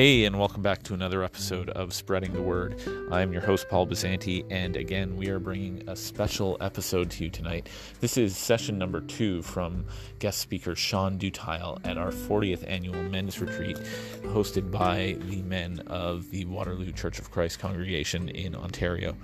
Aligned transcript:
Hey, 0.00 0.24
and 0.24 0.38
welcome 0.38 0.62
back 0.62 0.82
to 0.84 0.94
another 0.94 1.22
episode 1.22 1.68
of 1.68 1.92
Spreading 1.92 2.32
the 2.32 2.40
Word. 2.40 2.80
I'm 3.12 3.34
your 3.34 3.42
host, 3.42 3.68
Paul 3.68 3.86
Bazanti, 3.86 4.46
and 4.48 4.74
again, 4.74 5.14
we 5.14 5.28
are 5.28 5.38
bringing 5.38 5.86
a 5.90 5.94
special 5.94 6.56
episode 6.62 7.10
to 7.10 7.24
you 7.24 7.28
tonight. 7.28 7.68
This 8.00 8.16
is 8.16 8.34
session 8.34 8.78
number 8.78 9.02
two 9.02 9.42
from 9.42 9.84
guest 10.18 10.38
speaker 10.38 10.74
Sean 10.74 11.18
Dutile 11.18 11.86
at 11.86 11.98
our 11.98 12.12
40th 12.12 12.64
annual 12.66 13.02
men's 13.02 13.42
retreat, 13.42 13.76
hosted 14.22 14.70
by 14.70 15.18
the 15.26 15.42
men 15.42 15.80
of 15.88 16.30
the 16.30 16.46
Waterloo 16.46 16.92
Church 16.92 17.18
of 17.18 17.30
Christ 17.30 17.58
congregation 17.58 18.30
in 18.30 18.54
Ontario. 18.54 19.14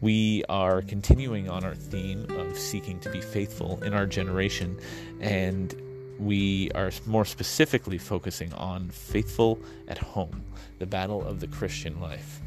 We 0.00 0.44
are 0.48 0.80
continuing 0.80 1.50
on 1.50 1.62
our 1.62 1.74
theme 1.74 2.24
of 2.38 2.56
seeking 2.56 3.00
to 3.00 3.10
be 3.10 3.20
faithful 3.20 3.82
in 3.82 3.92
our 3.92 4.06
generation, 4.06 4.80
and 5.20 5.74
we 6.18 6.70
are 6.74 6.90
more 7.06 7.24
specifically 7.24 7.98
focusing 7.98 8.52
on 8.54 8.88
faithful 8.90 9.58
at 9.88 9.98
home, 9.98 10.42
the 10.78 10.86
battle 10.86 11.26
of 11.26 11.40
the 11.40 11.46
Christian 11.46 12.00
life. 12.00 12.40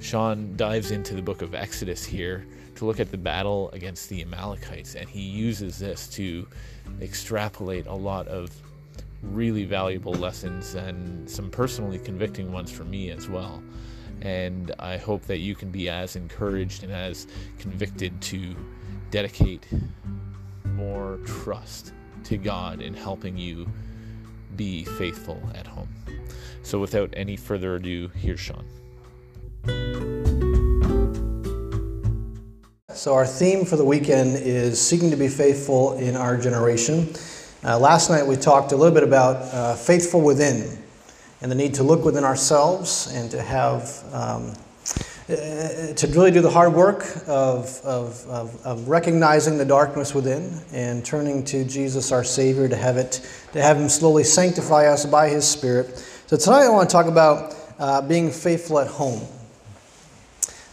Sean 0.00 0.56
dives 0.56 0.90
into 0.90 1.14
the 1.14 1.22
book 1.22 1.42
of 1.42 1.54
Exodus 1.54 2.04
here 2.04 2.46
to 2.76 2.84
look 2.84 3.00
at 3.00 3.10
the 3.10 3.18
battle 3.18 3.70
against 3.72 4.08
the 4.08 4.22
Amalekites, 4.22 4.94
and 4.94 5.08
he 5.08 5.20
uses 5.20 5.78
this 5.78 6.08
to 6.08 6.46
extrapolate 7.00 7.86
a 7.86 7.94
lot 7.94 8.26
of 8.28 8.50
really 9.22 9.64
valuable 9.64 10.14
lessons 10.14 10.74
and 10.74 11.28
some 11.28 11.50
personally 11.50 11.98
convicting 11.98 12.52
ones 12.52 12.70
for 12.70 12.84
me 12.84 13.10
as 13.10 13.28
well. 13.28 13.62
And 14.22 14.74
I 14.78 14.96
hope 14.96 15.22
that 15.26 15.38
you 15.38 15.54
can 15.54 15.70
be 15.70 15.88
as 15.88 16.16
encouraged 16.16 16.82
and 16.82 16.92
as 16.92 17.26
convicted 17.58 18.20
to 18.22 18.54
dedicate 19.10 19.66
more 20.64 21.18
trust 21.26 21.92
to 22.24 22.36
God 22.36 22.80
in 22.80 22.94
helping 22.94 23.36
you 23.36 23.68
be 24.56 24.84
faithful 24.84 25.40
at 25.54 25.66
home. 25.66 25.88
So, 26.62 26.78
without 26.78 27.12
any 27.14 27.36
further 27.36 27.76
ado, 27.76 28.08
here's 28.08 28.40
Sean. 28.40 28.64
So, 32.92 33.14
our 33.14 33.26
theme 33.26 33.64
for 33.64 33.76
the 33.76 33.84
weekend 33.84 34.36
is 34.36 34.80
seeking 34.80 35.10
to 35.10 35.16
be 35.16 35.28
faithful 35.28 35.94
in 35.98 36.16
our 36.16 36.36
generation. 36.36 37.08
Uh, 37.64 37.78
last 37.78 38.10
night 38.10 38.26
we 38.26 38.36
talked 38.36 38.72
a 38.72 38.76
little 38.76 38.94
bit 38.94 39.02
about 39.04 39.36
uh, 39.54 39.74
faithful 39.74 40.20
within 40.20 40.78
and 41.42 41.50
the 41.50 41.54
need 41.54 41.74
to 41.74 41.82
look 41.82 42.04
within 42.04 42.24
ourselves 42.24 43.12
and 43.14 43.30
to 43.30 43.42
have. 43.42 44.02
Um, 44.12 44.54
to 45.30 46.06
really 46.08 46.32
do 46.32 46.40
the 46.40 46.50
hard 46.50 46.72
work 46.72 47.04
of, 47.28 47.80
of, 47.84 48.26
of, 48.26 48.66
of, 48.66 48.88
recognizing 48.88 49.58
the 49.58 49.64
darkness 49.64 50.12
within 50.12 50.52
and 50.72 51.04
turning 51.04 51.44
to 51.44 51.64
Jesus, 51.64 52.10
our 52.10 52.24
Savior, 52.24 52.68
to 52.68 52.74
have 52.74 52.96
it, 52.96 53.20
to 53.52 53.62
have 53.62 53.76
Him 53.76 53.88
slowly 53.88 54.24
sanctify 54.24 54.86
us 54.86 55.06
by 55.06 55.28
His 55.28 55.46
Spirit. 55.46 55.98
So 56.26 56.36
tonight 56.36 56.64
I 56.64 56.68
want 56.70 56.90
to 56.90 56.92
talk 56.92 57.06
about 57.06 57.54
uh, 57.78 58.02
being 58.02 58.30
faithful 58.30 58.80
at 58.80 58.88
home. 58.88 59.26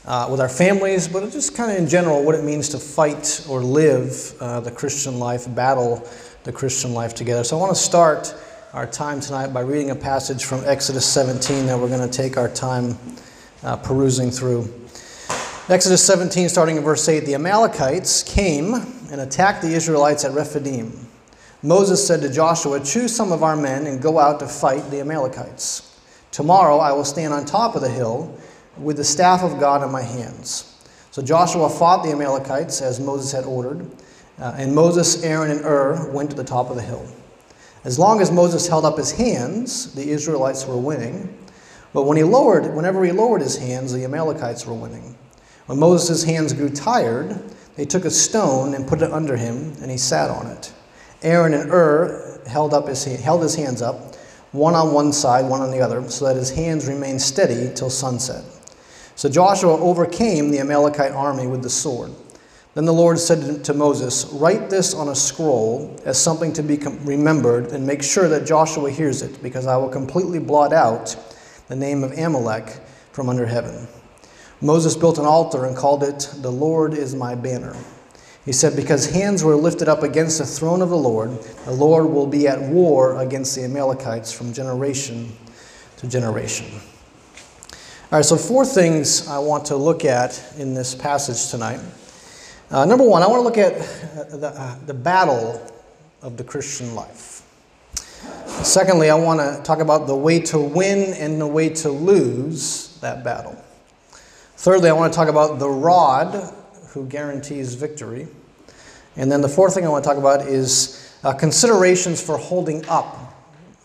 Uh, 0.05 0.25
with 0.31 0.39
our 0.39 0.47
families, 0.47 1.05
but 1.05 1.29
just 1.33 1.53
kind 1.53 1.69
of 1.69 1.77
in 1.77 1.85
general, 1.85 2.23
what 2.23 2.33
it 2.33 2.41
means 2.41 2.69
to 2.69 2.79
fight 2.79 3.45
or 3.49 3.61
live 3.61 4.33
uh, 4.39 4.61
the 4.61 4.71
Christian 4.71 5.19
life, 5.19 5.53
battle 5.53 6.07
the 6.45 6.51
Christian 6.53 6.93
life 6.93 7.13
together. 7.13 7.43
So 7.43 7.57
I 7.57 7.59
want 7.59 7.75
to 7.75 7.81
start 7.81 8.33
our 8.71 8.87
time 8.87 9.19
tonight 9.19 9.47
by 9.47 9.59
reading 9.59 9.89
a 9.89 9.95
passage 9.95 10.45
from 10.45 10.63
Exodus 10.63 11.05
17 11.05 11.65
that 11.65 11.77
we're 11.77 11.89
going 11.89 12.09
to 12.09 12.17
take 12.17 12.37
our 12.37 12.47
time 12.47 12.97
uh, 13.67 13.75
perusing 13.75 14.31
through. 14.31 14.73
Exodus 15.67 16.01
17, 16.05 16.47
starting 16.47 16.77
in 16.77 16.83
verse 16.83 17.07
8 17.09 17.25
The 17.25 17.35
Amalekites 17.35 18.23
came 18.23 18.73
and 19.11 19.19
attacked 19.19 19.61
the 19.61 19.73
Israelites 19.73 20.23
at 20.23 20.31
Rephidim. 20.31 21.05
Moses 21.61 22.05
said 22.05 22.21
to 22.21 22.31
Joshua, 22.31 22.79
Choose 22.79 23.13
some 23.13 23.33
of 23.33 23.43
our 23.43 23.57
men 23.57 23.85
and 23.87 24.01
go 24.01 24.19
out 24.19 24.39
to 24.39 24.47
fight 24.47 24.89
the 24.89 25.01
Amalekites. 25.01 25.99
Tomorrow 26.31 26.77
I 26.77 26.93
will 26.93 27.03
stand 27.03 27.33
on 27.33 27.43
top 27.43 27.75
of 27.75 27.81
the 27.81 27.89
hill 27.89 28.33
with 28.77 28.95
the 28.95 29.03
staff 29.03 29.43
of 29.43 29.59
God 29.59 29.83
in 29.83 29.91
my 29.91 30.01
hands. 30.01 30.73
So 31.11 31.21
Joshua 31.21 31.69
fought 31.69 32.03
the 32.03 32.11
Amalekites 32.11 32.81
as 32.81 33.01
Moses 33.01 33.33
had 33.33 33.43
ordered, 33.43 33.85
uh, 34.39 34.55
and 34.57 34.73
Moses, 34.73 35.23
Aaron, 35.23 35.51
and 35.51 35.61
Hur 35.61 36.09
went 36.13 36.29
to 36.29 36.37
the 36.37 36.43
top 36.43 36.69
of 36.69 36.77
the 36.77 36.83
hill. 36.83 37.05
As 37.83 37.99
long 37.99 38.21
as 38.21 38.31
Moses 38.31 38.65
held 38.65 38.85
up 38.85 38.97
his 38.97 39.11
hands, 39.11 39.93
the 39.93 40.09
Israelites 40.09 40.65
were 40.65 40.77
winning. 40.77 41.37
But 41.93 42.03
when 42.03 42.17
he 42.17 42.23
lowered, 42.23 42.75
whenever 42.75 43.03
he 43.03 43.11
lowered 43.11 43.41
his 43.41 43.57
hands, 43.57 43.93
the 43.93 44.03
Amalekites 44.03 44.65
were 44.65 44.73
winning. 44.73 45.15
When 45.67 45.79
Moses' 45.79 46.23
hands 46.23 46.53
grew 46.53 46.69
tired, 46.69 47.41
they 47.75 47.85
took 47.85 48.05
a 48.05 48.11
stone 48.11 48.73
and 48.73 48.87
put 48.87 49.01
it 49.01 49.11
under 49.11 49.37
him, 49.37 49.73
and 49.81 49.91
he 49.91 49.97
sat 49.97 50.29
on 50.29 50.47
it. 50.47 50.73
Aaron 51.21 51.53
and 51.53 51.69
Hur 51.69 52.41
held, 52.47 52.73
up 52.73 52.87
his, 52.87 53.03
held 53.03 53.41
his 53.41 53.55
hands 53.55 53.81
up, 53.81 54.15
one 54.51 54.75
on 54.75 54.93
one 54.93 55.11
side, 55.11 55.45
one 55.45 55.61
on 55.61 55.71
the 55.71 55.81
other, 55.81 56.07
so 56.09 56.25
that 56.25 56.35
his 56.35 56.51
hands 56.51 56.87
remained 56.87 57.21
steady 57.21 57.71
till 57.73 57.89
sunset. 57.89 58.43
So 59.15 59.29
Joshua 59.29 59.77
overcame 59.77 60.51
the 60.51 60.59
Amalekite 60.59 61.11
army 61.11 61.47
with 61.47 61.63
the 61.63 61.69
sword. 61.69 62.11
Then 62.75 62.85
the 62.85 62.93
Lord 62.93 63.17
said 63.17 63.65
to 63.65 63.73
Moses, 63.73 64.25
Write 64.33 64.69
this 64.69 64.93
on 64.93 65.09
a 65.09 65.15
scroll 65.15 65.99
as 66.05 66.21
something 66.21 66.53
to 66.53 66.63
be 66.63 66.77
remembered, 67.03 67.71
and 67.71 67.85
make 67.85 68.03
sure 68.03 68.27
that 68.29 68.45
Joshua 68.45 68.91
hears 68.91 69.23
it, 69.23 69.41
because 69.41 69.65
I 69.65 69.75
will 69.77 69.89
completely 69.89 70.39
blot 70.39 70.73
out 70.73 71.15
the 71.67 71.75
name 71.75 72.03
of 72.03 72.17
Amalek 72.17 72.81
from 73.11 73.29
under 73.29 73.45
heaven. 73.45 73.87
Moses 74.61 74.95
built 74.95 75.17
an 75.17 75.25
altar 75.25 75.65
and 75.65 75.75
called 75.75 76.03
it, 76.03 76.29
The 76.37 76.51
Lord 76.51 76.93
is 76.93 77.13
my 77.13 77.35
banner. 77.35 77.75
He 78.45 78.51
said, 78.53 78.75
Because 78.75 79.11
hands 79.11 79.43
were 79.43 79.55
lifted 79.55 79.87
up 79.87 80.03
against 80.03 80.39
the 80.39 80.45
throne 80.45 80.81
of 80.81 80.89
the 80.89 80.97
Lord, 80.97 81.31
the 81.65 81.71
Lord 81.71 82.05
will 82.05 82.27
be 82.27 82.47
at 82.47 82.61
war 82.61 83.19
against 83.19 83.55
the 83.55 83.63
Amalekites 83.65 84.31
from 84.31 84.53
generation 84.53 85.31
to 85.97 86.07
generation. 86.07 86.65
All 88.09 88.19
right, 88.19 88.25
so 88.25 88.37
four 88.37 88.65
things 88.65 89.27
I 89.27 89.37
want 89.39 89.65
to 89.65 89.75
look 89.75 90.05
at 90.05 90.41
in 90.57 90.73
this 90.73 90.95
passage 90.95 91.51
tonight. 91.51 91.81
Uh, 92.71 92.85
number 92.85 93.03
one, 93.03 93.21
I 93.21 93.27
want 93.27 93.39
to 93.39 93.43
look 93.43 93.57
at 93.57 93.77
the, 94.31 94.47
uh, 94.47 94.77
the 94.85 94.93
battle 94.93 95.61
of 96.21 96.37
the 96.37 96.43
Christian 96.43 96.95
life. 96.95 97.36
Secondly, 98.63 99.09
I 99.09 99.15
want 99.15 99.39
to 99.39 99.61
talk 99.63 99.79
about 99.79 100.07
the 100.07 100.15
way 100.15 100.39
to 100.41 100.59
win 100.59 101.13
and 101.13 101.39
the 101.39 101.47
way 101.47 101.69
to 101.69 101.89
lose 101.89 102.97
that 103.01 103.23
battle. 103.23 103.55
Thirdly, 104.57 104.89
I 104.89 104.93
want 104.93 105.13
to 105.13 105.17
talk 105.17 105.29
about 105.29 105.59
the 105.59 105.69
rod 105.69 106.53
who 106.89 107.05
guarantees 107.05 107.75
victory. 107.75 108.27
And 109.15 109.31
then 109.31 109.41
the 109.41 109.49
fourth 109.49 109.73
thing 109.73 109.85
I 109.85 109.89
want 109.89 110.03
to 110.03 110.09
talk 110.09 110.17
about 110.17 110.41
is 110.41 111.15
uh, 111.23 111.33
considerations 111.33 112.21
for 112.21 112.37
holding 112.37 112.85
up 112.87 113.35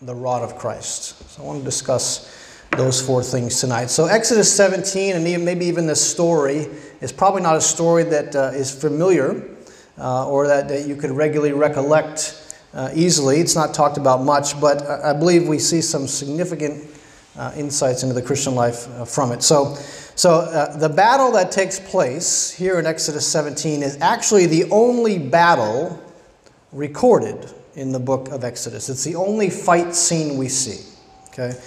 the 0.01 0.15
rod 0.15 0.43
of 0.43 0.57
Christ. 0.57 1.29
So 1.29 1.43
I 1.43 1.45
want 1.45 1.59
to 1.59 1.65
discuss 1.65 2.39
those 2.71 3.01
four 3.01 3.21
things 3.23 3.59
tonight. 3.59 3.89
So 3.89 4.05
Exodus 4.05 4.53
17, 4.55 5.15
and 5.15 5.27
even, 5.27 5.45
maybe 5.45 5.65
even 5.65 5.85
this 5.85 6.01
story, 6.01 6.67
is 7.01 7.11
probably 7.11 7.41
not 7.41 7.55
a 7.55 7.61
story 7.61 8.03
that 8.05 8.35
uh, 8.35 8.51
is 8.53 8.73
familiar 8.73 9.47
uh, 9.97 10.27
or 10.27 10.47
that, 10.47 10.67
that 10.69 10.87
you 10.87 10.95
could 10.95 11.11
regularly 11.11 11.53
recollect 11.53 12.42
uh, 12.73 12.89
easily. 12.93 13.39
It's 13.39 13.55
not 13.55 13.73
talked 13.73 13.97
about 13.97 14.23
much, 14.23 14.59
but 14.59 14.81
I 14.83 15.13
believe 15.13 15.47
we 15.47 15.59
see 15.59 15.81
some 15.81 16.07
significant 16.07 16.89
uh, 17.37 17.51
insights 17.55 18.03
into 18.03 18.13
the 18.13 18.21
Christian 18.21 18.55
life 18.55 18.87
uh, 18.91 19.05
from 19.05 19.31
it. 19.31 19.43
So, 19.43 19.75
so 20.15 20.41
uh, 20.41 20.77
the 20.77 20.89
battle 20.89 21.31
that 21.31 21.51
takes 21.51 21.79
place 21.79 22.51
here 22.51 22.79
in 22.79 22.85
Exodus 22.85 23.25
17 23.27 23.81
is 23.81 23.97
actually 24.01 24.45
the 24.45 24.69
only 24.69 25.17
battle 25.17 26.01
recorded 26.71 27.51
in 27.75 27.91
the 27.91 27.99
book 27.99 28.29
of 28.29 28.43
Exodus. 28.43 28.89
It's 28.89 29.03
the 29.03 29.15
only 29.15 29.49
fight 29.49 29.95
scene 29.95 30.37
we 30.37 30.47
see. 30.47 30.87
Okay, 31.29 31.59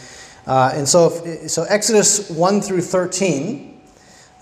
uh, 0.47 0.73
and 0.75 0.89
so 0.89 1.09
if, 1.25 1.51
so 1.51 1.65
Exodus 1.65 2.31
1 2.31 2.61
through 2.61 2.83
13 2.83 3.76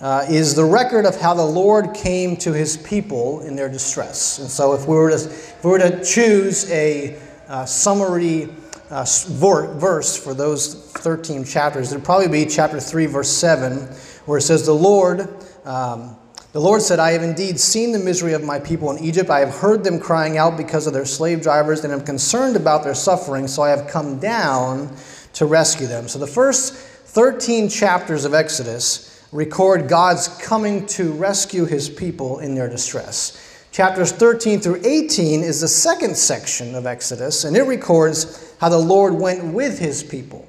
uh, 0.01 0.27
is 0.29 0.55
the 0.55 0.65
record 0.65 1.07
of 1.07 1.21
how 1.21 1.35
the 1.35 1.45
Lord 1.45 1.95
came 1.95 2.37
to 2.39 2.53
his 2.53 2.77
people 2.77 3.41
in 3.41 3.55
their 3.57 3.69
distress. 3.69 4.39
And 4.39 4.49
so, 4.49 4.73
if 4.75 4.87
we 4.87 4.97
were 4.97 5.11
to, 5.11 5.17
if 5.17 5.65
we 5.65 5.71
were 5.71 5.79
to 5.79 6.05
choose 6.05 6.71
a 6.71 7.19
uh, 7.49 7.65
summary 7.65 8.49
uh, 8.91 9.07
verse 9.29 10.17
for 10.17 10.35
those 10.35 10.91
13 10.93 11.45
chapters, 11.45 11.93
it 11.93 11.97
would 11.97 12.05
probably 12.05 12.29
be 12.29 12.45
chapter 12.45 12.81
3, 12.81 13.07
verse 13.07 13.31
7, 13.31 13.79
where 14.27 14.39
it 14.39 14.43
says, 14.43 14.67
The 14.67 14.75
Lord. 14.75 15.29
Um, 15.65 16.17
the 16.53 16.61
Lord 16.61 16.83
said, 16.83 17.01
I 17.01 17.11
have 17.11 17.25
indeed 17.25 17.59
seen 17.59 17.91
the 17.91 17.99
misery 17.99 18.33
of 18.33 18.45
my 18.45 18.61
people 18.61 18.93
in 18.93 19.03
Egypt. 19.03 19.29
I 19.29 19.41
have 19.41 19.53
heard 19.53 19.83
them 19.83 19.99
crying 19.99 20.39
out 20.39 20.57
because 20.57 20.87
of 20.87 20.93
their 20.93 21.05
slave 21.05 21.43
drivers, 21.43 21.83
and 21.83 21.93
am 21.93 22.01
concerned 22.01 22.55
about 22.55 22.85
their 22.85 22.95
suffering, 22.95 23.49
so 23.49 23.63
I 23.63 23.71
have 23.71 23.89
come 23.89 24.21
down 24.21 24.97
to 25.33 25.47
rescue 25.47 25.89
them. 25.89 26.07
So 26.07 26.21
the 26.21 26.29
first 26.29 26.75
13 26.75 27.69
chapters 27.69 28.25
of 28.25 28.35
Exodus 28.35 29.14
record 29.35 29.89
God's 29.89 30.29
coming 30.29 30.87
to 30.87 31.13
rescue 31.13 31.65
his 31.65 31.91
people 31.91 32.39
in 32.39 32.55
their 32.55 32.69
distress. 32.69 33.67
Chapters 33.73 34.13
13 34.13 34.61
through 34.61 34.81
18 34.85 35.43
is 35.43 35.61
the 35.61 35.67
second 35.67 36.17
section 36.17 36.77
of 36.77 36.87
Exodus, 36.87 37.43
and 37.43 37.57
it 37.57 37.65
records 37.65 38.55
how 38.61 38.69
the 38.69 38.79
Lord 38.79 39.13
went 39.13 39.53
with 39.53 39.81
his 39.81 40.05
people 40.05 40.47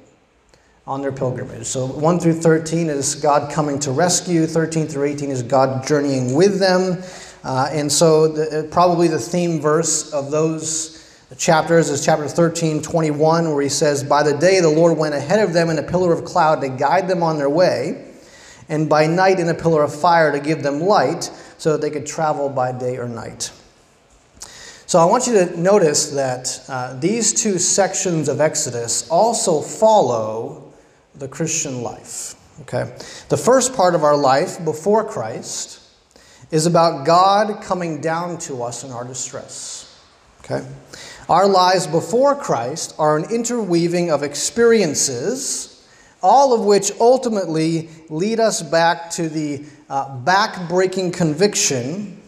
on 0.86 1.02
their 1.02 1.10
pilgrimage. 1.10 1.66
So 1.66 1.86
1 1.86 2.20
through 2.20 2.34
13 2.34 2.88
is 2.88 3.16
God 3.16 3.50
coming 3.50 3.80
to 3.80 3.90
rescue, 3.90 4.46
13 4.46 4.86
through 4.86 5.06
18 5.06 5.30
is 5.32 5.42
God 5.42 5.84
journeying 5.84 6.36
with 6.36 6.60
them. 6.60 7.02
Uh, 7.42 7.68
and 7.72 7.90
so, 7.90 8.28
the, 8.28 8.60
uh, 8.60 8.62
probably 8.72 9.08
the 9.08 9.18
theme 9.18 9.60
verse 9.60 10.12
of 10.12 10.30
those 10.30 11.12
chapters 11.36 11.90
is 11.90 12.04
chapter 12.04 12.28
13, 12.28 12.82
21, 12.82 13.50
where 13.52 13.62
he 13.62 13.68
says, 13.68 14.04
By 14.04 14.22
the 14.22 14.36
day 14.36 14.60
the 14.60 14.68
Lord 14.68 14.96
went 14.96 15.16
ahead 15.16 15.40
of 15.40 15.52
them 15.52 15.70
in 15.70 15.78
a 15.80 15.82
pillar 15.82 16.12
of 16.12 16.24
cloud 16.24 16.60
to 16.60 16.68
guide 16.68 17.08
them 17.08 17.24
on 17.24 17.36
their 17.36 17.50
way, 17.50 18.05
and 18.68 18.88
by 18.88 19.06
night 19.06 19.38
in 19.38 19.48
a 19.48 19.54
pillar 19.54 19.82
of 19.82 19.94
fire 19.94 20.32
to 20.32 20.40
give 20.40 20.62
them 20.62 20.80
light, 20.80 21.30
so 21.58 21.72
that 21.72 21.80
they 21.80 21.90
could 21.90 22.06
travel 22.06 22.48
by 22.48 22.72
day 22.72 22.98
or 22.98 23.08
night. 23.08 23.52
So 24.86 25.00
I 25.00 25.04
want 25.04 25.26
you 25.26 25.32
to 25.34 25.60
notice 25.60 26.10
that 26.10 26.62
uh, 26.68 26.94
these 27.00 27.32
two 27.32 27.58
sections 27.58 28.28
of 28.28 28.40
Exodus 28.40 29.08
also 29.10 29.60
follow 29.60 30.72
the 31.16 31.26
Christian 31.26 31.82
life. 31.82 32.34
Okay? 32.62 32.94
The 33.28 33.36
first 33.36 33.74
part 33.74 33.94
of 33.94 34.04
our 34.04 34.16
life 34.16 34.64
before 34.64 35.02
Christ 35.02 35.80
is 36.52 36.66
about 36.66 37.04
God 37.04 37.62
coming 37.62 38.00
down 38.00 38.38
to 38.38 38.62
us 38.62 38.84
in 38.84 38.92
our 38.92 39.04
distress. 39.04 40.00
Okay? 40.44 40.64
Our 41.28 41.48
lives 41.48 41.88
before 41.88 42.36
Christ 42.36 42.94
are 42.98 43.16
an 43.16 43.24
interweaving 43.34 44.12
of 44.12 44.22
experiences, 44.22 45.75
all 46.26 46.52
of 46.52 46.64
which 46.64 46.90
ultimately 47.00 47.88
lead 48.10 48.40
us 48.40 48.60
back 48.60 49.10
to 49.10 49.28
the 49.28 49.64
uh, 49.88 50.16
back-breaking 50.18 51.12
conviction 51.12 52.20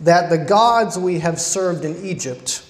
that 0.00 0.28
the 0.28 0.38
gods 0.38 0.98
we 0.98 1.20
have 1.20 1.40
served 1.40 1.84
in 1.84 2.04
Egypt 2.04 2.64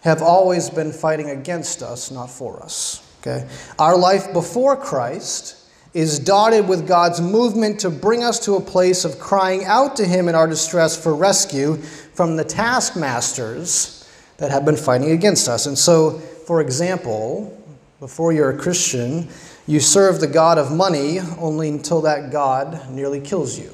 have 0.00 0.22
always 0.22 0.70
been 0.70 0.92
fighting 0.92 1.30
against 1.30 1.82
us, 1.82 2.10
not 2.10 2.30
for 2.30 2.62
us. 2.62 3.06
Okay? 3.20 3.46
Our 3.78 3.96
life 3.96 4.32
before 4.32 4.76
Christ 4.76 5.56
is 5.92 6.18
dotted 6.18 6.68
with 6.68 6.88
God's 6.88 7.20
movement 7.20 7.80
to 7.80 7.90
bring 7.90 8.24
us 8.24 8.40
to 8.46 8.54
a 8.54 8.60
place 8.60 9.04
of 9.04 9.18
crying 9.18 9.64
out 9.64 9.96
to 9.96 10.04
Him 10.04 10.28
in 10.28 10.34
our 10.34 10.48
distress 10.48 11.00
for 11.00 11.14
rescue 11.14 11.76
from 11.76 12.36
the 12.36 12.44
taskmasters 12.44 14.10
that 14.38 14.50
have 14.50 14.64
been 14.64 14.76
fighting 14.76 15.12
against 15.12 15.48
us. 15.48 15.66
And 15.66 15.78
so, 15.78 16.18
for 16.46 16.60
example, 16.60 17.56
before 18.00 18.32
you're 18.32 18.50
a 18.50 18.58
Christian, 18.58 19.28
you 19.66 19.80
serve 19.80 20.20
the 20.20 20.26
God 20.26 20.58
of 20.58 20.70
money 20.70 21.20
only 21.38 21.68
until 21.68 22.02
that 22.02 22.30
God 22.30 22.90
nearly 22.90 23.20
kills 23.20 23.58
you. 23.58 23.70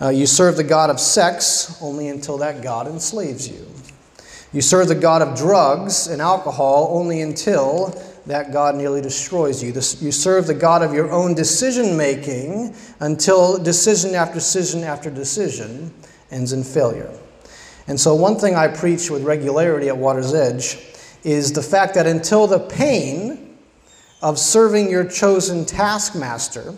Uh, 0.00 0.08
you 0.08 0.26
serve 0.26 0.56
the 0.56 0.64
God 0.64 0.90
of 0.90 0.98
sex 0.98 1.78
only 1.82 2.08
until 2.08 2.38
that 2.38 2.62
God 2.62 2.86
enslaves 2.86 3.48
you. 3.48 3.66
You 4.52 4.60
serve 4.60 4.88
the 4.88 4.94
God 4.94 5.20
of 5.20 5.36
drugs 5.36 6.06
and 6.06 6.22
alcohol 6.22 6.88
only 6.92 7.20
until 7.20 8.00
that 8.26 8.52
God 8.52 8.74
nearly 8.74 9.02
destroys 9.02 9.62
you. 9.62 9.72
This, 9.72 10.00
you 10.00 10.12
serve 10.12 10.46
the 10.46 10.54
God 10.54 10.82
of 10.82 10.94
your 10.94 11.10
own 11.10 11.34
decision 11.34 11.96
making 11.96 12.74
until 13.00 13.58
decision 13.58 14.14
after 14.14 14.34
decision 14.34 14.82
after 14.82 15.10
decision 15.10 15.92
ends 16.30 16.52
in 16.52 16.64
failure. 16.64 17.10
And 17.86 18.00
so, 18.00 18.14
one 18.14 18.36
thing 18.36 18.54
I 18.54 18.68
preach 18.68 19.10
with 19.10 19.24
regularity 19.24 19.88
at 19.88 19.96
Water's 19.96 20.32
Edge 20.32 20.78
is 21.22 21.52
the 21.52 21.62
fact 21.62 21.94
that 21.94 22.06
until 22.06 22.46
the 22.46 22.60
pain 22.60 23.23
of 24.24 24.38
serving 24.38 24.90
your 24.90 25.04
chosen 25.04 25.66
taskmaster 25.66 26.72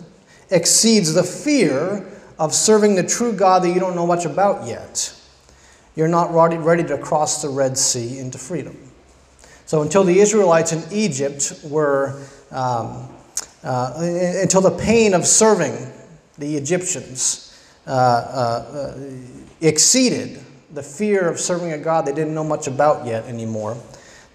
exceeds 0.49 1.13
the 1.13 1.23
fear 1.23 2.05
of 2.37 2.53
serving 2.53 2.93
the 2.95 3.03
true 3.03 3.31
God 3.31 3.63
that 3.63 3.69
you 3.69 3.79
don't 3.79 3.95
know 3.95 4.05
much 4.05 4.25
about 4.25 4.67
yet, 4.67 5.13
you're 5.95 6.09
not 6.09 6.33
ready 6.33 6.83
to 6.83 6.97
cross 6.97 7.41
the 7.41 7.47
Red 7.47 7.77
Sea 7.77 8.19
into 8.19 8.37
freedom. 8.37 8.77
So 9.65 9.81
until 9.81 10.03
the 10.03 10.19
Israelites 10.19 10.73
in 10.73 10.83
Egypt 10.91 11.61
were, 11.63 12.21
um, 12.51 13.07
uh, 13.63 13.93
until 13.97 14.59
the 14.59 14.77
pain 14.77 15.13
of 15.13 15.25
serving 15.25 15.73
the 16.37 16.57
Egyptians 16.57 17.57
uh, 17.87 17.89
uh, 17.89 18.99
exceeded 19.61 20.43
the 20.73 20.83
fear 20.83 21.29
of 21.29 21.39
serving 21.39 21.71
a 21.71 21.77
God 21.77 22.05
they 22.05 22.13
didn't 22.13 22.35
know 22.35 22.43
much 22.43 22.67
about 22.67 23.05
yet 23.05 23.23
anymore, 23.23 23.77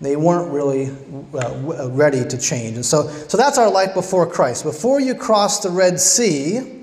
they 0.02 0.16
weren't 0.16 0.52
really 0.52 0.90
uh, 1.32 1.88
ready 1.92 2.24
to 2.24 2.36
change. 2.36 2.74
And 2.74 2.84
so, 2.84 3.08
so 3.28 3.36
that's 3.36 3.56
our 3.56 3.70
life 3.70 3.94
before 3.94 4.26
Christ. 4.26 4.64
Before 4.64 5.00
you 5.00 5.14
cross 5.14 5.60
the 5.60 5.70
Red 5.70 6.00
Sea, 6.00 6.82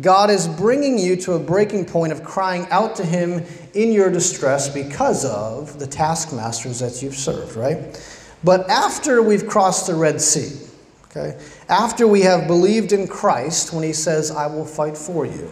God 0.00 0.30
is 0.30 0.46
bringing 0.46 0.98
you 0.98 1.16
to 1.16 1.32
a 1.32 1.38
breaking 1.40 1.86
point 1.86 2.12
of 2.12 2.22
crying 2.22 2.66
out 2.70 2.94
to 2.96 3.04
Him 3.04 3.44
in 3.74 3.90
your 3.90 4.08
distress 4.08 4.68
because 4.68 5.24
of 5.24 5.80
the 5.80 5.86
taskmasters 5.86 6.78
that 6.78 7.02
you've 7.02 7.16
served, 7.16 7.56
right? 7.56 8.00
But 8.44 8.70
after 8.70 9.20
we've 9.20 9.48
crossed 9.48 9.88
the 9.88 9.96
Red 9.96 10.20
Sea, 10.20 10.64
okay, 11.06 11.36
after 11.68 12.06
we 12.06 12.20
have 12.20 12.46
believed 12.46 12.92
in 12.92 13.08
Christ 13.08 13.72
when 13.72 13.82
He 13.82 13.92
says, 13.92 14.30
I 14.30 14.46
will 14.46 14.64
fight 14.64 14.96
for 14.96 15.26
you, 15.26 15.50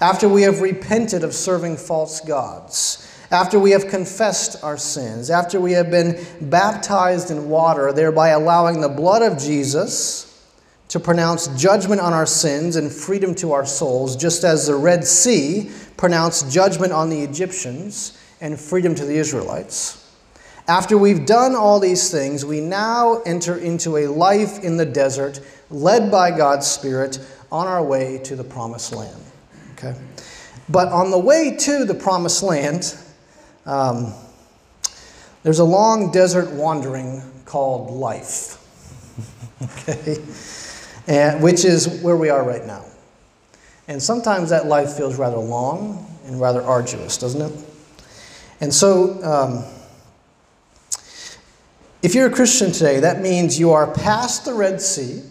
after 0.00 0.28
we 0.28 0.42
have 0.42 0.60
repented 0.60 1.24
of 1.24 1.34
serving 1.34 1.78
false 1.78 2.20
gods, 2.20 3.11
after 3.32 3.58
we 3.58 3.70
have 3.70 3.88
confessed 3.88 4.62
our 4.62 4.76
sins, 4.76 5.30
after 5.30 5.60
we 5.60 5.72
have 5.72 5.90
been 5.90 6.22
baptized 6.42 7.30
in 7.30 7.48
water, 7.48 7.92
thereby 7.92 8.28
allowing 8.28 8.80
the 8.80 8.88
blood 8.88 9.22
of 9.22 9.38
Jesus 9.38 10.28
to 10.88 11.00
pronounce 11.00 11.46
judgment 11.60 12.02
on 12.02 12.12
our 12.12 12.26
sins 12.26 12.76
and 12.76 12.92
freedom 12.92 13.34
to 13.34 13.52
our 13.52 13.64
souls, 13.64 14.14
just 14.14 14.44
as 14.44 14.66
the 14.66 14.74
Red 14.74 15.06
Sea 15.06 15.70
pronounced 15.96 16.52
judgment 16.52 16.92
on 16.92 17.08
the 17.08 17.22
Egyptians 17.22 18.22
and 18.42 18.60
freedom 18.60 18.94
to 18.94 19.06
the 19.06 19.16
Israelites. 19.16 19.98
After 20.68 20.98
we've 20.98 21.24
done 21.24 21.54
all 21.54 21.80
these 21.80 22.10
things, 22.10 22.44
we 22.44 22.60
now 22.60 23.22
enter 23.24 23.56
into 23.56 23.96
a 23.96 24.06
life 24.06 24.62
in 24.62 24.76
the 24.76 24.84
desert, 24.84 25.40
led 25.70 26.10
by 26.10 26.30
God's 26.30 26.66
Spirit, 26.66 27.18
on 27.50 27.66
our 27.66 27.82
way 27.82 28.18
to 28.24 28.36
the 28.36 28.44
promised 28.44 28.94
land. 28.94 29.22
Okay? 29.72 29.94
But 30.68 30.88
on 30.88 31.10
the 31.10 31.18
way 31.18 31.56
to 31.56 31.84
the 31.84 31.94
promised 31.94 32.42
land, 32.42 32.96
um, 33.66 34.12
there's 35.42 35.58
a 35.58 35.64
long 35.64 36.10
desert 36.10 36.50
wandering 36.52 37.22
called 37.44 37.90
life. 37.90 38.58
okay? 39.62 40.18
and, 41.06 41.42
which 41.42 41.64
is 41.64 42.00
where 42.02 42.16
we 42.16 42.28
are 42.28 42.44
right 42.44 42.64
now. 42.64 42.84
And 43.88 44.02
sometimes 44.02 44.50
that 44.50 44.66
life 44.66 44.92
feels 44.92 45.18
rather 45.18 45.36
long 45.36 46.06
and 46.26 46.40
rather 46.40 46.62
arduous, 46.62 47.18
doesn't 47.18 47.42
it? 47.42 47.64
And 48.60 48.72
so, 48.72 49.22
um, 49.24 49.64
if 52.02 52.14
you're 52.14 52.26
a 52.26 52.32
Christian 52.32 52.72
today, 52.72 53.00
that 53.00 53.20
means 53.20 53.58
you 53.58 53.72
are 53.72 53.92
past 53.92 54.44
the 54.44 54.54
Red 54.54 54.80
Sea, 54.80 55.22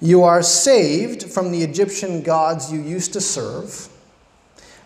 you 0.00 0.22
are 0.22 0.42
saved 0.42 1.24
from 1.24 1.50
the 1.50 1.62
Egyptian 1.62 2.22
gods 2.22 2.72
you 2.72 2.80
used 2.80 3.12
to 3.14 3.20
serve 3.20 3.88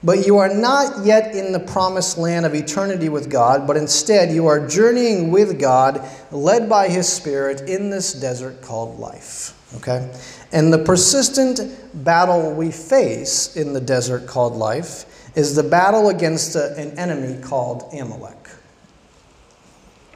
but 0.05 0.27
you 0.27 0.39
are 0.39 0.53
not 0.53 1.05
yet 1.05 1.35
in 1.35 1.53
the 1.53 1.61
promised 1.61 2.19
land 2.19 2.45
of 2.45 2.55
eternity 2.55 3.09
with 3.09 3.31
God, 3.31 3.67
but 3.67 3.77
instead 3.77 4.33
you 4.33 4.47
are 4.47 4.67
journeying 4.67 5.31
with 5.31 5.61
God, 5.61 6.07
led 6.31 6.69
by 6.69 6.89
His 6.89 7.09
Spirit 7.09 7.69
in 7.69 7.91
this 7.91 8.13
desert 8.13 8.63
called 8.63 8.99
life. 8.99 9.59
Okay? 9.77 10.11
And 10.53 10.73
the 10.73 10.79
persistent 10.79 11.61
battle 12.05 12.53
we 12.53 12.71
face 12.71 13.57
in 13.57 13.73
the 13.73 13.81
desert 13.81 14.27
called 14.27 14.55
life 14.55 15.07
is 15.37 15.55
the 15.55 15.63
battle 15.63 16.09
against 16.09 16.57
a, 16.57 16.77
an 16.77 16.99
enemy 16.99 17.41
called 17.41 17.89
Amalek. 17.93 18.49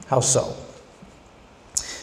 How 0.07 0.19
so? 0.19 0.55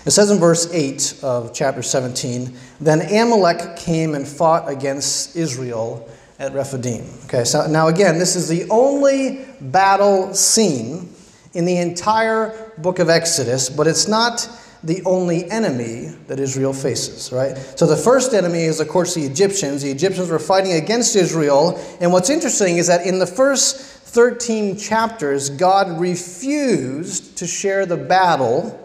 It 0.05 0.11
says 0.11 0.31
in 0.31 0.39
verse 0.39 0.71
8 0.73 1.21
of 1.23 1.55
chapter 1.55 1.83
17 1.83 2.55
Then 2.81 3.01
Amalek 3.01 3.77
came 3.77 4.15
and 4.15 4.27
fought 4.27 4.69
against 4.69 5.37
Israel 5.37 6.09
at 6.39 6.53
Rephidim. 6.53 7.05
Okay, 7.25 7.45
so 7.45 7.67
now 7.67 7.89
again, 7.89 8.19
this 8.19 8.37
is 8.37 8.49
the 8.49 8.69
only 8.71 9.45
battle 9.61 10.35
scene 10.35 11.11
in 11.53 11.65
the 11.65 11.79
entire 11.79 12.73
book 12.79 12.99
of 12.99 13.09
Exodus, 13.09 13.69
but 13.69 13.87
it's 13.87 14.09
not 14.09 14.49
the 14.83 15.03
only 15.05 15.51
enemy 15.51 16.15
that 16.27 16.39
Israel 16.39 16.75
faces, 16.75 17.33
right? 17.33 17.57
So 17.77 17.87
the 17.87 17.97
first 17.97 18.35
enemy 18.35 18.65
is, 18.65 18.81
of 18.81 18.89
course, 18.89 19.15
the 19.15 19.25
Egyptians. 19.25 19.83
The 19.83 19.91
Egyptians 19.91 20.29
were 20.29 20.39
fighting 20.39 20.73
against 20.73 21.17
Israel. 21.17 21.81
And 22.01 22.13
what's 22.13 22.29
interesting 22.29 22.77
is 22.77 22.89
that 22.89 23.07
in 23.07 23.19
the 23.19 23.27
first 23.27 23.79
13 23.79 24.77
chapters, 24.77 25.49
God 25.49 25.99
refused 25.99 27.39
to 27.39 27.47
share 27.47 27.87
the 27.87 27.97
battle 27.97 28.79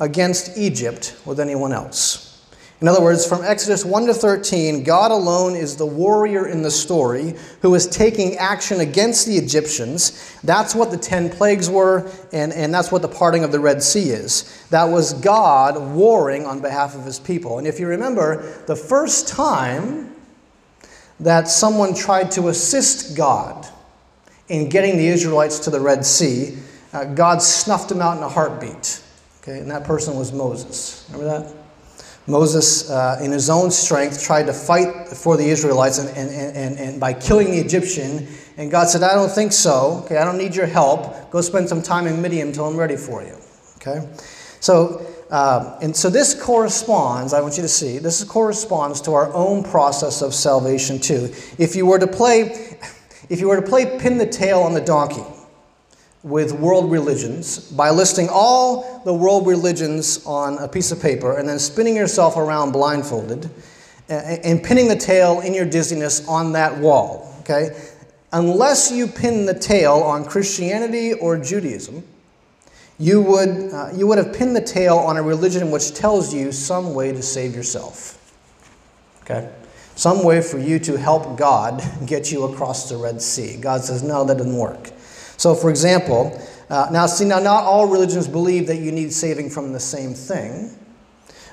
against 0.00 0.58
Egypt 0.58 1.16
with 1.24 1.38
anyone 1.38 1.72
else. 1.72 2.27
In 2.80 2.86
other 2.86 3.02
words, 3.02 3.26
from 3.26 3.42
Exodus 3.42 3.84
1 3.84 4.06
to 4.06 4.14
13, 4.14 4.84
God 4.84 5.10
alone 5.10 5.56
is 5.56 5.74
the 5.74 5.86
warrior 5.86 6.46
in 6.46 6.62
the 6.62 6.70
story 6.70 7.34
who 7.60 7.74
is 7.74 7.88
taking 7.88 8.36
action 8.36 8.78
against 8.78 9.26
the 9.26 9.36
Egyptians. 9.36 10.38
That's 10.44 10.76
what 10.76 10.92
the 10.92 10.96
10 10.96 11.30
plagues 11.30 11.68
were, 11.68 12.08
and, 12.32 12.52
and 12.52 12.72
that's 12.72 12.92
what 12.92 13.02
the 13.02 13.08
parting 13.08 13.42
of 13.42 13.50
the 13.50 13.58
Red 13.58 13.82
Sea 13.82 14.10
is. 14.10 14.64
That 14.70 14.84
was 14.84 15.12
God 15.14 15.92
warring 15.92 16.46
on 16.46 16.60
behalf 16.60 16.94
of 16.94 17.04
his 17.04 17.18
people. 17.18 17.58
And 17.58 17.66
if 17.66 17.80
you 17.80 17.88
remember, 17.88 18.42
the 18.66 18.76
first 18.76 19.26
time 19.26 20.14
that 21.18 21.48
someone 21.48 21.96
tried 21.96 22.30
to 22.32 22.46
assist 22.46 23.16
God 23.16 23.66
in 24.46 24.68
getting 24.68 24.96
the 24.96 25.08
Israelites 25.08 25.58
to 25.60 25.70
the 25.70 25.80
Red 25.80 26.06
Sea, 26.06 26.56
uh, 26.92 27.06
God 27.06 27.42
snuffed 27.42 27.88
them 27.88 28.00
out 28.00 28.16
in 28.16 28.22
a 28.22 28.28
heartbeat. 28.28 29.02
Okay, 29.42 29.58
and 29.58 29.68
that 29.68 29.82
person 29.82 30.16
was 30.16 30.32
Moses. 30.32 31.04
Remember 31.10 31.40
that? 31.40 31.57
Moses, 32.28 32.90
uh, 32.90 33.18
in 33.22 33.32
his 33.32 33.48
own 33.48 33.70
strength, 33.70 34.22
tried 34.22 34.46
to 34.46 34.52
fight 34.52 35.08
for 35.08 35.38
the 35.38 35.48
Israelites, 35.48 35.98
and, 35.98 36.10
and, 36.10 36.56
and, 36.56 36.78
and 36.78 37.00
by 37.00 37.14
killing 37.14 37.50
the 37.50 37.58
Egyptian, 37.58 38.28
And 38.58 38.70
God 38.70 38.88
said, 38.88 39.02
I 39.02 39.14
don't 39.14 39.30
think 39.30 39.52
so. 39.52 40.02
Okay, 40.04 40.18
I 40.18 40.24
don't 40.24 40.36
need 40.36 40.54
your 40.54 40.66
help. 40.66 41.30
Go 41.30 41.40
spend 41.40 41.68
some 41.68 41.80
time 41.80 42.06
in 42.06 42.20
Midian 42.20 42.48
until 42.48 42.66
I'm 42.66 42.76
ready 42.76 42.96
for 42.96 43.22
you. 43.22 43.36
Okay? 43.76 44.06
So, 44.60 45.06
uh, 45.30 45.78
and 45.80 45.96
so 45.96 46.10
this 46.10 46.34
corresponds, 46.34 47.32
I 47.32 47.40
want 47.40 47.56
you 47.56 47.62
to 47.62 47.68
see, 47.68 47.98
this 47.98 48.22
corresponds 48.24 49.00
to 49.02 49.14
our 49.14 49.32
own 49.32 49.62
process 49.62 50.20
of 50.20 50.34
salvation 50.34 50.98
too. 50.98 51.32
If 51.56 51.76
you 51.76 51.86
were 51.86 51.98
to 51.98 52.08
play, 52.08 52.78
if 53.30 53.40
you 53.40 53.48
were 53.48 53.60
to 53.60 53.66
play 53.66 53.98
pin 53.98 54.18
the 54.18 54.26
tail 54.26 54.60
on 54.60 54.74
the 54.74 54.80
donkey 54.80 55.24
with 56.22 56.52
world 56.52 56.90
religions 56.90 57.70
by 57.72 57.90
listing 57.90 58.28
all 58.30 59.00
the 59.04 59.14
world 59.14 59.46
religions 59.46 60.24
on 60.26 60.58
a 60.58 60.68
piece 60.68 60.90
of 60.90 61.00
paper 61.00 61.38
and 61.38 61.48
then 61.48 61.58
spinning 61.58 61.94
yourself 61.94 62.36
around 62.36 62.72
blindfolded 62.72 63.48
and 64.08 64.62
pinning 64.62 64.88
the 64.88 64.96
tail 64.96 65.40
in 65.40 65.54
your 65.54 65.66
dizziness 65.66 66.26
on 66.26 66.52
that 66.52 66.76
wall, 66.78 67.34
okay? 67.40 67.78
Unless 68.32 68.90
you 68.90 69.06
pin 69.06 69.46
the 69.46 69.54
tail 69.54 69.94
on 69.94 70.24
Christianity 70.24 71.12
or 71.14 71.38
Judaism, 71.38 72.02
you 72.98 73.22
would, 73.22 73.72
uh, 73.72 73.90
you 73.94 74.06
would 74.06 74.18
have 74.18 74.34
pinned 74.34 74.56
the 74.56 74.62
tail 74.62 74.96
on 74.96 75.16
a 75.16 75.22
religion 75.22 75.70
which 75.70 75.94
tells 75.94 76.34
you 76.34 76.52
some 76.52 76.94
way 76.94 77.12
to 77.12 77.22
save 77.22 77.54
yourself. 77.54 78.14
Okay? 79.22 79.48
Some 79.94 80.24
way 80.24 80.40
for 80.42 80.58
you 80.58 80.78
to 80.80 80.96
help 80.96 81.36
God 81.36 81.82
get 82.06 82.32
you 82.32 82.44
across 82.44 82.88
the 82.88 82.96
Red 82.96 83.22
Sea. 83.22 83.56
God 83.56 83.84
says, 83.84 84.02
no, 84.02 84.24
that 84.24 84.38
doesn't 84.38 84.56
work. 84.56 84.90
So, 85.38 85.54
for 85.54 85.70
example, 85.70 86.38
uh, 86.68 86.88
now 86.92 87.06
see, 87.06 87.24
now 87.24 87.38
not 87.38 87.62
all 87.64 87.86
religions 87.86 88.26
believe 88.28 88.66
that 88.66 88.76
you 88.76 88.92
need 88.92 89.12
saving 89.12 89.50
from 89.50 89.72
the 89.72 89.80
same 89.80 90.12
thing, 90.12 90.76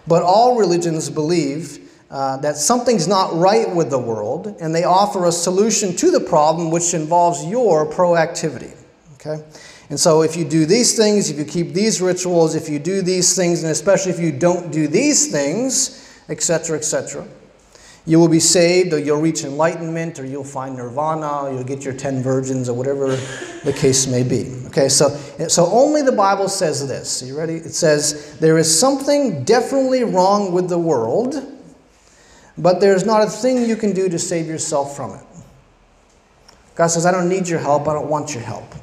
but 0.07 0.23
all 0.23 0.57
religions 0.57 1.09
believe 1.09 1.79
uh, 2.09 2.37
that 2.37 2.57
something's 2.57 3.07
not 3.07 3.33
right 3.35 3.73
with 3.73 3.91
the 3.91 3.99
world, 3.99 4.55
and 4.59 4.73
they 4.73 4.83
offer 4.83 5.25
a 5.25 5.31
solution 5.31 5.95
to 5.97 6.09
the 6.09 6.19
problem 6.19 6.71
which 6.71 6.95
involves 6.95 7.45
your 7.45 7.89
proactivity. 7.89 8.75
Okay? 9.13 9.43
And 9.89 9.99
so, 9.99 10.23
if 10.23 10.35
you 10.35 10.45
do 10.45 10.65
these 10.65 10.97
things, 10.97 11.29
if 11.29 11.37
you 11.37 11.45
keep 11.45 11.73
these 11.73 12.01
rituals, 12.01 12.55
if 12.55 12.67
you 12.67 12.79
do 12.79 13.03
these 13.03 13.35
things, 13.35 13.61
and 13.61 13.71
especially 13.71 14.11
if 14.11 14.19
you 14.19 14.31
don't 14.31 14.71
do 14.71 14.87
these 14.87 15.31
things, 15.31 16.09
etc., 16.27 16.77
etc., 16.77 17.27
you 18.07 18.19
will 18.19 18.27
be 18.27 18.39
saved, 18.39 18.93
or 18.93 18.99
you'll 18.99 19.21
reach 19.21 19.43
enlightenment, 19.43 20.19
or 20.19 20.25
you'll 20.25 20.43
find 20.43 20.75
nirvana, 20.75 21.47
or 21.47 21.51
you'll 21.51 21.63
get 21.63 21.83
your 21.83 21.93
ten 21.93 22.21
virgins, 22.21 22.69
or 22.69 22.73
whatever 22.75 23.15
the 23.63 23.73
case 23.73 24.05
may 24.05 24.21
be. 24.21 24.53
Okay, 24.67 24.89
so, 24.89 25.09
so 25.47 25.65
only 25.67 26.03
the 26.03 26.11
Bible 26.11 26.47
says 26.47 26.87
this. 26.87 27.23
Are 27.23 27.25
you 27.25 27.37
ready? 27.37 27.55
It 27.55 27.73
says, 27.73 28.37
There 28.39 28.57
is 28.59 28.79
something 28.79 29.43
definitely 29.43 30.03
wrong 30.03 30.51
with 30.51 30.69
the 30.69 30.77
world, 30.77 31.35
but 32.57 32.79
there's 32.79 33.05
not 33.05 33.23
a 33.23 33.29
thing 33.29 33.65
you 33.65 33.75
can 33.75 33.93
do 33.93 34.07
to 34.07 34.19
save 34.19 34.45
yourself 34.45 34.95
from 34.95 35.15
it. 35.15 35.23
God 36.75 36.87
says, 36.87 37.05
I 37.05 37.11
don't 37.11 37.29
need 37.29 37.47
your 37.47 37.59
help, 37.59 37.87
I 37.87 37.93
don't 37.93 38.09
want 38.09 38.33
your 38.33 38.43
help. 38.43 38.75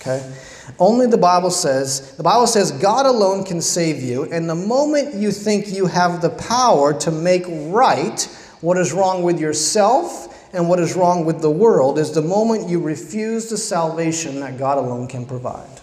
Okay? 0.00 0.34
Only 0.78 1.06
the 1.06 1.18
Bible 1.18 1.50
says, 1.50 2.16
the 2.16 2.22
Bible 2.22 2.46
says 2.46 2.72
God 2.72 3.06
alone 3.06 3.44
can 3.44 3.60
save 3.60 4.02
you, 4.02 4.24
and 4.24 4.48
the 4.48 4.54
moment 4.54 5.14
you 5.14 5.30
think 5.30 5.68
you 5.68 5.86
have 5.86 6.20
the 6.20 6.30
power 6.30 6.92
to 7.00 7.10
make 7.10 7.44
right 7.48 8.28
what 8.60 8.76
is 8.76 8.92
wrong 8.92 9.22
with 9.22 9.40
yourself 9.40 10.36
and 10.52 10.68
what 10.68 10.78
is 10.80 10.94
wrong 10.94 11.24
with 11.24 11.40
the 11.40 11.50
world 11.50 11.98
is 11.98 12.12
the 12.12 12.22
moment 12.22 12.68
you 12.68 12.80
refuse 12.80 13.48
the 13.48 13.56
salvation 13.56 14.40
that 14.40 14.58
God 14.58 14.78
alone 14.78 15.06
can 15.06 15.24
provide. 15.24 15.80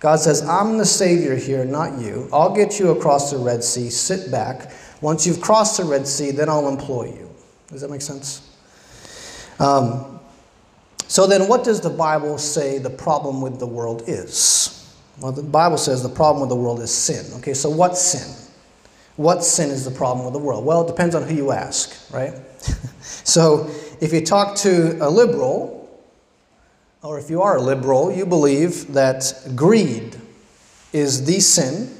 God 0.00 0.20
says, 0.20 0.42
I'm 0.46 0.78
the 0.78 0.86
Savior 0.86 1.34
here, 1.34 1.64
not 1.64 2.00
you. 2.00 2.28
I'll 2.32 2.54
get 2.54 2.78
you 2.78 2.90
across 2.90 3.32
the 3.32 3.38
Red 3.38 3.64
Sea. 3.64 3.90
Sit 3.90 4.30
back. 4.30 4.70
Once 5.00 5.26
you've 5.26 5.40
crossed 5.40 5.78
the 5.78 5.84
Red 5.84 6.06
Sea, 6.06 6.30
then 6.30 6.48
I'll 6.48 6.68
employ 6.68 7.06
you. 7.06 7.28
Does 7.66 7.80
that 7.80 7.90
make 7.90 8.02
sense? 8.02 8.56
Um, 9.58 10.20
so 11.08 11.26
then, 11.26 11.48
what 11.48 11.64
does 11.64 11.80
the 11.80 11.90
Bible 11.90 12.38
say 12.38 12.78
the 12.78 12.90
problem 12.90 13.40
with 13.40 13.58
the 13.58 13.66
world 13.66 14.04
is? 14.06 14.94
Well, 15.20 15.32
the 15.32 15.42
Bible 15.42 15.78
says 15.78 16.02
the 16.02 16.08
problem 16.08 16.40
with 16.40 16.50
the 16.50 16.62
world 16.62 16.80
is 16.80 16.92
sin. 16.92 17.26
Okay, 17.38 17.54
so 17.54 17.68
what 17.68 17.96
sin? 17.96 18.47
What 19.18 19.42
sin 19.42 19.70
is 19.70 19.84
the 19.84 19.90
problem 19.90 20.24
with 20.24 20.32
the 20.32 20.38
world? 20.38 20.64
Well, 20.64 20.82
it 20.82 20.86
depends 20.86 21.16
on 21.16 21.24
who 21.24 21.34
you 21.34 21.50
ask, 21.50 22.08
right? 22.12 22.34
so, 23.00 23.68
if 24.00 24.12
you 24.12 24.24
talk 24.24 24.54
to 24.58 24.96
a 25.04 25.10
liberal, 25.10 25.90
or 27.02 27.18
if 27.18 27.28
you 27.28 27.42
are 27.42 27.56
a 27.56 27.60
liberal, 27.60 28.12
you 28.12 28.24
believe 28.24 28.92
that 28.92 29.32
greed 29.56 30.14
is 30.92 31.24
the 31.24 31.40
sin, 31.40 31.92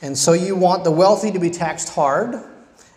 and 0.00 0.16
so 0.16 0.32
you 0.32 0.54
want 0.54 0.84
the 0.84 0.92
wealthy 0.92 1.32
to 1.32 1.40
be 1.40 1.50
taxed 1.50 1.92
hard 1.92 2.40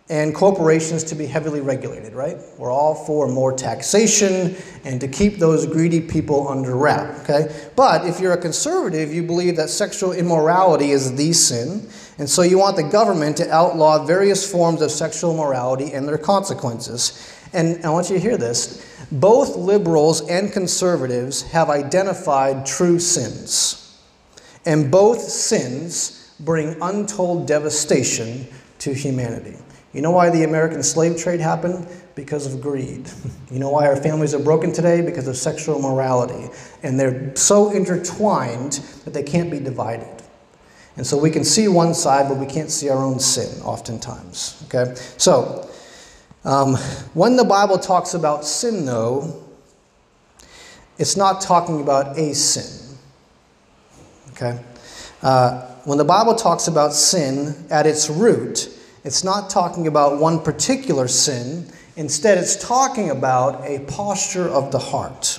and 0.08 0.36
corporations 0.36 1.02
to 1.02 1.16
be 1.16 1.26
heavily 1.26 1.60
regulated, 1.60 2.12
right? 2.12 2.36
We're 2.58 2.70
all 2.70 2.94
for 2.94 3.26
more 3.26 3.52
taxation 3.52 4.56
and 4.84 5.00
to 5.00 5.08
keep 5.08 5.38
those 5.38 5.66
greedy 5.66 6.00
people 6.00 6.46
under 6.46 6.76
wrap, 6.76 7.28
okay? 7.28 7.70
But 7.74 8.06
if 8.06 8.20
you're 8.20 8.34
a 8.34 8.40
conservative, 8.40 9.12
you 9.12 9.24
believe 9.24 9.56
that 9.56 9.68
sexual 9.68 10.12
immorality 10.12 10.92
is 10.92 11.16
the 11.16 11.32
sin, 11.32 11.90
and 12.18 12.28
so 12.28 12.42
you 12.42 12.58
want 12.58 12.76
the 12.76 12.82
government 12.82 13.36
to 13.36 13.50
outlaw 13.50 14.04
various 14.04 14.50
forms 14.50 14.82
of 14.82 14.90
sexual 14.90 15.34
morality 15.34 15.92
and 15.92 16.06
their 16.06 16.18
consequences. 16.18 17.34
And 17.52 17.84
I 17.84 17.90
want 17.90 18.10
you 18.10 18.16
to 18.16 18.20
hear 18.20 18.36
this. 18.36 18.84
Both 19.12 19.56
liberals 19.56 20.28
and 20.28 20.52
conservatives 20.52 21.42
have 21.42 21.70
identified 21.70 22.66
true 22.66 22.98
sins. 22.98 24.02
And 24.66 24.90
both 24.90 25.20
sins 25.20 26.34
bring 26.40 26.76
untold 26.82 27.46
devastation 27.46 28.46
to 28.80 28.92
humanity. 28.92 29.56
You 29.92 30.02
know 30.02 30.10
why 30.10 30.28
the 30.30 30.44
American 30.44 30.82
slave 30.82 31.16
trade 31.16 31.40
happened? 31.40 31.88
Because 32.14 32.52
of 32.52 32.60
greed. 32.60 33.10
You 33.50 33.58
know 33.58 33.70
why 33.70 33.86
our 33.86 33.96
families 33.96 34.34
are 34.34 34.38
broken 34.38 34.74
today? 34.74 35.00
Because 35.00 35.26
of 35.26 35.34
sexual 35.34 35.80
morality. 35.80 36.50
And 36.82 37.00
they're 37.00 37.34
so 37.34 37.70
intertwined 37.70 38.72
that 39.06 39.14
they 39.14 39.22
can't 39.22 39.50
be 39.50 39.58
divided. 39.58 40.17
And 40.98 41.06
so 41.06 41.16
we 41.16 41.30
can 41.30 41.44
see 41.44 41.68
one 41.68 41.94
side, 41.94 42.28
but 42.28 42.38
we 42.38 42.46
can't 42.46 42.72
see 42.72 42.88
our 42.90 42.98
own 42.98 43.20
sin 43.20 43.62
oftentimes. 43.62 44.60
Okay? 44.66 44.94
So, 45.16 45.70
um, 46.44 46.74
when 47.14 47.36
the 47.36 47.44
Bible 47.44 47.78
talks 47.78 48.14
about 48.14 48.44
sin, 48.44 48.84
though, 48.84 49.44
it's 50.98 51.16
not 51.16 51.40
talking 51.40 51.80
about 51.80 52.18
a 52.18 52.34
sin. 52.34 52.98
Okay? 54.32 54.58
Uh, 55.22 55.66
when 55.84 55.98
the 55.98 56.04
Bible 56.04 56.34
talks 56.34 56.66
about 56.66 56.92
sin 56.92 57.54
at 57.70 57.86
its 57.86 58.10
root, 58.10 58.68
it's 59.04 59.22
not 59.22 59.50
talking 59.50 59.86
about 59.86 60.18
one 60.18 60.40
particular 60.40 61.06
sin. 61.06 61.70
Instead, 61.94 62.38
it's 62.38 62.56
talking 62.56 63.10
about 63.10 63.64
a 63.64 63.78
posture 63.84 64.48
of 64.48 64.72
the 64.72 64.80
heart. 64.80 65.38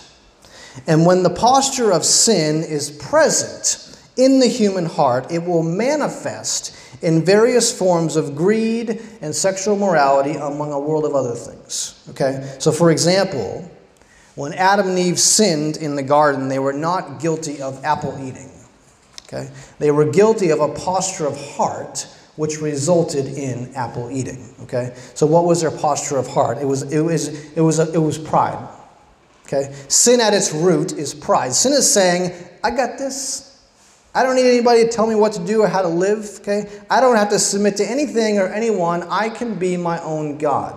And 0.87 1.05
when 1.05 1.23
the 1.23 1.29
posture 1.29 1.91
of 1.91 2.05
sin 2.05 2.63
is 2.63 2.89
present 2.91 3.88
in 4.19 4.39
the 4.39 4.47
human 4.47 4.85
heart, 4.85 5.31
it 5.31 5.43
will 5.43 5.63
manifest 5.63 6.75
in 7.01 7.23
various 7.23 7.75
forms 7.75 8.17
of 8.17 8.35
greed 8.35 9.01
and 9.21 9.33
sexual 9.33 9.77
morality 9.77 10.33
among 10.33 10.73
a 10.73 10.79
world 10.79 11.05
of 11.05 11.15
other 11.15 11.33
things. 11.33 12.03
Okay? 12.09 12.55
So, 12.59 12.73
for 12.73 12.91
example, 12.91 13.69
when 14.35 14.53
Adam 14.53 14.89
and 14.89 14.99
Eve 14.99 15.19
sinned 15.19 15.77
in 15.77 15.95
the 15.95 16.03
garden, 16.03 16.49
they 16.49 16.59
were 16.59 16.73
not 16.73 17.21
guilty 17.21 17.61
of 17.61 17.83
apple 17.85 18.13
eating. 18.21 18.51
Okay? 19.23 19.49
They 19.79 19.91
were 19.91 20.05
guilty 20.05 20.49
of 20.49 20.59
a 20.59 20.67
posture 20.67 21.25
of 21.25 21.39
heart 21.55 22.05
which 22.35 22.61
resulted 22.61 23.25
in 23.25 23.73
apple 23.75 24.09
eating. 24.09 24.53
Okay, 24.61 24.95
so 25.13 25.25
what 25.25 25.43
was 25.43 25.59
their 25.59 25.71
posture 25.71 26.17
of 26.17 26.25
heart? 26.25 26.57
It 26.57 26.65
was 26.65 26.83
it 26.83 27.01
was 27.01 27.27
it 27.53 27.59
was 27.59 27.79
a, 27.79 27.91
it 27.91 27.97
was 27.97 28.17
pride. 28.17 28.65
Okay, 29.45 29.75
sin 29.89 30.21
at 30.21 30.33
its 30.33 30.53
root 30.53 30.93
is 30.93 31.13
pride. 31.13 31.51
Sin 31.51 31.73
is 31.73 31.91
saying, 31.91 32.31
"I 32.63 32.71
got 32.71 32.97
this. 32.97 33.48
I 34.19 34.23
don't 34.23 34.35
need 34.35 34.49
anybody 34.49 34.83
to 34.83 34.89
tell 34.89 35.07
me 35.07 35.15
what 35.15 35.31
to 35.33 35.39
do 35.39 35.61
or 35.61 35.67
how 35.67 35.81
to 35.81 35.87
live." 35.87 36.39
Okay, 36.41 36.67
I 36.89 36.99
don't 36.99 37.15
have 37.15 37.29
to 37.29 37.39
submit 37.39 37.77
to 37.77 37.85
anything 37.85 38.37
or 38.37 38.47
anyone. 38.47 39.03
I 39.09 39.29
can 39.29 39.55
be 39.55 39.77
my 39.77 40.01
own 40.03 40.37
God. 40.37 40.75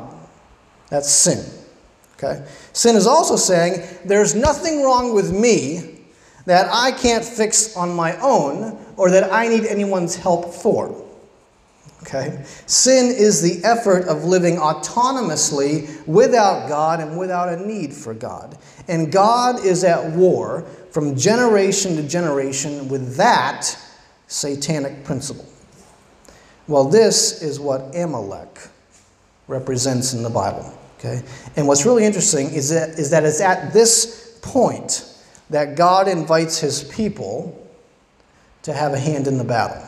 That's 0.91 1.11
sin. 1.11 1.45
Okay, 2.17 2.43
sin 2.73 2.95
is 2.95 3.07
also 3.07 3.37
saying, 3.37 3.83
"There's 4.05 4.35
nothing 4.35 4.83
wrong 4.83 5.13
with 5.13 5.33
me." 5.33 5.89
That 6.45 6.69
I 6.73 6.91
can't 6.91 7.25
fix 7.25 7.77
on 7.77 7.95
my 7.95 8.17
own, 8.21 8.77
or 8.97 9.11
that 9.11 9.33
I 9.33 9.47
need 9.47 9.65
anyone's 9.65 10.17
help 10.17 10.53
for. 10.53 10.93
Okay? 12.03 12.45
Sin 12.67 13.15
is 13.15 13.43
the 13.43 13.65
effort 13.65 14.09
of 14.09 14.25
living 14.25 14.57
autonomously 14.57 15.87
without 16.05 16.69
God 16.69 16.99
and 16.99 17.17
without 17.17 17.49
a 17.49 17.65
need 17.65 17.95
for 17.95 18.13
God. 18.13 18.59
And 18.89 19.13
God 19.13 19.65
is 19.65 19.85
at 19.85 20.11
war 20.11 20.65
from 20.93 21.17
generation 21.17 21.97
to 21.97 22.07
generation 22.07 22.89
with 22.89 23.17
that 23.17 23.77
satanic 24.29 25.05
principle. 25.05 25.47
Well, 26.69 26.85
this 26.85 27.43
is 27.43 27.59
what 27.59 27.97
Amalek 27.97 28.69
represents 29.49 30.13
in 30.13 30.23
the 30.23 30.31
Bible. 30.31 30.73
Okay? 30.99 31.23
And 31.57 31.67
what's 31.67 31.85
really 31.85 32.05
interesting 32.05 32.51
is 32.51 32.71
that, 32.71 32.91
is 32.91 33.11
that 33.11 33.25
it's 33.25 33.41
at 33.41 33.73
this 33.73 34.39
point 34.43 35.09
that 35.51 35.77
God 35.77 36.09
invites 36.09 36.59
his 36.59 36.85
people 36.85 37.59
to 38.63 38.73
have 38.73 38.93
a 38.93 38.99
hand 38.99 39.27
in 39.27 39.39
the 39.39 39.45
battle. 39.45 39.83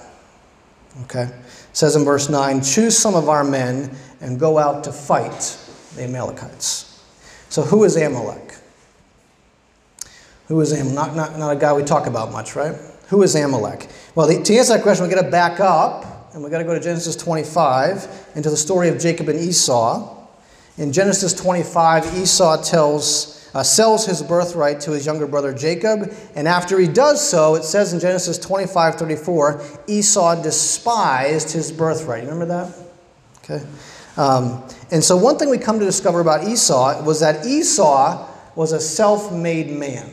Okay? 1.05 1.25
It 1.25 1.77
says 1.77 1.97
in 1.97 2.05
verse 2.05 2.29
9, 2.29 2.63
Choose 2.63 2.97
some 2.97 3.15
of 3.15 3.29
our 3.29 3.45
men 3.45 3.97
and 4.21 4.39
go 4.41 4.59
out 4.59 4.85
to 4.85 4.93
fight 4.93 5.59
the 5.95 6.05
Amalekites. 6.05 7.03
So, 7.49 7.63
who 7.63 7.85
is 7.85 7.97
Amalek? 7.97 8.54
Who 10.49 10.61
is 10.61 10.73
Amalek? 10.73 10.95
Not, 10.95 11.17
not, 11.17 11.39
not 11.39 11.51
a 11.51 11.57
guy 11.57 11.73
we 11.73 11.83
talk 11.83 12.07
about 12.07 12.31
much, 12.31 12.55
right? 12.55 12.75
Who 13.09 13.23
is 13.23 13.35
Amalek? 13.35 13.89
Well, 14.15 14.27
the, 14.27 14.43
to 14.43 14.57
answer 14.57 14.75
that 14.75 14.83
question, 14.83 15.07
we've 15.07 15.15
got 15.15 15.23
to 15.23 15.31
back 15.31 15.61
up 15.61 16.33
and 16.35 16.43
we've 16.43 16.51
got 16.51 16.59
to 16.59 16.65
go 16.65 16.75
to 16.75 16.81
Genesis 16.81 17.17
25 17.17 18.33
into 18.35 18.51
the 18.51 18.57
story 18.57 18.89
of 18.89 18.99
Jacob 18.99 19.29
and 19.29 19.39
Esau. 19.39 20.17
In 20.77 20.93
Genesis 20.93 21.33
25, 21.33 22.17
Esau 22.17 22.61
tells, 22.63 23.49
uh, 23.55 23.63
sells 23.63 24.05
his 24.05 24.23
birthright 24.23 24.81
to 24.81 24.91
his 24.91 25.07
younger 25.07 25.29
brother 25.29 25.55
Jacob, 25.55 26.13
and 26.35 26.49
after 26.49 26.79
he 26.79 26.89
does 26.89 27.27
so, 27.27 27.55
it 27.55 27.63
says 27.63 27.93
in 27.93 28.01
Genesis 28.01 28.37
25 28.39 28.97
34, 28.97 29.63
Esau 29.87 30.43
despised 30.43 31.53
his 31.53 31.71
birthright. 31.71 32.25
You 32.25 32.31
remember 32.31 32.47
that? 32.47 32.75
Okay. 33.45 33.65
Um, 34.17 34.65
and 34.91 35.03
so, 35.03 35.17
one 35.17 35.39
thing 35.39 35.51
we 35.51 35.59
come 35.59 35.79
to 35.79 35.85
discover 35.85 36.21
about 36.21 36.45
Esau 36.49 37.05
was 37.05 37.21
that 37.21 37.47
Esau 37.47 38.29
was 38.57 38.73
a 38.73 38.81
self 38.81 39.33
made 39.33 39.71
man. 39.71 40.11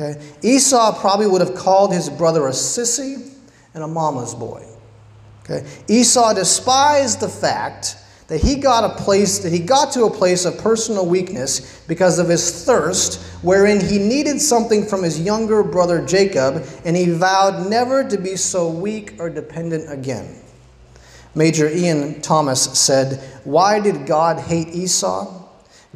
Okay? 0.00 0.20
Esau 0.42 0.98
probably 1.00 1.26
would 1.26 1.40
have 1.40 1.54
called 1.54 1.92
his 1.92 2.08
brother 2.08 2.46
a 2.46 2.50
sissy 2.50 3.30
and 3.74 3.84
a 3.84 3.88
mama's 3.88 4.34
boy. 4.34 4.64
Okay? 5.44 5.66
Esau 5.88 6.32
despised 6.32 7.20
the 7.20 7.28
fact 7.28 7.96
that 8.28 8.40
he 8.40 8.56
got 8.56 8.84
a 8.84 9.02
place 9.02 9.40
that 9.40 9.52
he 9.52 9.58
got 9.58 9.92
to 9.92 10.04
a 10.04 10.10
place 10.10 10.44
of 10.44 10.56
personal 10.58 11.04
weakness 11.04 11.82
because 11.88 12.18
of 12.18 12.28
his 12.28 12.64
thirst 12.64 13.20
wherein 13.42 13.80
he 13.80 13.98
needed 13.98 14.40
something 14.40 14.86
from 14.86 15.02
his 15.02 15.20
younger 15.20 15.64
brother 15.64 16.04
Jacob 16.06 16.64
and 16.84 16.96
he 16.96 17.10
vowed 17.10 17.68
never 17.68 18.08
to 18.08 18.16
be 18.16 18.36
so 18.36 18.70
weak 18.70 19.14
or 19.18 19.28
dependent 19.28 19.92
again. 19.92 20.36
Major 21.34 21.68
Ian 21.68 22.20
Thomas 22.22 22.62
said, 22.78 23.20
"Why 23.44 23.80
did 23.80 24.06
God 24.06 24.38
hate 24.40 24.68
Esau? 24.68 25.39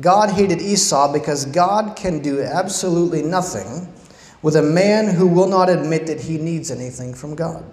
God 0.00 0.30
hated 0.30 0.60
Esau 0.60 1.12
because 1.12 1.46
God 1.46 1.96
can 1.96 2.20
do 2.20 2.42
absolutely 2.42 3.22
nothing 3.22 3.92
with 4.42 4.56
a 4.56 4.62
man 4.62 5.14
who 5.14 5.26
will 5.26 5.48
not 5.48 5.68
admit 5.68 6.06
that 6.06 6.20
he 6.20 6.36
needs 6.36 6.70
anything 6.70 7.14
from 7.14 7.34
God. 7.34 7.64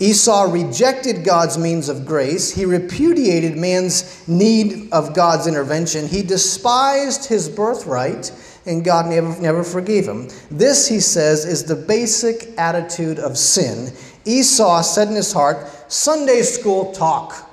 Esau 0.00 0.52
rejected 0.52 1.24
God's 1.24 1.58
means 1.58 1.88
of 1.88 2.06
grace. 2.06 2.54
He 2.54 2.64
repudiated 2.64 3.56
man's 3.56 4.26
need 4.28 4.92
of 4.92 5.12
God's 5.12 5.48
intervention. 5.48 6.06
He 6.06 6.22
despised 6.22 7.24
his 7.24 7.48
birthright, 7.48 8.30
and 8.64 8.84
God 8.84 9.06
never, 9.06 9.40
never 9.40 9.64
forgave 9.64 10.06
him. 10.06 10.28
This, 10.52 10.86
he 10.86 11.00
says, 11.00 11.44
is 11.44 11.64
the 11.64 11.74
basic 11.74 12.56
attitude 12.56 13.18
of 13.18 13.36
sin. 13.36 13.92
Esau 14.24 14.82
said 14.82 15.08
in 15.08 15.16
his 15.16 15.32
heart, 15.32 15.66
Sunday 15.88 16.42
school 16.42 16.92
talk. 16.92 17.47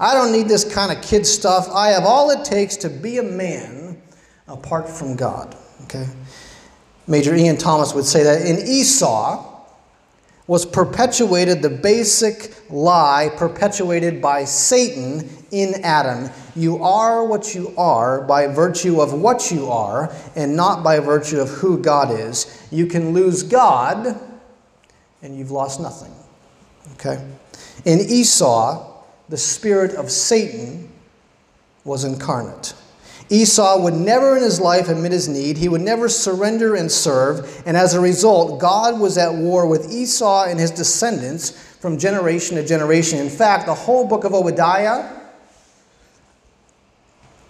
I 0.00 0.14
don't 0.14 0.32
need 0.32 0.48
this 0.48 0.64
kind 0.72 0.96
of 0.96 1.02
kid 1.02 1.26
stuff. 1.26 1.68
I 1.70 1.88
have 1.88 2.04
all 2.04 2.30
it 2.30 2.44
takes 2.44 2.76
to 2.78 2.90
be 2.90 3.18
a 3.18 3.22
man 3.22 4.00
apart 4.46 4.88
from 4.88 5.16
God. 5.16 5.56
Okay? 5.84 6.06
Major 7.06 7.34
Ian 7.34 7.56
Thomas 7.56 7.94
would 7.94 8.04
say 8.04 8.22
that 8.22 8.42
in 8.42 8.58
Esau 8.58 9.44
was 10.46 10.64
perpetuated 10.64 11.60
the 11.60 11.70
basic 11.70 12.54
lie 12.70 13.30
perpetuated 13.36 14.22
by 14.22 14.44
Satan 14.44 15.28
in 15.50 15.74
Adam. 15.82 16.30
You 16.56 16.82
are 16.82 17.24
what 17.24 17.54
you 17.54 17.74
are 17.76 18.22
by 18.22 18.46
virtue 18.46 19.00
of 19.00 19.12
what 19.12 19.50
you 19.50 19.70
are 19.70 20.14
and 20.36 20.56
not 20.56 20.82
by 20.82 21.00
virtue 21.00 21.40
of 21.40 21.50
who 21.50 21.78
God 21.78 22.18
is. 22.18 22.66
You 22.70 22.86
can 22.86 23.12
lose 23.12 23.42
God 23.42 24.18
and 25.22 25.36
you've 25.36 25.50
lost 25.50 25.80
nothing. 25.80 26.12
Okay? 26.94 27.22
In 27.84 28.00
Esau, 28.00 28.97
the 29.28 29.36
spirit 29.36 29.94
of 29.94 30.10
Satan 30.10 30.90
was 31.84 32.04
incarnate. 32.04 32.74
Esau 33.30 33.82
would 33.82 33.94
never 33.94 34.36
in 34.36 34.42
his 34.42 34.58
life 34.58 34.88
admit 34.88 35.12
his 35.12 35.28
need. 35.28 35.58
He 35.58 35.68
would 35.68 35.82
never 35.82 36.08
surrender 36.08 36.74
and 36.74 36.90
serve. 36.90 37.62
And 37.66 37.76
as 37.76 37.94
a 37.94 38.00
result, 38.00 38.58
God 38.58 38.98
was 38.98 39.18
at 39.18 39.34
war 39.34 39.66
with 39.66 39.92
Esau 39.92 40.44
and 40.44 40.58
his 40.58 40.70
descendants 40.70 41.50
from 41.80 41.98
generation 41.98 42.56
to 42.56 42.66
generation. 42.66 43.18
In 43.18 43.28
fact, 43.28 43.66
the 43.66 43.74
whole 43.74 44.06
book 44.06 44.24
of 44.24 44.32
Obadiah 44.32 45.14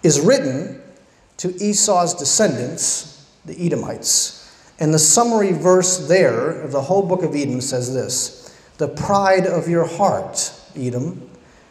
is 0.03 0.19
written 0.19 0.81
to 1.37 1.55
Esau's 1.63 2.13
descendants, 2.13 3.29
the 3.45 3.65
Edomites. 3.65 4.35
And 4.79 4.93
the 4.93 4.99
summary 4.99 5.53
verse 5.53 6.07
there 6.07 6.61
of 6.61 6.71
the 6.71 6.81
whole 6.81 7.05
book 7.05 7.23
of 7.23 7.35
Edom 7.35 7.61
says 7.61 7.93
this 7.93 8.53
The 8.77 8.87
pride 8.87 9.45
of 9.45 9.69
your 9.69 9.85
heart, 9.85 10.53
Edom, 10.75 11.28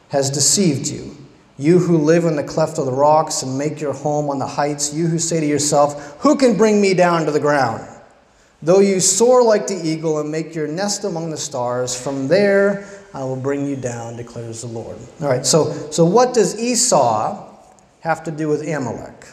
has 0.09 0.31
deceived 0.31 0.88
you. 0.88 1.16
You 1.59 1.79
who 1.79 1.99
live 1.99 2.25
in 2.25 2.37
the 2.37 2.44
cleft 2.44 2.79
of 2.79 2.87
the 2.87 2.92
rocks 2.92 3.42
and 3.42 3.59
make 3.59 3.81
your 3.81 3.92
home 3.92 4.31
on 4.31 4.38
the 4.38 4.47
heights, 4.47 4.94
you 4.94 5.09
who 5.09 5.18
say 5.18 5.40
to 5.40 5.47
yourself, 5.47 6.21
Who 6.21 6.37
can 6.37 6.57
bring 6.57 6.81
me 6.81 6.94
down 6.94 7.25
to 7.27 7.33
the 7.33 7.40
ground? 7.40 7.87
Though 8.62 8.81
you 8.81 9.01
soar 9.01 9.42
like 9.42 9.66
the 9.66 9.77
eagle 9.77 10.21
and 10.21 10.31
make 10.31 10.55
your 10.55 10.66
nest 10.66 11.05
among 11.05 11.31
the 11.31 11.37
stars, 11.37 12.01
from 12.01 12.29
there 12.29 12.88
I 13.14 13.25
will 13.25 13.37
bring 13.37 13.66
you 13.66 13.77
down, 13.77 14.16
declares 14.16 14.62
the 14.62 14.68
Lord. 14.68 14.97
All 15.21 15.29
right, 15.29 15.47
so, 15.47 15.73
so 15.90 16.05
what 16.05 16.35
does 16.35 16.61
Esau 16.61 17.47
have 18.01 18.25
to 18.25 18.31
do 18.31 18.49
with 18.49 18.62
Amalek? 18.62 19.27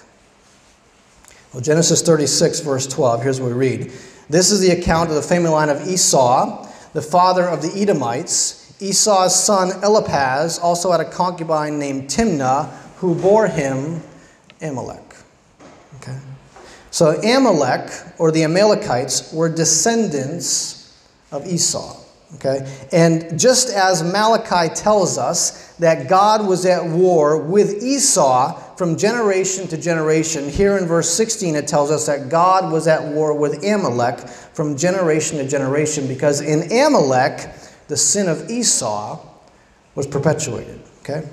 Well, 1.54 1.62
Genesis 1.62 2.02
36, 2.02 2.60
verse 2.62 2.88
12, 2.88 3.24
here's 3.24 3.40
what 3.40 3.48
we 3.48 3.54
read. 3.54 3.92
This 4.30 4.52
is 4.52 4.60
the 4.60 4.72
account 4.72 5.10
of 5.10 5.16
the 5.16 5.22
family 5.22 5.50
line 5.50 5.70
of 5.70 5.88
Esau, 5.88 6.68
the 6.94 7.02
father 7.02 7.48
of 7.48 7.62
the 7.62 7.72
Edomites. 7.80 8.65
Esau's 8.80 9.36
son 9.36 9.72
Eliphaz 9.84 10.60
also 10.60 10.92
had 10.92 11.00
a 11.00 11.10
concubine 11.10 11.80
named 11.80 12.10
Timnah 12.10 12.72
who 12.98 13.16
bore 13.16 13.48
him 13.48 14.02
Amalek. 14.62 15.16
Okay. 15.98 16.18
So 16.92 17.20
Amalek 17.22 17.90
or 18.18 18.32
the 18.32 18.44
Amalekites 18.44 19.34
were 19.34 19.50
descendants 19.50 20.98
of 21.32 21.46
Esau. 21.46 22.06
Okay? 22.36 22.70
And 22.92 23.40
just 23.40 23.70
as 23.70 24.04
Malachi 24.04 24.74
tells 24.74 25.18
us 25.18 25.74
that 25.76 26.10
God 26.10 26.46
was 26.48 26.66
at 26.66 26.86
war 26.86 27.38
with 27.38 27.84
Esau 27.84 28.76
from 28.76 28.98
generation 28.98 29.68
to 29.68 29.78
generation, 29.78 30.50
here 30.50 30.78
in 30.78 30.86
verse 30.86 31.10
16 31.14 31.56
it 31.56 31.68
tells 31.68 31.92
us 31.92 32.06
that 32.08 32.30
God 32.30 32.72
was 32.72 32.88
at 32.88 33.04
war 33.14 33.38
with 33.38 33.64
Amalek 33.64 34.20
from 34.28 34.76
generation 34.76 35.38
to 35.38 35.48
generation 35.48 36.08
because 36.08 36.42
in 36.42 36.72
Amalek, 36.72 37.50
the 37.88 37.98
sin 37.98 38.28
of 38.28 38.50
Esau 38.50 39.20
was 39.96 40.08
perpetuated. 40.08 40.82
Okay? 41.02 41.28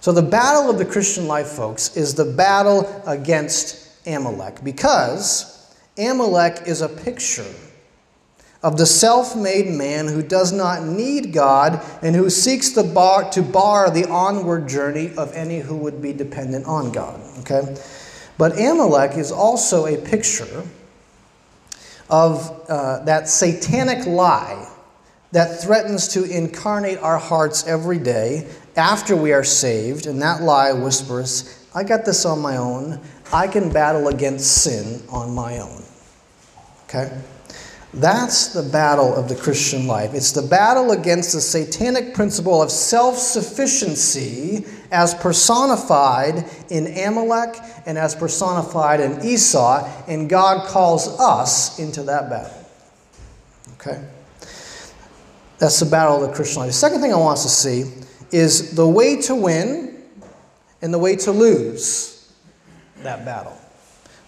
So 0.00 0.12
the 0.12 0.22
battle 0.22 0.70
of 0.70 0.78
the 0.78 0.84
Christian 0.84 1.26
life, 1.26 1.48
folks, 1.48 1.96
is 1.96 2.14
the 2.14 2.24
battle 2.24 3.02
against 3.06 4.06
Amalek 4.06 4.62
because 4.64 5.74
Amalek 5.98 6.62
is 6.66 6.80
a 6.80 6.88
picture 6.88 7.52
of 8.62 8.76
the 8.76 8.86
self 8.86 9.36
made 9.36 9.68
man 9.68 10.08
who 10.08 10.22
does 10.22 10.52
not 10.52 10.82
need 10.82 11.32
God 11.32 11.84
and 12.02 12.16
who 12.16 12.28
seeks 12.30 12.70
to 12.70 12.82
bar, 12.82 13.30
to 13.30 13.42
bar 13.42 13.90
the 13.90 14.08
onward 14.08 14.68
journey 14.68 15.12
of 15.16 15.32
any 15.34 15.60
who 15.60 15.76
would 15.76 16.02
be 16.02 16.12
dependent 16.12 16.66
on 16.66 16.90
God. 16.90 17.20
Okay? 17.40 17.76
But 18.36 18.58
Amalek 18.58 19.16
is 19.16 19.30
also 19.30 19.86
a 19.86 19.96
picture 19.96 20.64
of 22.08 22.64
uh, 22.68 23.04
that 23.04 23.28
satanic 23.28 24.06
lie 24.06 24.68
that 25.32 25.60
threatens 25.60 26.08
to 26.08 26.24
incarnate 26.24 26.98
our 26.98 27.18
hearts 27.18 27.66
every 27.66 27.98
day 27.98 28.48
after 28.76 29.16
we 29.16 29.32
are 29.32 29.44
saved, 29.44 30.06
and 30.06 30.22
that 30.22 30.42
lie 30.42 30.72
whispers, 30.72 31.66
I 31.74 31.84
got 31.84 32.04
this 32.04 32.24
on 32.24 32.40
my 32.40 32.56
own. 32.56 33.00
I 33.32 33.46
can 33.46 33.70
battle 33.70 34.08
against 34.08 34.62
sin 34.62 35.02
on 35.10 35.34
my 35.34 35.58
own. 35.58 35.82
Okay? 36.84 37.20
That's 37.92 38.52
the 38.52 38.62
battle 38.62 39.14
of 39.14 39.28
the 39.28 39.34
Christian 39.34 39.86
life. 39.86 40.14
It's 40.14 40.32
the 40.32 40.42
battle 40.42 40.92
against 40.92 41.32
the 41.32 41.40
satanic 41.40 42.14
principle 42.14 42.62
of 42.62 42.70
self 42.70 43.16
sufficiency 43.16 44.64
as 44.90 45.14
personified 45.14 46.44
in 46.70 46.86
Amalek 46.98 47.56
and 47.86 47.98
as 47.98 48.14
personified 48.14 49.00
in 49.00 49.22
Esau, 49.24 49.88
and 50.06 50.28
God 50.28 50.66
calls 50.68 51.08
us 51.18 51.78
into 51.78 52.02
that 52.04 52.30
battle. 52.30 52.66
Okay? 53.74 54.02
That's 55.58 55.80
the 55.80 55.86
battle 55.86 56.22
of 56.22 56.28
the 56.28 56.34
Christian 56.34 56.60
life. 56.60 56.68
The 56.68 56.74
second 56.74 57.00
thing 57.00 57.12
I 57.12 57.16
want 57.16 57.38
us 57.38 57.42
to 57.42 57.48
see 57.48 57.92
is 58.30 58.74
the 58.74 58.86
way 58.86 59.20
to 59.22 59.34
win 59.34 60.02
and 60.82 60.94
the 60.94 60.98
way 60.98 61.16
to 61.16 61.32
lose 61.32 62.32
that 63.02 63.24
battle. 63.24 63.56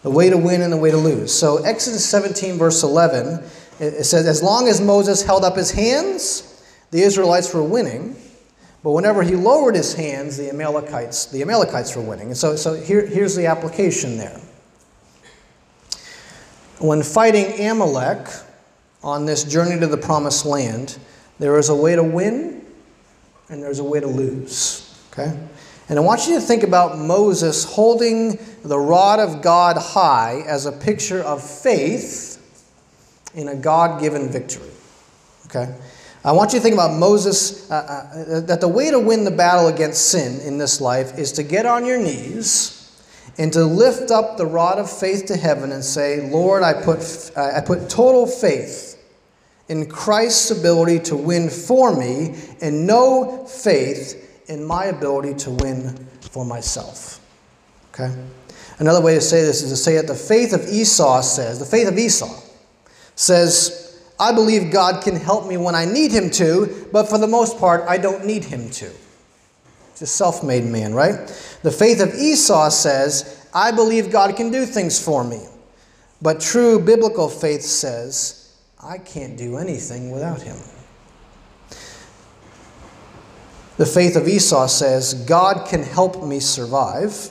The 0.02 0.10
way 0.10 0.30
to 0.30 0.36
win 0.36 0.62
and 0.62 0.72
the 0.72 0.76
way 0.76 0.90
to 0.90 0.96
lose. 0.96 1.32
So, 1.32 1.58
Exodus 1.58 2.04
17, 2.08 2.56
verse 2.56 2.82
11, 2.82 3.44
it 3.80 4.04
says, 4.04 4.26
As 4.26 4.42
long 4.42 4.66
as 4.66 4.80
Moses 4.80 5.22
held 5.22 5.44
up 5.44 5.56
his 5.56 5.70
hands, 5.70 6.64
the 6.90 7.02
Israelites 7.02 7.52
were 7.52 7.62
winning. 7.62 8.16
But 8.82 8.92
whenever 8.92 9.22
he 9.22 9.36
lowered 9.36 9.74
his 9.74 9.92
hands, 9.92 10.38
the 10.38 10.48
Amalekites, 10.48 11.26
the 11.26 11.42
Amalekites 11.42 11.94
were 11.94 12.02
winning. 12.02 12.28
And 12.28 12.36
so, 12.36 12.56
so 12.56 12.74
here, 12.74 13.06
here's 13.06 13.36
the 13.36 13.46
application 13.46 14.16
there. 14.16 14.40
When 16.78 17.02
fighting 17.02 17.60
Amalek 17.60 18.26
on 19.02 19.26
this 19.26 19.44
journey 19.44 19.78
to 19.80 19.86
the 19.86 19.98
promised 19.98 20.46
land, 20.46 20.98
there 21.40 21.58
is 21.58 21.70
a 21.70 21.74
way 21.74 21.96
to 21.96 22.04
win 22.04 22.64
and 23.48 23.62
there's 23.62 23.80
a 23.80 23.84
way 23.84 23.98
to 23.98 24.06
lose. 24.06 24.86
Okay? 25.10 25.36
And 25.88 25.98
I 25.98 26.02
want 26.02 26.28
you 26.28 26.34
to 26.34 26.40
think 26.40 26.62
about 26.62 26.98
Moses 26.98 27.64
holding 27.64 28.38
the 28.62 28.78
rod 28.78 29.18
of 29.18 29.42
God 29.42 29.76
high 29.76 30.44
as 30.46 30.66
a 30.66 30.72
picture 30.72 31.20
of 31.20 31.42
faith 31.42 32.36
in 33.34 33.48
a 33.48 33.56
God 33.56 34.00
given 34.00 34.28
victory. 34.28 34.70
Okay? 35.46 35.74
I 36.24 36.32
want 36.32 36.52
you 36.52 36.58
to 36.58 36.62
think 36.62 36.74
about 36.74 36.96
Moses, 36.96 37.70
uh, 37.70 37.74
uh, 37.74 38.40
that 38.42 38.60
the 38.60 38.68
way 38.68 38.90
to 38.90 39.00
win 39.00 39.24
the 39.24 39.30
battle 39.30 39.68
against 39.68 40.10
sin 40.10 40.40
in 40.42 40.58
this 40.58 40.80
life 40.80 41.18
is 41.18 41.32
to 41.32 41.42
get 41.42 41.64
on 41.64 41.86
your 41.86 41.98
knees 41.98 42.76
and 43.38 43.50
to 43.54 43.64
lift 43.64 44.10
up 44.10 44.36
the 44.36 44.44
rod 44.44 44.78
of 44.78 44.90
faith 44.90 45.24
to 45.26 45.36
heaven 45.36 45.72
and 45.72 45.82
say, 45.82 46.30
Lord, 46.30 46.62
I 46.62 46.74
put, 46.74 47.32
I 47.34 47.62
put 47.62 47.88
total 47.88 48.26
faith 48.26 48.89
in 49.70 49.88
Christ's 49.88 50.50
ability 50.50 50.98
to 50.98 51.16
win 51.16 51.48
for 51.48 51.96
me 51.96 52.34
and 52.60 52.88
no 52.88 53.46
faith 53.46 54.44
in 54.48 54.64
my 54.64 54.86
ability 54.86 55.32
to 55.34 55.50
win 55.52 55.96
for 56.32 56.44
myself. 56.44 57.20
Okay? 57.94 58.12
Another 58.80 59.00
way 59.00 59.14
to 59.14 59.20
say 59.20 59.42
this 59.42 59.62
is 59.62 59.70
to 59.70 59.76
say 59.76 59.94
that 59.94 60.08
the 60.08 60.14
faith 60.14 60.52
of 60.52 60.66
Esau 60.66 61.20
says, 61.20 61.60
the 61.60 61.64
faith 61.64 61.86
of 61.86 61.96
Esau 61.96 62.42
says, 63.14 64.02
I 64.18 64.32
believe 64.32 64.72
God 64.72 65.04
can 65.04 65.14
help 65.14 65.46
me 65.46 65.56
when 65.56 65.76
I 65.76 65.84
need 65.84 66.10
Him 66.10 66.30
to, 66.30 66.88
but 66.92 67.08
for 67.08 67.18
the 67.18 67.28
most 67.28 67.56
part, 67.56 67.84
I 67.88 67.96
don't 67.96 68.26
need 68.26 68.42
Him 68.42 68.70
to. 68.70 68.90
It's 69.92 70.02
a 70.02 70.06
self 70.06 70.42
made 70.42 70.64
man, 70.64 70.94
right? 70.94 71.28
The 71.62 71.70
faith 71.70 72.00
of 72.00 72.12
Esau 72.14 72.70
says, 72.70 73.46
I 73.54 73.70
believe 73.70 74.10
God 74.10 74.34
can 74.34 74.50
do 74.50 74.66
things 74.66 75.02
for 75.02 75.22
me. 75.22 75.46
But 76.20 76.40
true 76.40 76.80
biblical 76.80 77.28
faith 77.28 77.62
says, 77.62 78.39
I 78.82 78.98
can't 78.98 79.36
do 79.36 79.56
anything 79.56 80.10
without 80.10 80.42
Him. 80.42 80.56
The 83.76 83.86
faith 83.86 84.16
of 84.16 84.28
Esau 84.28 84.66
says, 84.66 85.14
God 85.14 85.66
can 85.66 85.82
help 85.82 86.22
me 86.22 86.40
survive. 86.40 87.30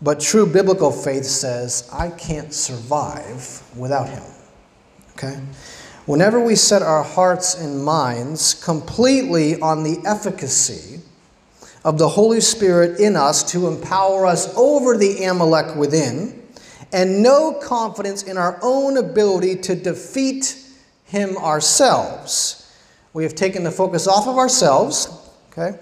But 0.00 0.20
true 0.20 0.46
biblical 0.46 0.92
faith 0.92 1.24
says, 1.24 1.88
I 1.92 2.10
can't 2.10 2.52
survive 2.52 3.62
without 3.76 4.08
Him. 4.08 4.22
Okay? 5.12 5.40
Whenever 6.06 6.38
we 6.38 6.54
set 6.54 6.82
our 6.82 7.02
hearts 7.02 7.54
and 7.54 7.84
minds 7.84 8.54
completely 8.54 9.60
on 9.60 9.82
the 9.82 9.98
efficacy 10.04 11.00
of 11.84 11.98
the 11.98 12.08
Holy 12.10 12.40
Spirit 12.40 13.00
in 13.00 13.16
us 13.16 13.42
to 13.52 13.66
empower 13.66 14.26
us 14.26 14.54
over 14.56 14.96
the 14.96 15.24
Amalek 15.24 15.74
within, 15.76 16.43
and 16.92 17.22
no 17.22 17.54
confidence 17.54 18.22
in 18.22 18.36
our 18.36 18.58
own 18.62 18.96
ability 18.96 19.56
to 19.56 19.74
defeat 19.74 20.58
him 21.04 21.36
ourselves, 21.36 22.60
we 23.12 23.22
have 23.22 23.34
taken 23.34 23.64
the 23.64 23.70
focus 23.70 24.06
off 24.06 24.26
of 24.26 24.36
ourselves, 24.36 25.08
okay? 25.52 25.78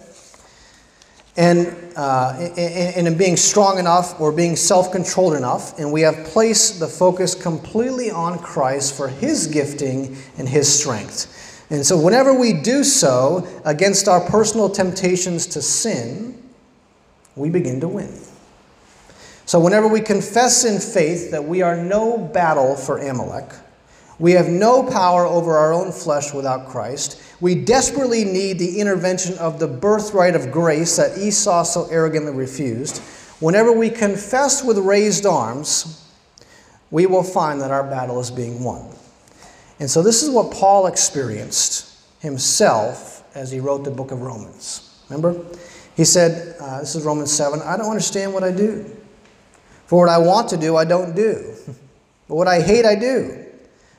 and, 1.37 1.75
uh, 1.97 2.35
and, 2.57 3.07
in 3.07 3.17
being 3.17 3.37
strong 3.37 3.79
enough 3.79 4.21
or 4.21 4.33
being 4.33 4.55
self 4.55 4.93
controlled 4.93 5.35
enough, 5.35 5.79
and 5.79 5.91
we 5.91 6.03
have 6.03 6.25
placed 6.27 6.79
the 6.79 6.87
focus 6.87 7.35
completely 7.35 8.11
on 8.11 8.39
Christ 8.39 8.95
for 8.95 9.09
His 9.09 9.47
gifting 9.47 10.17
and 10.37 10.49
His 10.49 10.81
strength. 10.81 11.67
And 11.71 11.87
so, 11.87 11.99
whenever 11.99 12.35
we 12.35 12.53
do 12.53 12.85
so 12.85 13.49
against 13.65 14.09
our 14.09 14.21
personal 14.21 14.69
temptations 14.69 15.47
to 15.49 15.63
sin, 15.63 16.39
we 17.35 17.49
begin 17.49 17.81
to 17.81 17.89
win. 17.89 18.13
So, 19.53 19.61
whenever 19.61 19.87
we 19.87 20.01
confess 20.01 20.65
in 20.65 20.81
faith 20.81 21.31
that 21.33 21.45
we 21.45 21.61
are 21.61 21.77
no 21.77 22.17
battle 22.17 22.75
for 22.75 22.97
Amalek, 22.97 23.53
we 24.19 24.33
have 24.33 24.49
no 24.49 24.83
power 24.83 25.27
over 25.27 25.59
our 25.59 25.75
own 25.75 25.93
flesh 25.93 26.33
without 26.33 26.71
Christ. 26.71 27.23
We 27.39 27.55
desperately 27.57 28.25
need 28.25 28.59
the 28.59 28.81
intervention 28.81 29.37
of 29.37 29.59
the 29.59 29.69
birthright 29.69 30.35
of 30.35 30.51
grace 30.51 30.97
that 30.97 31.19
Esau 31.19 31.65
so 31.65 31.87
arrogantly 31.91 32.33
refused. 32.33 33.03
Whenever 33.41 33.73
we 33.73 33.91
confess 33.91 34.65
with 34.65 34.79
raised 34.79 35.27
arms, 35.27 36.03
we 36.91 37.05
will 37.05 37.23
find 37.23 37.61
that 37.61 37.71
our 37.71 37.85
battle 37.85 38.21
is 38.21 38.31
being 38.31 38.65
won. 38.65 38.89
And 39.79 39.91
so, 39.91 40.03
this 40.03 40.23
is 40.23 40.31
what 40.31 40.51
Paul 40.51 40.87
experienced 40.87 41.95
himself 42.21 43.23
as 43.37 43.51
he 43.51 43.61
wrote 43.61 43.85
the 43.85 43.91
book 43.91 44.13
of 44.13 44.23
Romans. 44.23 44.99
Remember? 45.11 45.45
He 45.95 46.07
said, 46.07 46.57
uh, 46.59 46.81
This 46.81 46.95
is 46.95 47.05
Romans 47.05 47.31
7 47.31 47.61
I 47.61 47.77
don't 47.77 47.91
understand 47.91 48.33
what 48.33 48.45
I 48.45 48.51
do. 48.51 48.97
For 49.93 49.99
what 49.99 50.09
I 50.09 50.17
want 50.17 50.49
to 50.49 50.57
do, 50.57 50.75
I 50.75 50.87
don't 50.87 51.15
do. 51.15 51.55
But 52.27 52.37
what 52.37 52.49
I 52.49 52.63
hate, 52.63 52.87
I 52.87 52.95
do. 52.95 53.45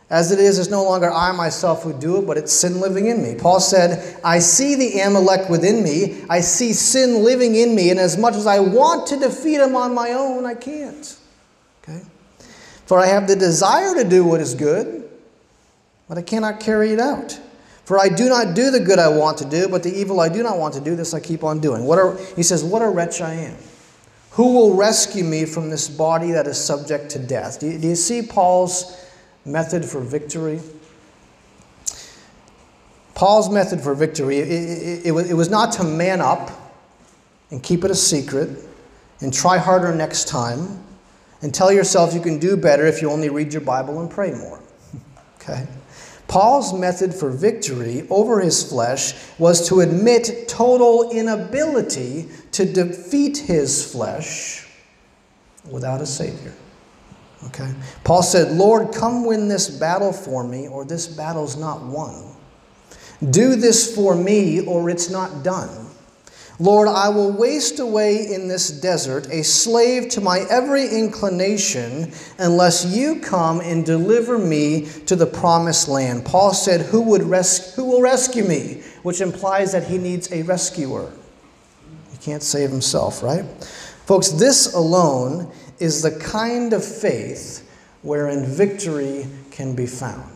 As 0.09 0.31
it 0.31 0.39
is, 0.39 0.57
it's 0.57 0.71
no 0.71 0.83
longer 0.83 1.11
I 1.11 1.31
myself 1.33 1.83
who 1.83 1.93
do 1.93 2.17
it, 2.17 2.25
but 2.25 2.35
it's 2.35 2.51
sin 2.51 2.81
living 2.81 3.05
in 3.05 3.21
me. 3.21 3.35
Paul 3.35 3.59
said, 3.59 4.19
I 4.23 4.39
see 4.39 4.73
the 4.73 5.01
Amalek 5.01 5.49
within 5.49 5.83
me. 5.83 6.23
I 6.31 6.39
see 6.39 6.73
sin 6.73 7.23
living 7.23 7.53
in 7.53 7.75
me, 7.75 7.91
and 7.91 7.99
as 7.99 8.17
much 8.17 8.33
as 8.33 8.47
I 8.47 8.59
want 8.59 9.05
to 9.09 9.19
defeat 9.19 9.59
him 9.59 9.75
on 9.75 9.93
my 9.93 10.13
own, 10.13 10.47
I 10.47 10.55
can't. 10.55 11.15
Okay? 11.83 12.01
For 12.87 12.97
I 12.97 13.05
have 13.05 13.27
the 13.27 13.35
desire 13.35 13.93
to 13.93 14.03
do 14.03 14.25
what 14.25 14.41
is 14.41 14.55
good, 14.55 15.07
but 16.09 16.17
I 16.17 16.23
cannot 16.23 16.59
carry 16.59 16.89
it 16.89 16.99
out. 16.99 17.39
For 17.85 17.99
I 17.99 18.09
do 18.09 18.29
not 18.29 18.55
do 18.55 18.71
the 18.71 18.79
good 18.79 18.97
I 18.97 19.09
want 19.09 19.37
to 19.39 19.45
do, 19.45 19.67
but 19.67 19.83
the 19.83 19.93
evil 19.93 20.21
I 20.21 20.29
do 20.29 20.41
not 20.41 20.57
want 20.57 20.73
to 20.73 20.81
do, 20.81 20.95
this 20.95 21.13
I 21.13 21.19
keep 21.19 21.43
on 21.43 21.59
doing. 21.59 21.83
What 21.83 21.99
are, 21.99 22.17
he 22.35 22.41
says, 22.41 22.63
What 22.63 22.81
a 22.81 22.89
wretch 22.89 23.21
I 23.21 23.33
am. 23.33 23.57
Who 24.33 24.53
will 24.53 24.75
rescue 24.75 25.23
me 25.23 25.45
from 25.45 25.69
this 25.69 25.87
body 25.87 26.31
that 26.31 26.47
is 26.47 26.59
subject 26.59 27.11
to 27.11 27.19
death? 27.19 27.59
Do 27.59 27.67
you, 27.67 27.77
do 27.77 27.87
you 27.87 27.95
see 27.95 28.21
Paul's 28.21 29.03
method 29.45 29.85
for 29.85 29.99
victory. 29.99 30.59
Paul's 33.15 33.49
method 33.49 33.81
for 33.81 33.93
victory, 33.93 34.39
it, 34.39 34.47
it, 34.49 35.05
it, 35.05 35.29
it, 35.29 35.33
was 35.33 35.49
not 35.49 35.71
to 35.73 35.83
man 35.83 36.19
up 36.19 36.49
and 37.51 37.61
keep 37.61 37.83
it 37.83 37.91
a 37.91 37.95
secret 37.95 38.49
and 39.19 39.33
try 39.33 39.57
harder 39.57 39.93
next 39.93 40.27
time 40.27 40.83
and 41.41 41.53
tell 41.53 41.71
yourself 41.71 42.13
you 42.13 42.21
can 42.21 42.39
do 42.39 42.57
better 42.57 42.85
if 42.85 43.01
you 43.01 43.11
only 43.11 43.29
read 43.29 43.53
your 43.53 43.61
Bible 43.61 44.01
and 44.01 44.09
pray 44.09 44.31
more. 44.31 44.59
okay? 45.41 45.67
Paul's 46.27 46.73
method 46.73 47.13
for 47.13 47.29
victory 47.29 48.07
over 48.09 48.39
his 48.39 48.67
flesh 48.67 49.13
was 49.37 49.67
to 49.69 49.81
admit 49.81 50.47
total 50.47 51.11
inability 51.11 52.29
to 52.53 52.65
defeat 52.65 53.37
his 53.37 53.91
flesh 53.91 54.67
without 55.69 56.01
a 56.01 56.05
Savior. 56.05 56.53
Okay? 57.47 57.73
Paul 58.03 58.23
said, 58.23 58.51
Lord, 58.53 58.93
come 58.93 59.25
win 59.25 59.47
this 59.47 59.69
battle 59.69 60.13
for 60.13 60.43
me, 60.43 60.67
or 60.67 60.85
this 60.85 61.07
battle's 61.07 61.57
not 61.57 61.83
won. 61.83 62.35
Do 63.29 63.55
this 63.55 63.93
for 63.93 64.15
me, 64.15 64.65
or 64.65 64.89
it's 64.89 65.09
not 65.09 65.43
done. 65.43 65.82
Lord, 66.63 66.87
I 66.87 67.09
will 67.09 67.29
waste 67.29 67.79
away 67.79 68.33
in 68.33 68.47
this 68.47 68.69
desert, 68.69 69.27
a 69.29 69.43
slave 69.43 70.07
to 70.11 70.21
my 70.21 70.45
every 70.49 70.87
inclination, 70.87 72.13
unless 72.39 72.85
you 72.85 73.19
come 73.19 73.59
and 73.59 73.85
deliver 73.85 74.39
me 74.39 74.87
to 75.07 75.17
the 75.17 75.25
promised 75.25 75.89
land. 75.89 76.23
Paul 76.23 76.53
said, 76.53 76.79
Who, 76.79 77.01
would 77.01 77.23
res- 77.23 77.75
who 77.75 77.83
will 77.83 78.01
rescue 78.01 78.45
me? 78.45 78.81
Which 79.01 79.19
implies 79.19 79.73
that 79.73 79.87
he 79.87 79.97
needs 79.97 80.31
a 80.31 80.43
rescuer. 80.43 81.11
He 82.11 82.17
can't 82.19 82.41
save 82.41 82.69
himself, 82.69 83.21
right? 83.21 83.43
Folks, 84.05 84.29
this 84.29 84.73
alone 84.73 85.51
is 85.79 86.01
the 86.01 86.17
kind 86.17 86.71
of 86.71 86.85
faith 86.85 87.69
wherein 88.03 88.45
victory 88.45 89.27
can 89.51 89.75
be 89.75 89.85
found. 89.85 90.31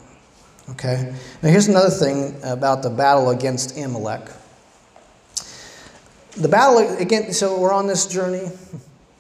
Okay? 0.72 1.16
Now, 1.42 1.50
here's 1.50 1.70
another 1.70 1.90
thing 1.90 2.36
about 2.44 2.84
the 2.84 2.90
battle 2.90 3.30
against 3.30 3.78
Amalek. 3.78 4.28
The 6.38 6.48
battle, 6.48 6.98
again, 6.98 7.34
so 7.34 7.60
we're 7.60 7.74
on 7.74 7.88
this 7.88 8.06
journey 8.06 8.52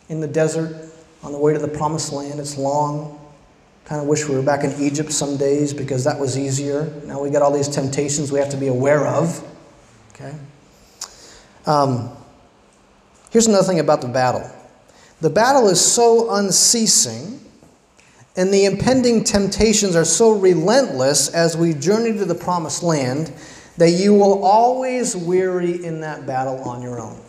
in 0.08 0.21
the 0.21 0.27
desert 0.27 0.91
on 1.23 1.32
the 1.32 1.38
way 1.39 1.51
to 1.51 1.58
the 1.58 1.67
promised 1.67 2.13
land. 2.13 2.39
It's 2.39 2.60
long. 2.60 3.19
Kind 3.86 3.99
of 3.99 4.08
wish 4.08 4.27
we 4.27 4.36
were 4.36 4.43
back 4.43 4.63
in 4.63 4.80
Egypt 4.80 5.12
some 5.12 5.36
days 5.36 5.73
because 5.73 6.03
that 6.03 6.19
was 6.19 6.38
easier. 6.38 6.93
Now 7.06 7.19
we 7.19 7.32
got 7.32 7.41
all 7.41 7.51
these 7.51 7.69
temptations 7.69 8.32
we 8.32 8.38
have 8.38 8.49
to 8.49 8.58
be 8.58 8.67
aware 8.67 9.08
of. 9.08 9.43
Okay? 10.13 10.36
Um, 11.65 12.12
here's 13.32 13.47
another 13.47 13.65
thing 13.65 13.80
about 13.80 14.01
the 14.01 14.10
battle 14.10 14.51
the 15.19 15.32
battle 15.32 15.69
is 15.69 15.84
so 15.84 16.36
unceasing, 16.36 17.39
and 18.36 18.53
the 18.53 18.65
impending 18.65 19.23
temptations 19.23 19.95
are 19.95 20.06
so 20.06 20.34
relentless 20.34 21.30
as 21.30 21.58
we 21.58 21.73
journey 21.73 22.13
to 22.13 22.25
the 22.25 22.36
promised 22.36 22.84
land 22.84 23.34
that 23.77 23.91
you 23.91 24.13
will 24.13 24.43
always 24.43 25.15
weary 25.15 25.83
in 25.85 26.01
that 26.01 26.25
battle 26.25 26.59
on 26.63 26.81
your 26.81 26.99
own. 26.99 27.19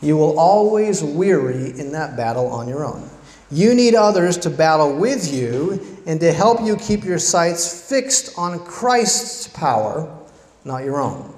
You 0.00 0.16
will 0.16 0.38
always 0.38 1.02
weary 1.02 1.78
in 1.78 1.92
that 1.92 2.16
battle 2.16 2.48
on 2.48 2.68
your 2.68 2.84
own. 2.84 3.08
You 3.50 3.74
need 3.74 3.94
others 3.94 4.38
to 4.38 4.50
battle 4.50 4.96
with 4.96 5.32
you 5.32 6.02
and 6.06 6.18
to 6.20 6.32
help 6.32 6.62
you 6.62 6.76
keep 6.76 7.04
your 7.04 7.18
sights 7.18 7.88
fixed 7.88 8.36
on 8.38 8.64
Christ's 8.64 9.46
power, 9.48 10.10
not 10.64 10.84
your 10.84 11.00
own. 11.00 11.34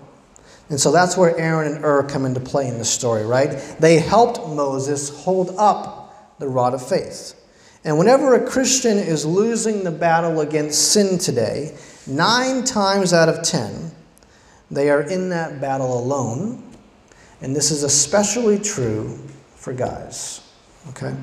And 0.71 0.81
so 0.81 0.93
that's 0.93 1.17
where 1.17 1.37
Aaron 1.37 1.75
and 1.75 1.85
Hur 1.85 2.05
come 2.05 2.25
into 2.25 2.41
play 2.41 2.69
in 2.69 2.79
the 2.79 2.85
story, 2.85 3.27
right? 3.27 3.51
They 3.81 3.99
helped 3.99 4.49
Moses 4.49 5.11
hold 5.11 5.55
up 5.59 6.39
the 6.39 6.49
rod 6.49 6.73
of 6.73 6.87
faith. 6.87 7.35
And 7.85 7.99
whenever 7.99 8.35
a 8.35 8.47
Christian 8.47 8.97
is 8.97 9.27
losing 9.27 9.85
the 9.85 9.91
battle 9.91 10.41
against 10.41 10.93
sin 10.93 11.19
today, 11.19 11.77
nine 12.07 12.65
times 12.65 13.13
out 13.13 13.29
of 13.29 13.43
ten, 13.43 13.93
they 14.71 14.91
are 14.91 15.03
in 15.03 15.29
that 15.31 15.61
battle 15.61 15.99
alone. 15.99 16.63
And 17.41 17.55
this 17.55 17.71
is 17.71 17.83
especially 17.83 18.59
true 18.59 19.19
for 19.57 19.73
guys. 19.73 20.41
Okay? 20.91 21.15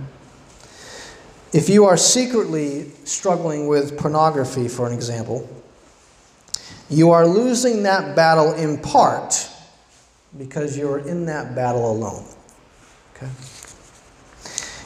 If 1.54 1.68
you 1.68 1.86
are 1.86 1.98
secretly 1.98 2.92
struggling 3.04 3.68
with 3.68 3.98
pornography, 3.98 4.68
for 4.68 4.88
an 4.88 4.94
example, 4.94 5.50
you 6.90 7.12
are 7.12 7.26
losing 7.26 7.84
that 7.84 8.16
battle 8.16 8.54
in 8.54 8.78
part 8.78 9.50
because 10.38 10.78
you're 10.78 11.00
in 11.00 11.26
that 11.26 11.56
battle 11.56 11.92
alone. 11.92 12.26
Okay? 13.16 13.30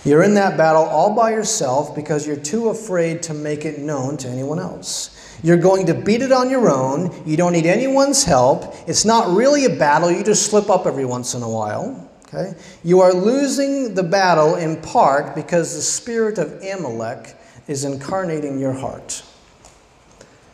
You're 0.03 0.23
in 0.23 0.35
that 0.35 0.57
battle 0.57 0.83
all 0.83 1.15
by 1.15 1.31
yourself 1.31 1.95
because 1.95 2.27
you're 2.27 2.35
too 2.35 2.69
afraid 2.69 3.23
to 3.23 3.33
make 3.33 3.65
it 3.65 3.79
known 3.79 4.17
to 4.17 4.27
anyone 4.27 4.59
else. 4.59 5.14
You're 5.43 5.57
going 5.57 5.85
to 5.87 5.93
beat 5.93 6.21
it 6.21 6.31
on 6.31 6.49
your 6.49 6.69
own. 6.69 7.11
You 7.25 7.37
don't 7.37 7.53
need 7.53 7.65
anyone's 7.65 8.23
help. 8.23 8.73
It's 8.87 9.05
not 9.05 9.35
really 9.35 9.65
a 9.65 9.69
battle. 9.69 10.11
You 10.11 10.23
just 10.23 10.49
slip 10.49 10.69
up 10.69 10.85
every 10.85 11.05
once 11.05 11.33
in 11.33 11.43
a 11.43 11.49
while. 11.49 12.09
Okay? 12.27 12.55
You 12.83 13.01
are 13.01 13.13
losing 13.13 13.93
the 13.93 14.03
battle 14.03 14.55
in 14.55 14.81
part 14.81 15.35
because 15.35 15.75
the 15.75 15.81
spirit 15.81 16.37
of 16.37 16.61
Amalek 16.63 17.35
is 17.67 17.83
incarnating 17.83 18.59
your 18.59 18.73
heart. 18.73 19.23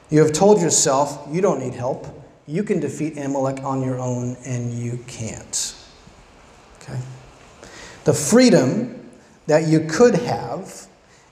You 0.10 0.20
have 0.20 0.34
told 0.34 0.62
yourself 0.62 1.28
you 1.32 1.42
don't 1.42 1.60
need 1.60 1.74
help. 1.74 2.06
You 2.46 2.64
can 2.64 2.80
defeat 2.80 3.18
Amalek 3.18 3.64
on 3.64 3.82
your 3.82 3.98
own, 3.98 4.36
and 4.46 4.74
you 4.74 5.00
can't. 5.08 5.76
Okay? 6.82 7.00
The 8.04 8.14
freedom 8.14 9.10
that 9.48 9.68
you 9.68 9.82
could 9.82 10.16
have 10.16 10.88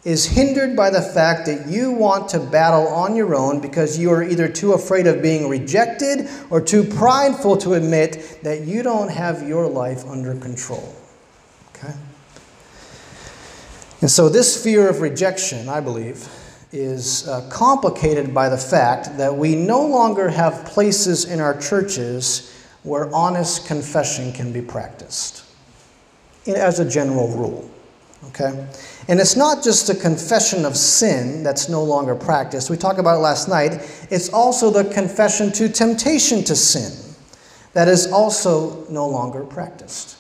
is 0.06 0.26
hindered 0.26 0.76
by 0.76 0.90
the 0.90 1.02
fact 1.02 1.46
that 1.46 1.68
you 1.68 1.92
want 1.92 2.30
to 2.30 2.40
battle 2.40 2.88
on 2.88 3.16
your 3.16 3.36
own 3.36 3.60
because 3.60 3.98
you 3.98 4.12
are 4.12 4.24
either 4.24 4.48
too 4.48 4.74
afraid 4.74 5.08
of 5.08 5.22
being 5.22 5.50
rejected 5.50 6.30
or 6.50 6.62
too 6.62 6.84
prideful 6.84 7.58
to 7.58 7.74
admit 7.74 8.40
that 8.44 8.62
you 8.62 8.82
don't 8.82 9.10
have 9.10 9.46
your 9.48 9.68
life 9.68 10.06
under 10.06 10.34
control. 10.36 10.96
Okay? 11.76 11.94
And 14.02 14.10
so, 14.10 14.30
this 14.30 14.64
fear 14.64 14.88
of 14.88 15.02
rejection, 15.02 15.68
I 15.68 15.82
believe, 15.82 16.30
is 16.72 17.28
uh, 17.28 17.50
complicated 17.50 18.34
by 18.34 18.48
the 18.48 18.58
fact 18.58 19.18
that 19.18 19.36
we 19.36 19.56
no 19.56 19.86
longer 19.86 20.30
have 20.30 20.64
places 20.66 21.26
in 21.26 21.42
our 21.42 21.60
churches 21.60 22.56
where 22.84 23.14
honest 23.14 23.68
confession 23.68 24.32
can 24.32 24.54
be 24.54 24.62
practiced, 24.62 25.44
as 26.48 26.80
a 26.80 26.90
general 26.90 27.28
rule. 27.28 27.70
Okay? 28.28 28.68
And 29.08 29.20
it's 29.20 29.36
not 29.36 29.64
just 29.64 29.90
a 29.90 29.96
confession 29.96 30.66
of 30.66 30.76
sin 30.76 31.42
that's 31.42 31.70
no 31.70 31.84
longer 31.84 32.16
practiced. 32.16 32.70
We 32.70 32.78
talked 32.78 33.00
about 33.00 33.16
it 33.16 33.22
last 33.22 33.48
night. 33.48 33.72
It's 34.12 34.30
also 34.30 34.70
the 34.70 34.92
confession 34.94 35.52
to 35.54 35.70
temptation 35.70 36.44
to 36.44 36.56
sin 36.56 36.92
that 37.74 37.88
is 37.88 38.12
also 38.12 38.86
no 38.90 39.08
longer 39.08 39.44
practiced. 39.44 40.18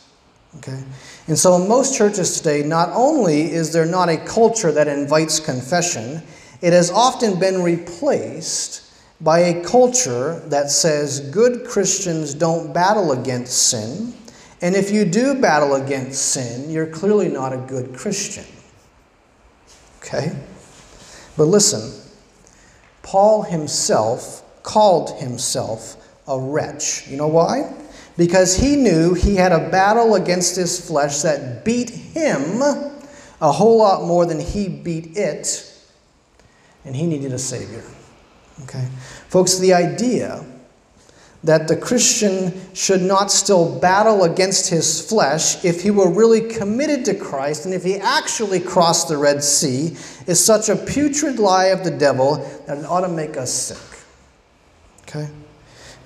Okay? 0.57 0.81
And 1.27 1.37
so 1.37 1.61
in 1.61 1.67
most 1.67 1.95
churches 1.97 2.37
today, 2.37 2.63
not 2.63 2.89
only 2.93 3.51
is 3.51 3.73
there 3.73 3.85
not 3.85 4.09
a 4.09 4.17
culture 4.17 4.71
that 4.71 4.87
invites 4.87 5.39
confession, 5.39 6.23
it 6.61 6.73
has 6.73 6.89
often 6.91 7.39
been 7.39 7.61
replaced 7.61 8.85
by 9.21 9.39
a 9.39 9.63
culture 9.63 10.39
that 10.47 10.71
says 10.71 11.19
good 11.31 11.67
Christians 11.67 12.33
don't 12.33 12.73
battle 12.73 13.11
against 13.11 13.69
sin 13.69 14.13
and 14.61 14.75
if 14.75 14.91
you 14.91 15.05
do 15.05 15.39
battle 15.39 15.75
against 15.75 16.33
sin, 16.33 16.69
you're 16.69 16.87
clearly 16.87 17.29
not 17.29 17.53
a 17.53 17.57
good 17.57 17.95
Christian. 17.95 18.45
Okay? 19.99 20.35
But 21.37 21.45
listen, 21.45 21.93
Paul 23.01 23.43
himself 23.43 24.43
called 24.63 25.19
himself 25.19 25.95
a 26.27 26.37
wretch. 26.37 27.07
You 27.07 27.17
know 27.17 27.27
why? 27.27 27.73
Because 28.17 28.57
he 28.57 28.75
knew 28.75 29.13
he 29.13 29.35
had 29.35 29.51
a 29.51 29.69
battle 29.69 30.15
against 30.15 30.55
his 30.55 30.85
flesh 30.85 31.21
that 31.21 31.63
beat 31.63 31.89
him 31.89 32.61
a 32.61 33.51
whole 33.51 33.77
lot 33.77 34.03
more 34.03 34.25
than 34.25 34.39
he 34.39 34.67
beat 34.67 35.15
it, 35.17 35.73
and 36.83 36.95
he 36.95 37.07
needed 37.07 37.31
a 37.31 37.39
Savior. 37.39 37.83
Okay? 38.63 38.85
Folks, 39.29 39.57
the 39.57 39.73
idea 39.73 40.45
that 41.43 41.67
the 41.67 41.77
Christian 41.77 42.53
should 42.73 43.01
not 43.01 43.31
still 43.31 43.79
battle 43.79 44.23
against 44.23 44.69
his 44.69 45.07
flesh 45.07 45.63
if 45.63 45.81
he 45.81 45.89
were 45.89 46.11
really 46.11 46.41
committed 46.41 47.05
to 47.05 47.15
Christ 47.15 47.65
and 47.65 47.73
if 47.73 47.83
he 47.83 47.95
actually 47.95 48.59
crossed 48.59 49.07
the 49.07 49.17
Red 49.17 49.41
Sea 49.43 49.95
is 50.27 50.43
such 50.43 50.67
a 50.67 50.75
putrid 50.75 51.39
lie 51.39 51.67
of 51.67 51.83
the 51.83 51.91
devil 51.91 52.35
that 52.67 52.77
it 52.77 52.85
ought 52.85 53.01
to 53.01 53.07
make 53.07 53.37
us 53.37 53.53
sick. 53.53 53.99
Okay? 55.03 55.29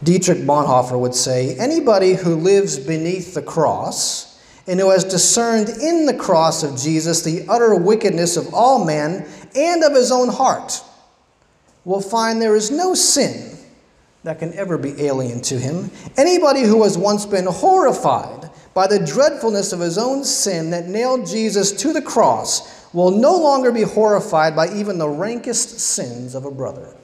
Dietrich 0.04 0.40
Bonhoeffer 0.40 1.00
would 1.00 1.16
say 1.16 1.56
anybody 1.58 2.14
who 2.14 2.36
lives 2.36 2.78
beneath 2.78 3.34
the 3.34 3.42
cross 3.42 4.40
and 4.68 4.80
who 4.80 4.92
has 4.92 5.04
discerned 5.04 5.70
in 5.70 6.06
the 6.06 6.14
cross 6.14 6.62
of 6.62 6.78
Jesus 6.78 7.24
the 7.24 7.46
utter 7.50 7.74
wickedness 7.76 8.38
of 8.38 8.54
all 8.54 8.86
men 8.86 9.28
and 9.56 9.84
of 9.84 9.94
his 9.94 10.12
own 10.12 10.30
heart 10.30 10.82
will 11.86 12.02
find 12.02 12.42
there 12.42 12.56
is 12.56 12.70
no 12.70 12.94
sin 12.94 13.53
that 14.24 14.40
can 14.40 14.54
ever 14.54 14.78
be 14.78 15.06
alien 15.06 15.42
to 15.42 15.60
him. 15.60 15.92
Anybody 16.18 16.62
who 16.62 16.84
has 16.84 16.98
once 16.98 17.26
been 17.26 17.46
horrified 17.46 18.50
by 18.74 18.88
the 18.88 19.00
dreadfulness 19.00 19.74
of 19.74 19.80
his 19.80 19.98
own 19.98 20.24
sin 20.24 20.70
that 20.72 20.88
nailed 20.88 21.28
Jesus 21.28 21.72
to 21.74 21.94
the 21.94 22.02
cross 22.02 22.92
will 22.94 23.12
no 23.12 23.36
longer 23.38 23.72
be 23.72 23.82
horrified 23.82 24.56
by 24.56 24.74
even 24.74 24.98
the 24.98 25.10
rankest 25.10 25.80
sins 25.80 26.36
of 26.36 26.46
a 26.46 26.52
brother. 26.52 26.96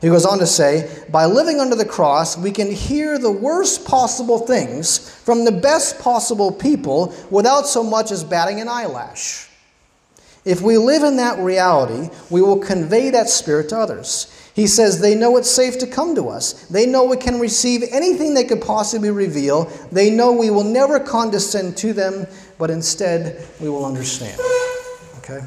He 0.00 0.08
goes 0.08 0.26
on 0.26 0.38
to 0.40 0.46
say, 0.46 1.04
by 1.10 1.24
living 1.24 1.58
under 1.58 1.74
the 1.74 1.84
cross, 1.84 2.36
we 2.36 2.50
can 2.50 2.70
hear 2.70 3.18
the 3.18 3.30
worst 3.30 3.86
possible 3.86 4.38
things 4.38 5.10
from 5.24 5.44
the 5.44 5.52
best 5.52 5.98
possible 6.00 6.52
people 6.52 7.14
without 7.30 7.66
so 7.66 7.82
much 7.82 8.10
as 8.10 8.22
batting 8.22 8.60
an 8.60 8.68
eyelash. 8.68 9.48
If 10.44 10.60
we 10.60 10.76
live 10.76 11.02
in 11.02 11.16
that 11.16 11.38
reality, 11.38 12.10
we 12.30 12.42
will 12.42 12.58
convey 12.58 13.10
that 13.10 13.28
spirit 13.28 13.70
to 13.70 13.78
others. 13.78 14.30
He 14.56 14.66
says 14.66 15.02
they 15.02 15.14
know 15.14 15.36
it's 15.36 15.50
safe 15.50 15.78
to 15.80 15.86
come 15.86 16.14
to 16.14 16.30
us. 16.30 16.54
They 16.68 16.86
know 16.86 17.04
we 17.04 17.18
can 17.18 17.38
receive 17.38 17.82
anything 17.90 18.32
they 18.32 18.44
could 18.44 18.62
possibly 18.62 19.10
reveal. 19.10 19.66
They 19.92 20.08
know 20.08 20.32
we 20.32 20.48
will 20.48 20.64
never 20.64 20.98
condescend 20.98 21.76
to 21.76 21.92
them, 21.92 22.26
but 22.56 22.70
instead 22.70 23.46
we 23.60 23.68
will 23.68 23.84
understand. 23.84 24.40
Okay? 25.18 25.40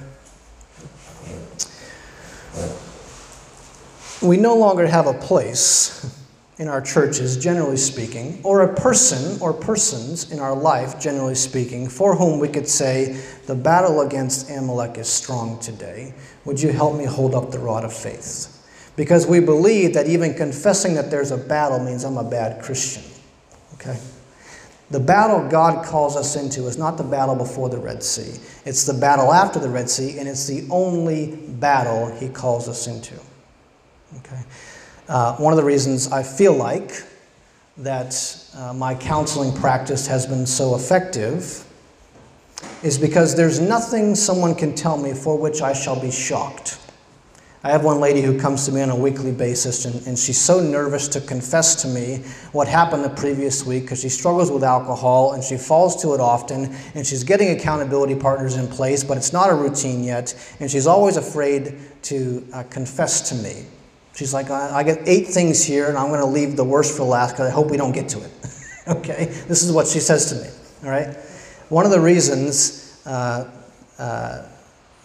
We 4.22 4.38
no 4.38 4.56
longer 4.56 4.86
have 4.86 5.08
a 5.08 5.14
place 5.16 6.16
in 6.60 6.68
our 6.68 6.82
churches, 6.82 7.36
generally 7.36 7.78
speaking, 7.78 8.40
or 8.44 8.62
a 8.62 8.76
person 8.76 9.42
or 9.42 9.54
persons 9.54 10.32
in 10.32 10.40
our 10.40 10.56
life, 10.56 11.00
generally 11.00 11.34
speaking, 11.34 11.90
for 11.90 12.16
whom 12.16 12.38
we 12.38 12.48
could 12.48 12.68
say, 12.68 13.20
the 13.48 13.56
battle 13.56 14.02
against 14.02 14.52
Amalek 14.52 15.00
is 15.00 15.08
strong 15.08 15.58
today. 15.58 16.14
Would 16.46 16.62
you 16.62 16.72
help 16.72 16.96
me 16.96 17.06
hold 17.06 17.34
up 17.34 17.50
the 17.50 17.58
rod 17.58 17.84
of 17.84 17.92
faith? 17.92 18.58
Because 19.00 19.26
we 19.26 19.40
believe 19.40 19.94
that 19.94 20.08
even 20.08 20.34
confessing 20.34 20.94
that 20.96 21.10
there's 21.10 21.32
a 21.32 21.38
battle 21.38 21.80
means 21.80 22.04
I'm 22.04 22.18
a 22.18 22.30
bad 22.30 22.62
Christian. 22.62 23.02
Okay? 23.76 23.98
The 24.92 25.00
battle 25.00 25.48
God 25.48 25.86
calls 25.86 26.18
us 26.18 26.36
into 26.36 26.68
is 26.68 26.78
not 26.78 26.98
the 26.98 27.06
battle 27.06 27.34
before 27.34 27.70
the 27.70 27.78
Red 27.78 28.04
Sea, 28.04 28.38
it's 28.66 28.84
the 28.84 28.94
battle 28.94 29.32
after 29.32 29.58
the 29.58 29.70
Red 29.70 29.90
Sea, 29.90 30.20
and 30.20 30.28
it's 30.28 30.48
the 30.48 30.68
only 30.70 31.38
battle 31.48 32.14
He 32.18 32.28
calls 32.28 32.68
us 32.68 32.88
into. 32.88 33.16
Okay? 34.18 34.42
Uh, 35.08 35.38
one 35.38 35.54
of 35.54 35.58
the 35.58 35.64
reasons 35.64 36.12
I 36.12 36.22
feel 36.22 36.54
like 36.54 37.02
that 37.78 38.52
uh, 38.54 38.74
my 38.74 38.96
counseling 38.96 39.56
practice 39.56 40.08
has 40.08 40.26
been 40.26 40.46
so 40.46 40.76
effective 40.76 41.66
is 42.84 42.98
because 42.98 43.34
there's 43.34 43.62
nothing 43.62 44.14
someone 44.14 44.56
can 44.56 44.76
tell 44.76 44.98
me 44.98 45.14
for 45.14 45.38
which 45.38 45.62
I 45.62 45.72
shall 45.72 45.98
be 45.98 46.12
shocked. 46.12 46.78
I 47.62 47.72
have 47.72 47.84
one 47.84 48.00
lady 48.00 48.22
who 48.22 48.40
comes 48.40 48.66
to 48.68 48.72
me 48.72 48.82
on 48.82 48.90
a 48.90 48.96
weekly 48.96 49.34
basis, 49.34 49.84
and, 49.84 50.08
and 50.08 50.18
she's 50.18 50.40
so 50.40 50.62
nervous 50.62 51.10
to 51.10 51.20
confess 51.20 51.82
to 51.82 51.90
me 51.90 52.24
what 52.54 52.70
happened 52.70 53.04
the 53.04 53.10
previous 53.10 53.66
week 53.66 53.84
because 53.84 54.00
she 54.00 54.08
struggles 54.08 54.50
with 54.50 54.64
alcohol 54.64 55.34
and 55.34 55.44
she 55.44 55.58
falls 55.58 56.02
to 56.02 56.14
it 56.14 56.22
often, 56.22 56.74
and 56.96 57.06
she's 57.06 57.26
getting 57.26 57.50
accountability 57.50 58.16
partners 58.16 58.56
in 58.56 58.66
place, 58.68 59.04
but 59.04 59.18
it's 59.18 59.34
not 59.34 59.50
a 59.50 59.54
routine 59.54 60.06
yet, 60.06 60.34
and 60.62 60.72
she's 60.72 60.88
always 60.88 61.18
afraid 61.18 61.78
to 62.04 62.48
uh, 62.54 62.64
confess 62.70 63.28
to 63.28 63.36
me. 63.36 63.66
She's 64.16 64.34
like, 64.34 64.50
I, 64.50 64.82
I 64.82 65.04
eight 65.06 65.28
things 65.28 65.62
here, 65.62 65.90
and 65.90 65.98
I'm 65.98 66.08
going 66.08 66.22
to 66.22 66.26
leave 66.26 66.56
the 66.56 66.64
worst 66.64 66.96
for 66.96 67.04
last 67.04 67.32
because 67.32 67.50
I 67.50 67.52
hope 67.52 67.70
we 67.70 67.78
don't 67.78 67.92
get 67.92 68.08
to 68.10 68.24
it. 68.24 68.32
okay? 68.88 69.26
This 69.26 69.64
is 69.64 69.74
what 69.74 69.86
she 69.86 70.00
says 70.00 70.30
to 70.30 70.36
me, 70.36 70.50
all 70.86 70.92
right? 70.92 71.14
One 71.68 71.84
of 71.84 71.92
the 71.92 72.00
reasons. 72.00 73.02
Uh, 73.06 73.52
uh, 73.98 74.48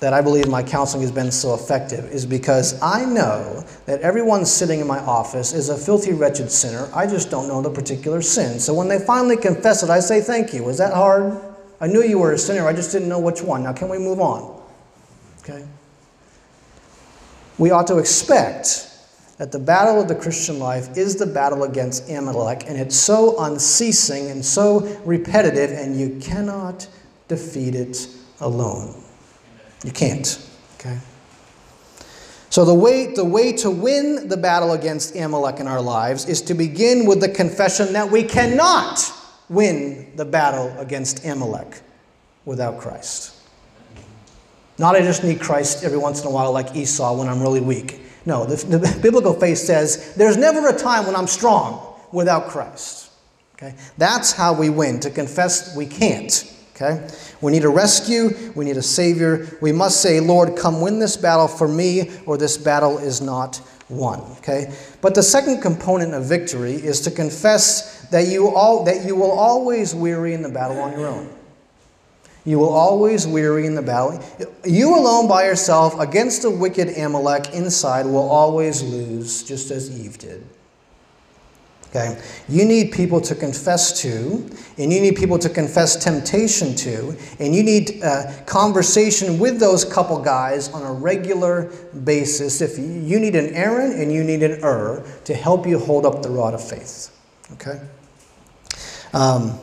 that 0.05 0.13
I 0.13 0.21
believe 0.21 0.49
my 0.49 0.63
counseling 0.63 1.01
has 1.01 1.11
been 1.11 1.31
so 1.31 1.55
effective 1.55 2.05
is 2.13 2.27
because 2.27 2.79
I 2.83 3.07
know 3.07 3.65
that 3.87 4.03
everyone 4.03 4.45
sitting 4.45 4.81
in 4.81 4.87
my 4.87 4.99
office 4.99 5.55
is 5.55 5.71
a 5.71 5.79
filthy, 5.79 6.13
wretched 6.13 6.51
sinner. 6.51 6.91
I 6.95 7.07
just 7.07 7.31
don't 7.31 7.49
know 7.49 7.63
the 7.63 7.71
particular 7.71 8.21
sin. 8.21 8.61
So 8.61 8.75
when 8.75 8.87
they 8.87 8.99
finally 8.99 9.39
confess 9.39 9.83
it, 9.83 9.89
I 9.89 10.01
say, 10.01 10.21
Thank 10.21 10.53
you. 10.53 10.63
Was 10.63 10.77
that 10.77 10.93
hard? 10.93 11.41
I 11.81 11.87
knew 11.87 12.03
you 12.03 12.19
were 12.19 12.35
a 12.35 12.39
sinner, 12.39 12.69
I 12.69 12.75
just 12.75 12.93
didn't 12.93 13.09
know 13.09 13.19
which 13.19 13.41
one. 13.41 13.63
Now, 13.63 13.73
can 13.73 13.89
we 13.89 13.97
move 13.97 14.21
on? 14.21 14.63
Okay? 15.41 15.65
We 17.57 17.71
ought 17.71 17.87
to 17.87 17.97
expect 17.97 18.91
that 19.39 19.53
the 19.53 19.59
battle 19.59 20.03
of 20.03 20.09
the 20.09 20.15
Christian 20.15 20.59
life 20.59 20.99
is 20.99 21.17
the 21.17 21.27
battle 21.27 21.63
against 21.63 22.11
Amalek, 22.11 22.65
and 22.67 22.79
it's 22.79 22.95
so 22.95 23.43
unceasing 23.43 24.31
and 24.31 24.45
so 24.45 24.81
repetitive, 25.07 25.71
and 25.71 25.99
you 25.99 26.19
cannot 26.21 26.89
defeat 27.27 27.75
it 27.75 28.07
alone. 28.41 29.04
You 29.85 29.93
can't. 29.93 30.49
Okay? 30.81 30.99
So 32.51 32.65
the 32.65 32.75
way, 32.75 33.13
the 33.15 33.25
way 33.25 33.53
to 33.59 33.71
win 33.71 34.29
the 34.29 34.37
battle 34.37 34.73
against 34.73 35.17
Amalek 35.17 35.61
in 35.61 35.67
our 35.67 35.81
lives 35.83 36.29
is 36.29 36.41
to 36.43 36.55
begin 36.55 37.07
with 37.07 37.21
the 37.21 37.29
confession 37.29 37.93
that 37.93 38.11
we 38.11 38.23
cannot 38.23 39.01
win 39.49 40.13
the 40.17 40.25
battle 40.25 40.73
against 40.79 41.25
Amalek 41.25 41.83
without 42.45 42.79
Christ. 42.79 43.35
Not 44.79 44.97
I 44.97 45.01
just 45.01 45.23
need 45.23 45.41
Christ 45.41 45.85
every 45.85 45.99
once 45.99 46.23
in 46.23 46.27
a 46.27 46.31
while 46.31 46.53
like 46.53 46.75
Esau 46.75 47.17
when 47.19 47.29
I'm 47.29 47.41
really 47.41 47.61
weak. 47.61 48.01
No, 48.27 48.45
the, 48.47 48.57
the 48.79 49.01
biblical 49.03 49.35
faith 49.35 49.59
says 49.59 50.15
there's 50.15 50.37
never 50.37 50.69
a 50.69 50.77
time 50.77 51.07
when 51.07 51.15
I'm 51.15 51.27
strong 51.27 51.95
without 52.13 52.49
Christ. 52.49 53.11
Okay? 53.55 53.75
That's 53.99 54.33
how 54.33 54.53
we 54.55 54.71
win, 54.71 55.01
to 55.01 55.11
confess 55.11 55.77
we 55.77 55.87
can't. 55.87 56.54
Okay? 56.75 57.07
We 57.41 57.53
need 57.53 57.65
a 57.65 57.69
rescue, 57.69 58.31
we 58.55 58.65
need 58.65 58.77
a 58.77 58.83
savior. 58.83 59.47
We 59.61 59.71
must 59.71 60.01
say, 60.01 60.19
Lord, 60.19 60.57
come 60.57 60.81
win 60.81 60.99
this 60.99 61.17
battle 61.17 61.47
for 61.47 61.69
me, 61.69 62.11
or 62.27 62.37
this 62.37 62.59
battle 62.59 62.99
is 62.99 63.21
not 63.21 63.61
won. 63.89 64.21
Okay? 64.39 64.75
But 65.01 65.15
the 65.15 65.23
second 65.23 65.63
component 65.63 66.15
of 66.15 66.25
victory 66.25 66.75
is 66.75 67.01
to 67.03 67.11
confess 67.11 68.09
that 68.09 68.27
you 68.27 68.49
all 68.49 68.85
that 68.85 69.05
you 69.05 69.15
will 69.15 69.31
always 69.31 69.95
weary 69.95 70.35
in 70.35 70.43
the 70.43 70.49
battle 70.49 70.79
on 70.81 70.93
your 70.93 71.07
own. 71.07 71.31
You 72.45 72.59
will 72.59 72.73
always 72.73 73.27
weary 73.27 73.67
in 73.67 73.75
the 73.75 73.83
battle. 73.83 74.23
You 74.65 74.95
alone 74.99 75.29
by 75.29 75.47
yourself 75.47 75.99
against 75.99 76.43
the 76.43 76.51
wicked 76.51 76.99
Amalek 76.99 77.55
inside 77.55 78.05
will 78.05 78.29
always 78.29 78.83
lose, 78.83 79.43
just 79.43 79.71
as 79.71 79.91
Eve 79.99 80.19
did. 80.19 80.45
Okay? 81.95 82.21
You 82.49 82.65
need 82.65 82.91
people 82.93 83.21
to 83.21 83.35
confess 83.37 84.03
to, 84.03 84.51
and 84.79 84.93
you 84.93 85.01
need 85.01 85.15
people 85.15 85.39
to 85.39 85.49
confess 85.49 86.03
temptation 86.03 86.75
to, 86.77 87.17
and 87.39 87.55
you 87.55 87.63
need 87.63 88.03
uh, 88.03 88.33
conversation 88.47 89.39
with 89.39 89.61
those 89.61 89.85
couple 89.85 90.21
guys 90.21 90.73
on 90.73 90.83
a 90.83 90.93
regular 90.93 91.71
basis. 92.03 92.61
If 92.61 92.79
you, 92.79 92.85
you 92.85 93.21
need 93.21 93.37
an 93.37 93.55
Aaron 93.55 93.93
and 93.93 94.13
you 94.13 94.25
need 94.25 94.43
an 94.43 94.61
Hur 94.61 95.07
to 95.25 95.35
help 95.35 95.67
you 95.67 95.79
hold 95.79 96.05
up 96.05 96.23
the 96.23 96.31
rod 96.31 96.55
of 96.55 96.69
faith. 96.69 97.17
Okay? 97.53 97.81
Um, 99.13 99.57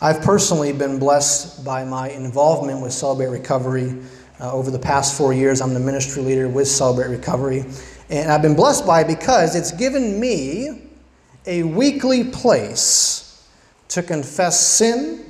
I've 0.00 0.22
personally 0.22 0.72
been 0.72 0.98
blessed 0.98 1.62
by 1.62 1.84
my 1.84 2.08
involvement 2.08 2.80
with 2.80 2.92
Celebrate 2.92 3.28
Recovery. 3.28 4.02
Uh, 4.40 4.52
over 4.52 4.70
the 4.70 4.78
past 4.78 5.16
four 5.16 5.32
years, 5.34 5.60
I'm 5.60 5.74
the 5.74 5.80
ministry 5.80 6.22
leader 6.22 6.48
with 6.48 6.68
Celebrate 6.68 7.08
Recovery. 7.08 7.64
And 8.08 8.30
I've 8.30 8.42
been 8.42 8.54
blessed 8.54 8.86
by 8.86 9.00
it 9.00 9.08
because 9.08 9.56
it's 9.56 9.72
given 9.72 10.18
me 10.18 10.85
a 11.46 11.62
weekly 11.62 12.24
place 12.24 13.46
to 13.88 14.02
confess 14.02 14.60
sin 14.60 15.24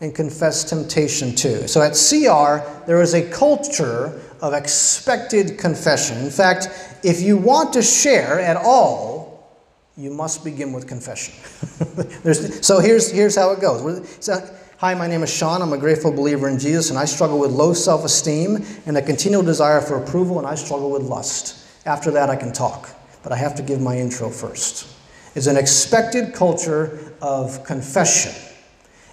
and 0.00 0.14
confess 0.14 0.64
temptation 0.64 1.34
too. 1.34 1.68
So 1.68 1.82
at 1.82 1.92
CR, 1.92 2.66
there 2.86 3.02
is 3.02 3.14
a 3.14 3.28
culture 3.30 4.20
of 4.40 4.54
expected 4.54 5.58
confession. 5.58 6.18
In 6.18 6.30
fact, 6.30 6.68
if 7.04 7.20
you 7.20 7.36
want 7.36 7.74
to 7.74 7.82
share 7.82 8.40
at 8.40 8.56
all, 8.56 9.28
you 9.96 10.10
must 10.10 10.42
begin 10.44 10.72
with 10.72 10.86
confession. 10.86 11.34
so 12.62 12.80
here's, 12.80 13.10
here's 13.10 13.36
how 13.36 13.52
it 13.52 13.60
goes. 13.60 14.16
So, 14.20 14.56
Hi, 14.78 14.94
my 14.94 15.06
name 15.06 15.22
is 15.22 15.30
Sean. 15.30 15.60
I'm 15.60 15.74
a 15.74 15.76
grateful 15.76 16.10
believer 16.10 16.48
in 16.48 16.58
Jesus, 16.58 16.88
and 16.88 16.98
I 16.98 17.04
struggle 17.04 17.38
with 17.38 17.50
low 17.50 17.74
self 17.74 18.02
esteem 18.02 18.64
and 18.86 18.96
a 18.96 19.02
continual 19.02 19.42
desire 19.42 19.82
for 19.82 20.02
approval, 20.02 20.38
and 20.38 20.46
I 20.46 20.54
struggle 20.54 20.90
with 20.90 21.02
lust. 21.02 21.66
After 21.84 22.10
that, 22.12 22.30
I 22.30 22.36
can 22.36 22.50
talk, 22.50 22.88
but 23.22 23.30
I 23.30 23.36
have 23.36 23.54
to 23.56 23.62
give 23.62 23.82
my 23.82 23.98
intro 23.98 24.30
first 24.30 24.86
is 25.34 25.46
an 25.46 25.56
expected 25.56 26.34
culture 26.34 27.14
of 27.20 27.64
confession. 27.64 28.32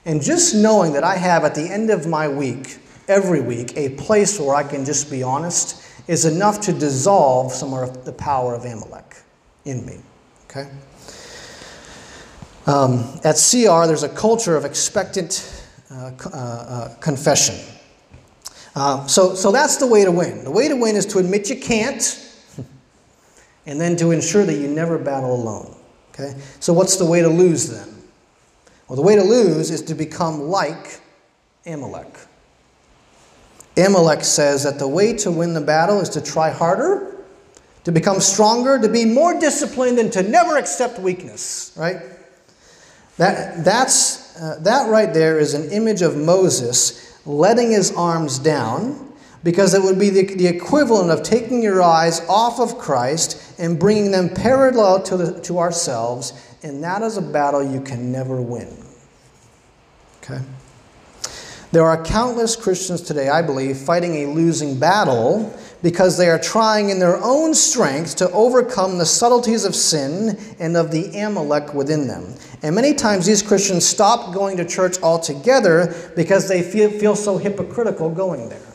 And 0.05 0.21
just 0.21 0.55
knowing 0.55 0.93
that 0.93 1.03
I 1.03 1.15
have 1.15 1.43
at 1.43 1.53
the 1.53 1.69
end 1.69 1.89
of 1.89 2.07
my 2.07 2.27
week, 2.27 2.79
every 3.07 3.41
week, 3.41 3.75
a 3.75 3.89
place 3.89 4.39
where 4.39 4.55
I 4.55 4.63
can 4.63 4.85
just 4.85 5.11
be 5.11 5.21
honest 5.23 5.83
is 6.07 6.25
enough 6.25 6.61
to 6.61 6.73
dissolve 6.73 7.51
some 7.51 7.73
of 7.73 8.05
the 8.05 8.13
power 8.13 8.55
of 8.55 8.63
Amalek 8.63 9.17
in 9.65 9.85
me. 9.85 9.97
Okay? 10.45 10.69
Um, 12.65 13.19
at 13.23 13.35
CR, 13.35 13.85
there's 13.85 14.03
a 14.03 14.09
culture 14.09 14.55
of 14.55 14.65
expectant 14.65 15.63
uh, 15.89 16.11
uh, 16.25 16.37
uh, 16.37 16.95
confession. 16.99 17.55
Um, 18.75 19.07
so, 19.07 19.35
so 19.35 19.51
that's 19.51 19.77
the 19.77 19.87
way 19.87 20.03
to 20.03 20.11
win. 20.11 20.43
The 20.43 20.51
way 20.51 20.67
to 20.67 20.75
win 20.75 20.95
is 20.95 21.05
to 21.07 21.19
admit 21.19 21.49
you 21.49 21.59
can't, 21.59 22.23
and 23.65 23.79
then 23.79 23.95
to 23.97 24.11
ensure 24.11 24.45
that 24.45 24.55
you 24.55 24.67
never 24.67 24.97
battle 24.97 25.33
alone. 25.33 25.76
Okay? 26.19 26.39
So, 26.59 26.73
what's 26.73 26.97
the 26.97 27.05
way 27.05 27.21
to 27.21 27.29
lose 27.29 27.69
then? 27.69 27.93
Well, 28.87 28.95
the 28.95 29.01
way 29.01 29.15
to 29.15 29.23
lose 29.23 29.69
is 29.69 29.81
to 29.83 29.93
become 29.93 30.43
like 30.43 31.01
Amalek. 31.65 32.17
Amalek 33.77 34.23
says 34.23 34.63
that 34.63 34.79
the 34.79 34.87
way 34.87 35.15
to 35.17 35.31
win 35.31 35.53
the 35.53 35.61
battle 35.61 35.99
is 35.99 36.09
to 36.09 36.21
try 36.21 36.49
harder, 36.49 37.15
to 37.83 37.91
become 37.91 38.19
stronger, 38.19 38.79
to 38.79 38.89
be 38.89 39.05
more 39.05 39.39
disciplined, 39.39 39.99
and 39.99 40.11
to 40.13 40.23
never 40.23 40.57
accept 40.57 40.99
weakness, 40.99 41.73
right? 41.77 41.97
That, 43.17 43.63
that's, 43.63 44.39
uh, 44.39 44.59
that 44.61 44.89
right 44.89 45.13
there 45.13 45.39
is 45.39 45.53
an 45.53 45.69
image 45.71 46.01
of 46.01 46.15
Moses 46.15 47.19
letting 47.25 47.71
his 47.71 47.93
arms 47.95 48.39
down 48.39 49.06
because 49.47 49.73
it 49.73 49.81
would 49.81 49.97
be 49.97 50.09
the, 50.09 50.25
the 50.35 50.45
equivalent 50.45 51.09
of 51.09 51.23
taking 51.23 51.63
your 51.63 51.81
eyes 51.81 52.19
off 52.27 52.59
of 52.59 52.77
Christ 52.77 53.57
and 53.57 53.79
bringing 53.79 54.11
them 54.11 54.27
parallel 54.27 55.01
to, 55.03 55.15
the, 55.15 55.39
to 55.43 55.59
ourselves, 55.59 56.33
and 56.63 56.83
that 56.83 57.01
is 57.01 57.15
a 57.15 57.21
battle 57.21 57.63
you 57.63 57.79
can 57.79 58.11
never 58.11 58.41
win. 58.41 58.67
Okay? 60.21 60.41
There 61.71 61.85
are 61.85 62.03
countless 62.03 62.57
Christians 62.57 62.99
today, 62.99 63.29
I 63.29 63.41
believe, 63.41 63.77
fighting 63.77 64.15
a 64.15 64.33
losing 64.33 64.77
battle 64.77 65.57
because 65.81 66.17
they 66.17 66.27
are 66.27 66.39
trying 66.39 66.89
in 66.89 66.99
their 66.99 67.15
own 67.23 67.53
strength 67.53 68.17
to 68.17 68.29
overcome 68.31 68.97
the 68.97 69.05
subtleties 69.05 69.63
of 69.63 69.75
sin 69.75 70.37
and 70.59 70.75
of 70.75 70.91
the 70.91 71.17
Amalek 71.17 71.73
within 71.73 72.05
them. 72.05 72.33
And 72.63 72.75
many 72.75 72.93
times 72.93 73.25
these 73.25 73.41
Christians 73.41 73.85
stop 73.85 74.33
going 74.33 74.57
to 74.57 74.65
church 74.65 75.01
altogether 75.01 75.95
because 76.17 76.49
they 76.49 76.61
feel, 76.61 76.89
feel 76.89 77.15
so 77.15 77.37
hypocritical 77.37 78.09
going 78.09 78.49
there. 78.49 78.66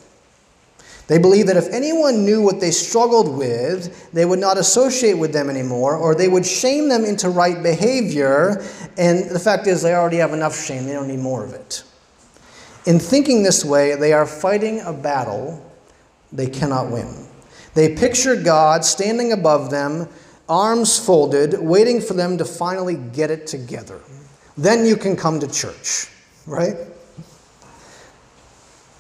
They 1.13 1.19
believe 1.19 1.47
that 1.49 1.59
if 1.59 1.69
anyone 1.69 2.25
knew 2.25 2.41
what 2.41 2.59
they 2.59 2.71
struggled 2.71 3.37
with, 3.37 4.11
they 4.15 4.25
would 4.25 4.39
not 4.39 4.57
associate 4.57 5.19
with 5.19 5.31
them 5.31 5.51
anymore, 5.51 5.95
or 5.95 6.15
they 6.15 6.27
would 6.27 6.47
shame 6.47 6.89
them 6.89 7.05
into 7.05 7.29
right 7.29 7.63
behavior. 7.63 8.65
And 8.97 9.29
the 9.29 9.39
fact 9.39 9.67
is, 9.67 9.83
they 9.83 9.95
already 9.95 10.17
have 10.17 10.33
enough 10.33 10.59
shame, 10.59 10.87
they 10.87 10.95
don't 10.95 11.09
need 11.09 11.19
more 11.19 11.45
of 11.45 11.53
it. 11.53 11.85
In 12.87 12.99
thinking 12.99 13.43
this 13.43 13.63
way, 13.63 13.95
they 13.95 14.15
are 14.15 14.25
fighting 14.25 14.81
a 14.81 14.93
battle 14.95 15.63
they 16.33 16.47
cannot 16.47 16.91
win. 16.91 17.29
They 17.75 17.95
picture 17.95 18.35
God 18.35 18.83
standing 18.83 19.33
above 19.33 19.71
them, 19.71 20.09
arms 20.49 20.99
folded, 20.99 21.61
waiting 21.61 22.01
for 22.01 22.15
them 22.15 22.39
to 22.39 22.47
finally 22.47 22.97
get 22.97 23.31
it 23.31 23.47
together. 23.47 24.01
Then 24.57 24.87
you 24.87 24.97
can 24.97 25.17
come 25.17 25.41
to 25.41 25.47
church, 25.47 26.09
right? 26.47 26.79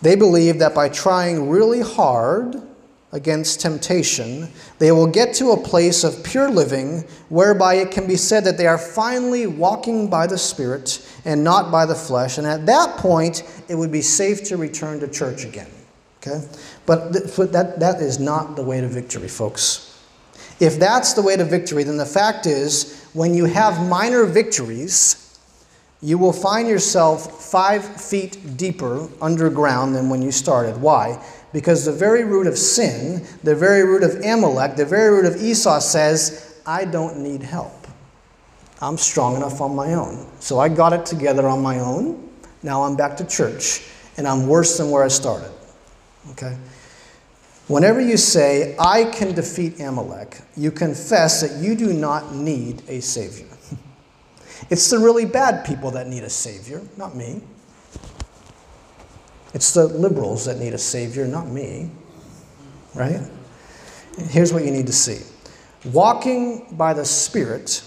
They 0.03 0.17
believe 0.17 0.59
that 0.59 0.75
by 0.75 0.89
trying 0.89 1.49
really 1.49 1.81
hard 1.81 2.61
against 3.13 3.61
temptation, 3.61 4.49
they 4.79 4.91
will 4.91 5.07
get 5.07 5.35
to 5.35 5.51
a 5.51 5.57
place 5.57 6.03
of 6.03 6.25
pure 6.25 6.51
living 6.51 7.05
whereby 7.29 7.75
it 7.75 7.91
can 7.91 8.07
be 8.07 8.17
said 8.17 8.43
that 8.45 8.59
they 8.59 8.67
are 8.67 8.79
finally 8.79 9.47
walking 9.47 10.09
by 10.09 10.27
the 10.27 10.39
Spirit 10.39 11.07
and 11.25 11.45
not 11.45 11.71
by 11.71 11.87
the 11.87 11.95
flesh. 11.95 12.39
And 12.39 12.47
at 12.47 12.67
that 12.67 12.97
point, 12.97 13.43
it 13.69 13.75
would 13.75 13.93
be 13.93 14.03
safe 14.03 14.43
to 14.45 14.57
return 14.57 14.99
to 15.01 15.09
church 15.09 15.45
again. 15.45 15.71
Okay? 16.19 16.45
But 16.87 17.13
th- 17.13 17.51
that, 17.51 17.79
that 17.81 18.01
is 18.01 18.19
not 18.19 18.57
the 18.57 18.63
way 18.63 18.81
to 18.81 18.89
victory, 18.89 19.29
folks. 19.29 19.89
If 20.59 20.79
that's 20.79 21.13
the 21.13 21.23
way 21.23 21.37
to 21.37 21.45
victory, 21.45 21.83
then 21.83 21.97
the 21.97 22.07
fact 22.07 22.47
is, 22.47 23.05
when 23.13 23.35
you 23.35 23.45
have 23.45 23.89
minor 23.89 24.25
victories, 24.25 25.22
you 26.03 26.19
will 26.19 26.33
find 26.33 26.69
yourself 26.69 27.41
five 27.51 27.85
feet 27.85 28.57
deeper 28.57 29.09
underground 29.21 29.95
than 29.95 30.11
when 30.11 30.21
you 30.21 30.33
started. 30.33 30.77
Why? 30.77 31.25
Because 31.53 31.85
the 31.85 31.93
very 31.93 32.25
root 32.25 32.49
of 32.49 32.59
sin, 32.59 33.25
the 33.45 33.55
very 33.55 33.85
root 33.85 34.03
of 34.03 34.17
Amalek, 34.25 34.75
the 34.75 34.85
very 34.85 35.11
root 35.11 35.27
of 35.27 35.41
Esau 35.41 35.79
says, 35.79 36.61
I 36.67 36.85
don't 36.85 37.19
need 37.19 37.43
help. 37.43 37.87
I'm 38.81 38.99
strong 38.99 39.37
enough 39.37 39.61
on 39.61 39.77
my 39.77 39.95
own. 39.95 40.27
So 40.41 40.59
I 40.59 40.69
got 40.69 40.93
it 40.93 41.07
together 41.07 41.47
on 41.47 41.63
my 41.63 41.79
own. 41.79 42.29
Now 42.65 42.83
I'm 42.83 42.97
back 42.97 43.17
to 43.19 43.25
church, 43.25 43.89
and 44.17 44.27
I'm 44.27 44.49
worse 44.49 44.79
than 44.79 44.91
where 44.91 45.05
I 45.05 45.09
started. 45.09 45.53
Okay? 46.31 46.57
Whenever 47.69 48.01
you 48.01 48.17
say, 48.17 48.75
I 48.79 49.05
can 49.05 49.35
defeat 49.35 49.79
Amalek, 49.79 50.41
you 50.57 50.73
confess 50.73 51.43
that 51.43 51.63
you 51.63 51.77
do 51.77 51.93
not 51.93 52.35
need 52.35 52.83
a 52.89 53.01
Savior. 53.01 53.47
It's 54.71 54.89
the 54.91 54.99
really 54.99 55.25
bad 55.25 55.65
people 55.65 55.91
that 55.93 56.07
need 56.07 56.23
a 56.23 56.31
Savior, 56.31 56.81
not 56.97 57.15
me. 57.15 57.43
It's 59.55 59.73
the 59.73 59.87
liberals 59.87 60.47
that 60.47 60.59
need 60.59 60.73
a 60.73 60.79
Savior, 60.79 61.27
not 61.27 61.49
me. 61.49 61.91
Right? 62.95 63.21
Here's 64.19 64.53
what 64.53 64.65
you 64.65 64.71
need 64.71 64.87
to 64.87 64.93
see 64.93 65.21
walking 65.85 66.67
by 66.77 66.95
the 66.95 67.05
Spirit 67.05 67.83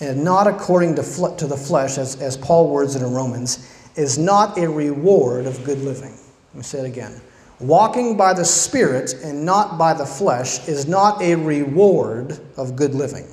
and 0.00 0.22
not 0.22 0.46
according 0.46 0.94
to, 0.94 1.02
fle- 1.02 1.34
to 1.36 1.46
the 1.46 1.56
flesh, 1.56 1.98
as, 1.98 2.20
as 2.20 2.36
Paul 2.36 2.70
words 2.70 2.94
it 2.94 3.02
in 3.02 3.12
Romans, 3.12 3.74
is 3.96 4.16
not 4.16 4.56
a 4.56 4.68
reward 4.68 5.46
of 5.46 5.64
good 5.64 5.78
living. 5.78 6.12
Let 6.12 6.54
me 6.54 6.62
say 6.62 6.80
it 6.80 6.86
again. 6.86 7.20
Walking 7.58 8.16
by 8.16 8.32
the 8.32 8.44
Spirit 8.44 9.14
and 9.24 9.44
not 9.44 9.76
by 9.76 9.92
the 9.92 10.06
flesh 10.06 10.68
is 10.68 10.86
not 10.86 11.20
a 11.20 11.34
reward 11.34 12.38
of 12.56 12.76
good 12.76 12.94
living. 12.94 13.26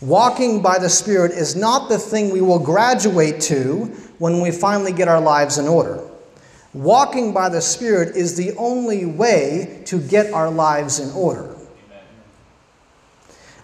Walking 0.00 0.62
by 0.62 0.78
the 0.78 0.88
Spirit 0.88 1.32
is 1.32 1.56
not 1.56 1.88
the 1.88 1.98
thing 1.98 2.30
we 2.30 2.40
will 2.40 2.58
graduate 2.58 3.40
to 3.42 3.84
when 4.18 4.40
we 4.40 4.50
finally 4.50 4.92
get 4.92 5.08
our 5.08 5.20
lives 5.20 5.58
in 5.58 5.68
order. 5.68 6.02
Walking 6.72 7.32
by 7.32 7.48
the 7.48 7.60
Spirit 7.60 8.16
is 8.16 8.36
the 8.36 8.54
only 8.56 9.04
way 9.04 9.82
to 9.86 10.00
get 10.00 10.32
our 10.32 10.50
lives 10.50 11.00
in 11.00 11.10
order. 11.10 11.56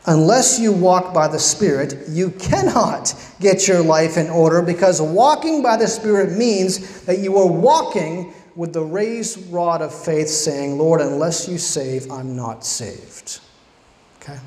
Unless 0.09 0.61
you 0.61 0.73
walk 0.73 1.15
by 1.15 1.27
the 1.27 1.39
Spirit, 1.39 1.95
you 2.09 2.31
cannot 2.33 3.15
get 3.41 3.67
your 3.67 3.83
life 3.83 4.17
in 4.17 4.29
order 4.29 4.63
because 4.63 5.01
walking 5.01 5.63
by 5.63 5.77
the 5.77 5.89
Spirit 5.89 6.37
means 6.37 7.01
that 7.03 7.19
you 7.19 7.37
are 7.39 7.47
walking 7.47 8.33
with 8.55 8.73
the 8.73 8.83
raised 8.83 9.51
rod 9.53 9.83
of 9.83 9.93
faith, 9.93 10.29
saying, 10.29 10.79
Lord, 10.79 11.01
unless 11.01 11.49
you 11.49 11.59
save, 11.59 12.11
I'm 12.11 12.37
not 12.37 12.65
saved. 12.65 13.41
Okay? 14.21 14.39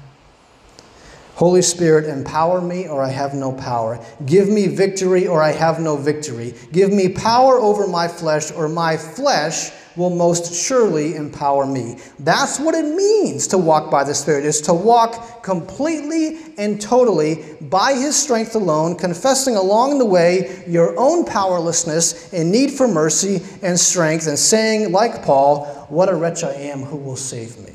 Holy 1.40 1.62
Spirit, 1.62 2.04
empower 2.04 2.60
me 2.60 2.90
or 2.90 3.02
I 3.02 3.08
have 3.08 3.34
no 3.34 3.54
power. 3.54 3.98
Give 4.26 4.50
me 4.50 4.68
victory 4.68 5.26
or 5.26 5.42
I 5.42 5.54
have 5.54 5.80
no 5.80 5.96
victory. 5.96 6.54
Give 6.74 6.92
me 6.92 7.08
power 7.08 7.58
over 7.58 7.88
my 7.88 8.10
flesh 8.10 8.52
or 8.52 8.68
my 8.68 8.98
flesh 8.98 9.72
will 9.96 10.10
most 10.10 10.54
surely 10.54 11.16
empower 11.16 11.66
me. 11.66 11.98
That's 12.20 12.60
what 12.60 12.76
it 12.76 12.94
means 12.94 13.48
to 13.48 13.58
walk 13.58 13.90
by 13.90 14.04
the 14.04 14.14
Spirit, 14.14 14.44
is 14.44 14.60
to 14.64 14.74
walk 14.74 15.42
completely 15.42 16.40
and 16.58 16.82
totally 16.82 17.46
by 17.62 17.94
His 17.94 18.18
strength 18.22 18.56
alone, 18.56 18.98
confessing 18.98 19.56
along 19.56 19.98
the 20.00 20.06
way 20.06 20.66
your 20.68 20.94
own 21.00 21.24
powerlessness 21.24 22.34
and 22.34 22.52
need 22.52 22.70
for 22.70 22.86
mercy 22.86 23.42
and 23.62 23.80
strength, 23.80 24.28
and 24.28 24.38
saying, 24.38 24.92
like 24.92 25.24
Paul, 25.24 25.64
What 25.88 26.10
a 26.10 26.16
wretch 26.16 26.44
I 26.44 26.52
am, 26.52 26.82
who 26.82 26.98
will 26.98 27.16
save 27.16 27.58
me? 27.60 27.72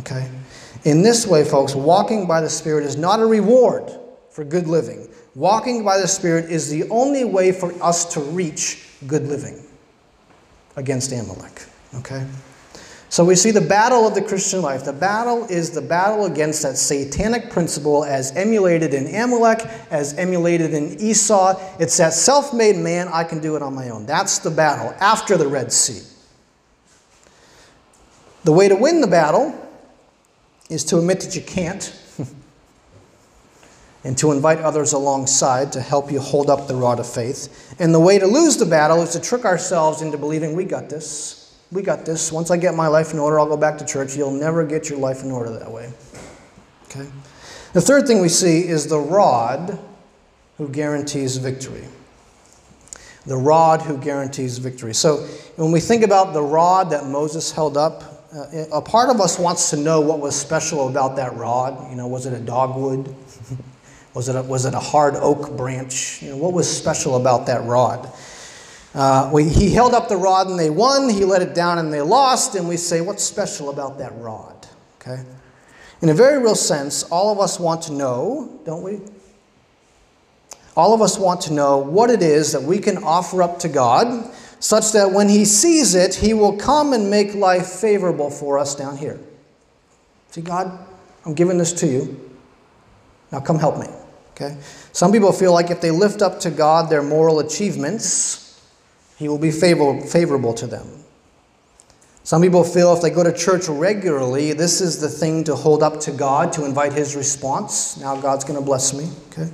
Okay? 0.00 0.28
In 0.84 1.02
this 1.02 1.26
way, 1.26 1.44
folks, 1.44 1.74
walking 1.74 2.26
by 2.26 2.40
the 2.40 2.48
Spirit 2.48 2.84
is 2.84 2.96
not 2.96 3.20
a 3.20 3.26
reward 3.26 3.90
for 4.30 4.44
good 4.44 4.66
living. 4.66 5.08
Walking 5.34 5.84
by 5.84 5.98
the 5.98 6.08
Spirit 6.08 6.50
is 6.50 6.70
the 6.70 6.88
only 6.88 7.24
way 7.24 7.52
for 7.52 7.72
us 7.82 8.04
to 8.14 8.20
reach 8.20 8.88
good 9.06 9.26
living 9.26 9.62
against 10.76 11.12
Amalek. 11.12 11.66
Okay? 11.96 12.26
So 13.10 13.24
we 13.24 13.34
see 13.34 13.50
the 13.50 13.60
battle 13.60 14.06
of 14.06 14.14
the 14.14 14.22
Christian 14.22 14.62
life. 14.62 14.84
The 14.84 14.92
battle 14.92 15.44
is 15.46 15.70
the 15.70 15.82
battle 15.82 16.26
against 16.26 16.62
that 16.62 16.76
satanic 16.76 17.50
principle 17.50 18.04
as 18.04 18.34
emulated 18.36 18.94
in 18.94 19.12
Amalek, 19.12 19.66
as 19.90 20.14
emulated 20.14 20.72
in 20.74 20.98
Esau. 21.00 21.60
It's 21.80 21.96
that 21.96 22.12
self 22.12 22.54
made 22.54 22.76
man, 22.76 23.08
I 23.08 23.24
can 23.24 23.40
do 23.40 23.56
it 23.56 23.62
on 23.62 23.74
my 23.74 23.90
own. 23.90 24.06
That's 24.06 24.38
the 24.38 24.50
battle 24.50 24.94
after 25.00 25.36
the 25.36 25.48
Red 25.48 25.72
Sea. 25.72 26.06
The 28.44 28.52
way 28.52 28.68
to 28.68 28.76
win 28.76 29.00
the 29.00 29.08
battle 29.08 29.59
is 30.70 30.84
to 30.84 30.98
admit 30.98 31.20
that 31.20 31.34
you 31.34 31.42
can't 31.42 31.94
and 34.04 34.16
to 34.16 34.32
invite 34.32 34.58
others 34.58 34.92
alongside 34.92 35.72
to 35.72 35.80
help 35.80 36.10
you 36.10 36.20
hold 36.20 36.48
up 36.48 36.68
the 36.68 36.74
rod 36.74 37.00
of 37.00 37.12
faith. 37.12 37.74
And 37.78 37.92
the 37.92 38.00
way 38.00 38.18
to 38.18 38.26
lose 38.26 38.56
the 38.56 38.66
battle 38.66 39.02
is 39.02 39.10
to 39.10 39.20
trick 39.20 39.44
ourselves 39.44 40.00
into 40.00 40.16
believing 40.16 40.54
we 40.54 40.64
got 40.64 40.88
this. 40.88 41.58
We 41.72 41.82
got 41.82 42.06
this. 42.06 42.32
Once 42.32 42.50
I 42.50 42.56
get 42.56 42.74
my 42.74 42.86
life 42.86 43.12
in 43.12 43.18
order, 43.18 43.38
I'll 43.38 43.46
go 43.46 43.56
back 43.56 43.78
to 43.78 43.86
church. 43.86 44.16
You'll 44.16 44.30
never 44.30 44.64
get 44.64 44.88
your 44.88 44.98
life 44.98 45.22
in 45.22 45.30
order 45.30 45.50
that 45.58 45.70
way. 45.70 45.92
Okay? 46.86 47.08
The 47.72 47.80
third 47.80 48.06
thing 48.06 48.20
we 48.20 48.28
see 48.28 48.66
is 48.66 48.88
the 48.88 48.98
rod 48.98 49.78
who 50.58 50.68
guarantees 50.68 51.36
victory. 51.36 51.84
The 53.26 53.36
rod 53.36 53.82
who 53.82 53.98
guarantees 53.98 54.58
victory. 54.58 54.94
So 54.94 55.18
when 55.56 55.70
we 55.70 55.78
think 55.78 56.02
about 56.02 56.32
the 56.32 56.42
rod 56.42 56.90
that 56.90 57.06
Moses 57.06 57.52
held 57.52 57.76
up, 57.76 58.09
uh, 58.32 58.66
a 58.72 58.82
part 58.82 59.10
of 59.10 59.20
us 59.20 59.38
wants 59.38 59.70
to 59.70 59.76
know 59.76 60.00
what 60.00 60.20
was 60.20 60.36
special 60.36 60.88
about 60.88 61.16
that 61.16 61.34
rod. 61.34 61.90
You 61.90 61.96
know, 61.96 62.06
was 62.06 62.26
it 62.26 62.32
a 62.32 62.40
dogwood? 62.40 63.14
Was 64.12 64.28
it 64.28 64.34
a, 64.34 64.42
was 64.42 64.64
it 64.64 64.74
a 64.74 64.80
hard 64.80 65.14
oak 65.14 65.56
branch? 65.56 66.20
You 66.20 66.30
know, 66.30 66.36
what 66.36 66.52
was 66.52 66.68
special 66.68 67.14
about 67.14 67.46
that 67.46 67.64
rod? 67.64 68.12
Uh, 68.92 69.30
we, 69.32 69.48
he 69.48 69.72
held 69.72 69.94
up 69.94 70.08
the 70.08 70.16
rod 70.16 70.48
and 70.48 70.58
they 70.58 70.68
won. 70.68 71.08
He 71.08 71.24
let 71.24 71.42
it 71.42 71.54
down 71.54 71.78
and 71.78 71.92
they 71.92 72.00
lost. 72.00 72.56
And 72.56 72.68
we 72.68 72.76
say, 72.76 73.00
what's 73.00 73.22
special 73.22 73.70
about 73.70 73.98
that 73.98 74.12
rod? 74.18 74.66
Okay. 75.00 75.22
In 76.02 76.08
a 76.08 76.14
very 76.14 76.42
real 76.42 76.56
sense, 76.56 77.04
all 77.04 77.30
of 77.30 77.38
us 77.38 77.60
want 77.60 77.82
to 77.82 77.92
know, 77.92 78.60
don't 78.64 78.82
we? 78.82 79.00
All 80.76 80.92
of 80.92 81.00
us 81.02 81.16
want 81.16 81.42
to 81.42 81.52
know 81.52 81.78
what 81.78 82.10
it 82.10 82.20
is 82.20 82.50
that 82.50 82.62
we 82.62 82.80
can 82.80 82.98
offer 83.04 83.44
up 83.44 83.60
to 83.60 83.68
God 83.68 84.28
such 84.60 84.92
that 84.92 85.10
when 85.10 85.28
He 85.28 85.44
sees 85.44 85.94
it, 85.94 86.14
He 86.14 86.32
will 86.32 86.56
come 86.56 86.92
and 86.92 87.10
make 87.10 87.34
life 87.34 87.66
favorable 87.66 88.30
for 88.30 88.58
us 88.58 88.76
down 88.76 88.96
here. 88.96 89.18
See, 90.30 90.42
God, 90.42 90.86
I'm 91.26 91.34
giving 91.34 91.58
this 91.58 91.72
to 91.74 91.86
you. 91.86 92.30
Now 93.32 93.40
come 93.40 93.58
help 93.58 93.78
me. 93.78 93.88
Okay? 94.32 94.56
Some 94.92 95.12
people 95.12 95.32
feel 95.32 95.52
like 95.52 95.70
if 95.70 95.80
they 95.80 95.90
lift 95.90 96.22
up 96.22 96.40
to 96.40 96.50
God 96.50 96.88
their 96.88 97.02
moral 97.02 97.40
achievements, 97.40 98.60
He 99.16 99.28
will 99.28 99.38
be 99.38 99.50
favor- 99.50 100.00
favorable 100.00 100.54
to 100.54 100.66
them. 100.66 100.86
Some 102.22 102.42
people 102.42 102.62
feel 102.62 102.94
if 102.94 103.02
they 103.02 103.10
go 103.10 103.24
to 103.24 103.32
church 103.32 103.68
regularly, 103.68 104.52
this 104.52 104.80
is 104.80 105.00
the 105.00 105.08
thing 105.08 105.42
to 105.44 105.56
hold 105.56 105.82
up 105.82 106.00
to 106.00 106.12
God 106.12 106.52
to 106.52 106.64
invite 106.64 106.92
His 106.92 107.16
response. 107.16 107.96
Now 107.96 108.16
God's 108.20 108.44
going 108.44 108.58
to 108.58 108.64
bless 108.64 108.94
me. 108.94 109.10
Okay? 109.32 109.50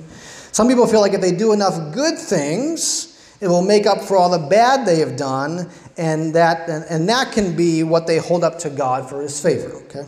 Some 0.51 0.67
people 0.67 0.85
feel 0.85 1.01
like 1.01 1.13
if 1.13 1.21
they 1.21 1.31
do 1.31 1.53
enough 1.53 1.93
good 1.93 2.17
things, 2.17 3.16
it 3.39 3.47
will 3.47 3.61
make 3.61 3.85
up 3.85 4.01
for 4.01 4.17
all 4.17 4.29
the 4.29 4.47
bad 4.47 4.85
they 4.85 4.99
have 4.99 5.15
done, 5.15 5.69
and 5.97 6.33
that, 6.33 6.69
and, 6.69 7.07
that 7.09 7.31
can 7.31 7.55
be 7.55 7.83
what 7.83 8.07
they 8.07 8.17
hold 8.17 8.43
up 8.43 8.59
to 8.59 8.69
God 8.69 9.09
for 9.09 9.21
His 9.21 9.41
favor. 9.41 9.73
Okay? 9.85 10.03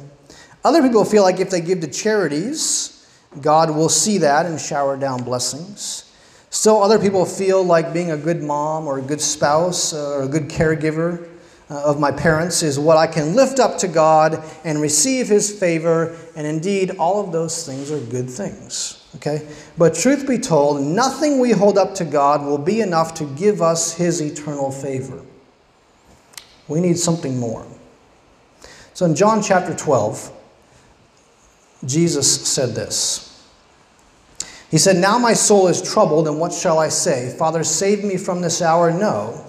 Other 0.64 0.82
people 0.82 1.06
feel 1.06 1.24
like 1.24 1.40
if 1.40 1.50
they 1.50 1.62
give 1.62 1.82
to 1.82 1.88
charities, 1.88 3.08
God 3.42 3.70
will 3.70 3.90
see 3.90 4.18
that 4.20 4.46
and 4.46 4.60
shower 4.60 4.98
down 4.98 5.24
blessings. 5.24 6.06
Still, 6.50 6.82
other 6.82 6.98
people 6.98 7.26
feel 7.26 7.64
like 7.64 7.94
being 7.94 8.12
a 8.12 8.18
good 8.18 8.42
mom 8.42 8.88
or 8.88 8.98
a 8.98 9.02
good 9.02 9.22
spouse 9.22 9.94
uh, 9.94 10.18
or 10.18 10.24
a 10.24 10.28
good 10.28 10.50
caregiver 10.50 11.30
uh, 11.70 11.84
of 11.84 12.00
my 12.00 12.12
parents 12.12 12.64
is 12.64 12.80
what 12.80 12.98
I 12.98 13.06
can 13.06 13.36
lift 13.36 13.60
up 13.60 13.78
to 13.80 13.88
God 13.88 14.44
and 14.64 14.82
receive 14.82 15.28
His 15.28 15.58
favor. 15.58 16.18
And 16.36 16.48
indeed, 16.48 16.96
all 16.98 17.24
of 17.24 17.32
those 17.32 17.66
things 17.66 17.92
are 17.92 18.00
good 18.00 18.30
things. 18.30 18.99
Okay? 19.16 19.48
But 19.78 19.96
truth 19.96 20.28
be 20.28 20.38
told, 20.38 20.82
nothing 20.82 21.40
we 21.40 21.52
hold 21.52 21.78
up 21.78 21.96
to 21.96 22.06
God 22.06 22.46
will 22.46 22.58
be 22.58 22.82
enough 22.82 23.14
to 23.16 23.26
give 23.36 23.62
us 23.62 23.94
His 23.94 24.22
eternal 24.22 24.72
favor. 24.72 25.22
We 26.68 26.80
need 26.80 27.00
something 27.00 27.40
more. 27.40 27.66
So 28.94 29.06
in 29.06 29.16
John 29.16 29.42
chapter 29.42 29.76
12, 29.76 30.32
Jesus 31.86 32.48
said 32.48 32.76
this. 32.76 33.26
He 34.70 34.78
said, 34.78 34.98
Now 34.98 35.18
my 35.18 35.34
soul 35.34 35.68
is 35.68 35.82
troubled, 35.82 36.28
and 36.28 36.40
what 36.40 36.54
shall 36.54 36.78
I 36.78 36.90
say? 36.90 37.36
Father, 37.38 37.64
save 37.64 38.04
me 38.04 38.18
from 38.18 38.42
this 38.42 38.62
hour? 38.62 38.92
No. 38.92 39.46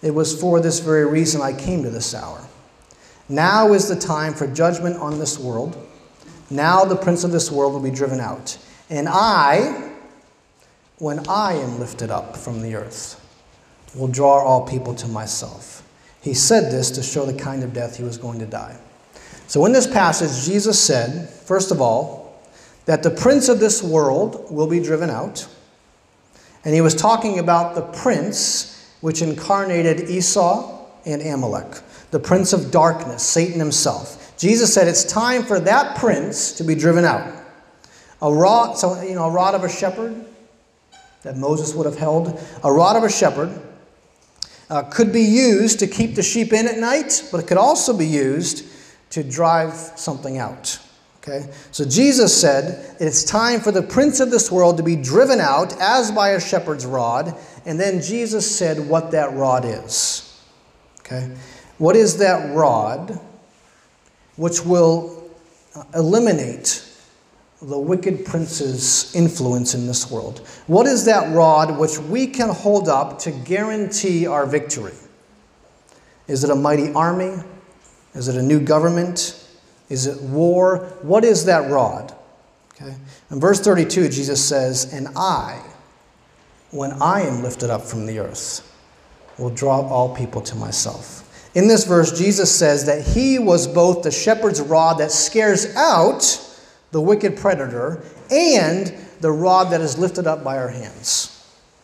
It 0.00 0.12
was 0.12 0.38
for 0.40 0.60
this 0.60 0.80
very 0.80 1.04
reason 1.04 1.42
I 1.42 1.52
came 1.52 1.82
to 1.82 1.90
this 1.90 2.14
hour. 2.14 2.40
Now 3.28 3.72
is 3.72 3.88
the 3.88 3.96
time 3.96 4.34
for 4.34 4.46
judgment 4.46 4.96
on 4.96 5.18
this 5.18 5.38
world. 5.38 5.76
Now 6.52 6.84
the 6.84 6.96
prince 6.96 7.24
of 7.24 7.32
this 7.32 7.50
world 7.50 7.72
will 7.72 7.80
be 7.80 7.90
driven 7.90 8.20
out. 8.20 8.58
And 8.90 9.08
I, 9.08 9.90
when 10.98 11.26
I 11.28 11.54
am 11.54 11.80
lifted 11.80 12.10
up 12.10 12.36
from 12.36 12.60
the 12.60 12.74
earth, 12.74 13.18
will 13.94 14.08
draw 14.08 14.44
all 14.44 14.66
people 14.66 14.94
to 14.96 15.08
myself. 15.08 15.82
He 16.20 16.34
said 16.34 16.70
this 16.70 16.90
to 16.92 17.02
show 17.02 17.24
the 17.24 17.34
kind 17.34 17.64
of 17.64 17.72
death 17.72 17.96
he 17.96 18.04
was 18.04 18.18
going 18.18 18.38
to 18.40 18.46
die. 18.46 18.76
So, 19.46 19.64
in 19.66 19.72
this 19.72 19.86
passage, 19.86 20.46
Jesus 20.46 20.78
said, 20.78 21.28
first 21.28 21.70
of 21.70 21.80
all, 21.80 22.40
that 22.84 23.02
the 23.02 23.10
prince 23.10 23.48
of 23.48 23.58
this 23.58 23.82
world 23.82 24.46
will 24.50 24.66
be 24.66 24.80
driven 24.80 25.10
out. 25.10 25.48
And 26.64 26.74
he 26.74 26.80
was 26.80 26.94
talking 26.94 27.38
about 27.38 27.74
the 27.74 27.82
prince 27.82 28.92
which 29.00 29.20
incarnated 29.20 30.08
Esau 30.08 30.86
and 31.04 31.20
Amalek, 31.22 31.80
the 32.10 32.20
prince 32.20 32.52
of 32.52 32.70
darkness, 32.70 33.22
Satan 33.22 33.58
himself. 33.58 34.21
Jesus 34.42 34.74
said 34.74 34.88
it's 34.88 35.04
time 35.04 35.44
for 35.44 35.60
that 35.60 35.96
prince 35.96 36.50
to 36.54 36.64
be 36.64 36.74
driven 36.74 37.04
out. 37.04 37.32
A 38.20 38.34
rod, 38.34 38.76
so 38.76 39.00
you 39.00 39.14
know, 39.14 39.26
a 39.26 39.30
rod 39.30 39.54
of 39.54 39.62
a 39.62 39.68
shepherd 39.68 40.16
that 41.22 41.36
Moses 41.36 41.76
would 41.76 41.86
have 41.86 41.96
held, 41.96 42.40
a 42.64 42.72
rod 42.72 42.96
of 42.96 43.04
a 43.04 43.08
shepherd 43.08 43.56
uh, 44.68 44.82
could 44.82 45.12
be 45.12 45.20
used 45.20 45.78
to 45.78 45.86
keep 45.86 46.16
the 46.16 46.24
sheep 46.24 46.52
in 46.52 46.66
at 46.66 46.76
night, 46.76 47.22
but 47.30 47.38
it 47.38 47.46
could 47.46 47.56
also 47.56 47.96
be 47.96 48.04
used 48.04 48.66
to 49.10 49.22
drive 49.22 49.74
something 49.74 50.38
out. 50.38 50.76
Okay? 51.18 51.48
So 51.70 51.84
Jesus 51.84 52.36
said, 52.36 52.96
It's 52.98 53.22
time 53.22 53.60
for 53.60 53.70
the 53.70 53.82
prince 53.82 54.18
of 54.18 54.32
this 54.32 54.50
world 54.50 54.76
to 54.78 54.82
be 54.82 54.96
driven 54.96 55.38
out 55.38 55.80
as 55.80 56.10
by 56.10 56.30
a 56.30 56.40
shepherd's 56.40 56.84
rod. 56.84 57.36
And 57.64 57.78
then 57.78 58.02
Jesus 58.02 58.58
said 58.58 58.88
what 58.88 59.12
that 59.12 59.34
rod 59.34 59.64
is. 59.64 60.36
Okay? 60.98 61.30
What 61.78 61.94
is 61.94 62.18
that 62.18 62.52
rod 62.56 63.20
which 64.36 64.64
will 64.64 65.30
uh, 65.74 65.84
eliminate 65.94 66.88
the 67.60 67.78
wicked 67.78 68.24
prince's 68.24 69.14
influence 69.14 69.74
in 69.74 69.86
this 69.86 70.10
world? 70.10 70.46
What 70.66 70.86
is 70.86 71.04
that 71.04 71.34
rod 71.34 71.78
which 71.78 71.98
we 71.98 72.26
can 72.26 72.48
hold 72.48 72.88
up 72.88 73.18
to 73.20 73.30
guarantee 73.30 74.26
our 74.26 74.46
victory? 74.46 74.94
Is 76.26 76.44
it 76.44 76.50
a 76.50 76.54
mighty 76.54 76.92
army? 76.92 77.42
Is 78.14 78.28
it 78.28 78.36
a 78.36 78.42
new 78.42 78.60
government? 78.60 79.38
Is 79.88 80.06
it 80.06 80.20
war? 80.22 80.78
What 81.02 81.24
is 81.24 81.44
that 81.46 81.70
rod? 81.70 82.14
Okay. 82.74 82.94
In 83.30 83.40
verse 83.40 83.60
32, 83.60 84.08
Jesus 84.08 84.42
says, 84.42 84.92
And 84.92 85.08
I, 85.16 85.62
when 86.70 86.92
I 87.02 87.22
am 87.22 87.42
lifted 87.42 87.70
up 87.70 87.82
from 87.82 88.06
the 88.06 88.18
earth, 88.18 88.68
will 89.38 89.50
draw 89.50 89.86
all 89.86 90.14
people 90.14 90.40
to 90.42 90.56
myself. 90.56 91.21
In 91.54 91.68
this 91.68 91.84
verse, 91.84 92.16
Jesus 92.18 92.54
says 92.54 92.86
that 92.86 93.06
he 93.06 93.38
was 93.38 93.66
both 93.66 94.02
the 94.02 94.10
shepherd's 94.10 94.60
rod 94.60 94.98
that 94.98 95.12
scares 95.12 95.74
out 95.76 96.38
the 96.92 97.00
wicked 97.00 97.36
predator 97.36 98.02
and 98.30 98.94
the 99.20 99.30
rod 99.30 99.70
that 99.70 99.80
is 99.80 99.98
lifted 99.98 100.26
up 100.26 100.42
by 100.42 100.58
our 100.58 100.68
hands. 100.68 101.28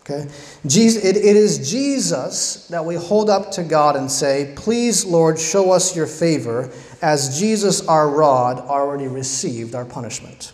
Okay? 0.02 0.28
Jesus, 0.66 1.04
it, 1.04 1.16
it 1.16 1.36
is 1.36 1.70
Jesus 1.70 2.66
that 2.68 2.84
we 2.84 2.94
hold 2.94 3.28
up 3.28 3.50
to 3.52 3.62
God 3.62 3.94
and 3.96 4.10
say, 4.10 4.54
Please, 4.56 5.04
Lord, 5.04 5.38
show 5.38 5.70
us 5.70 5.94
your 5.94 6.06
favor, 6.06 6.70
as 7.02 7.38
Jesus, 7.38 7.86
our 7.86 8.08
rod, 8.08 8.58
already 8.58 9.06
received 9.06 9.74
our 9.74 9.84
punishment. 9.84 10.52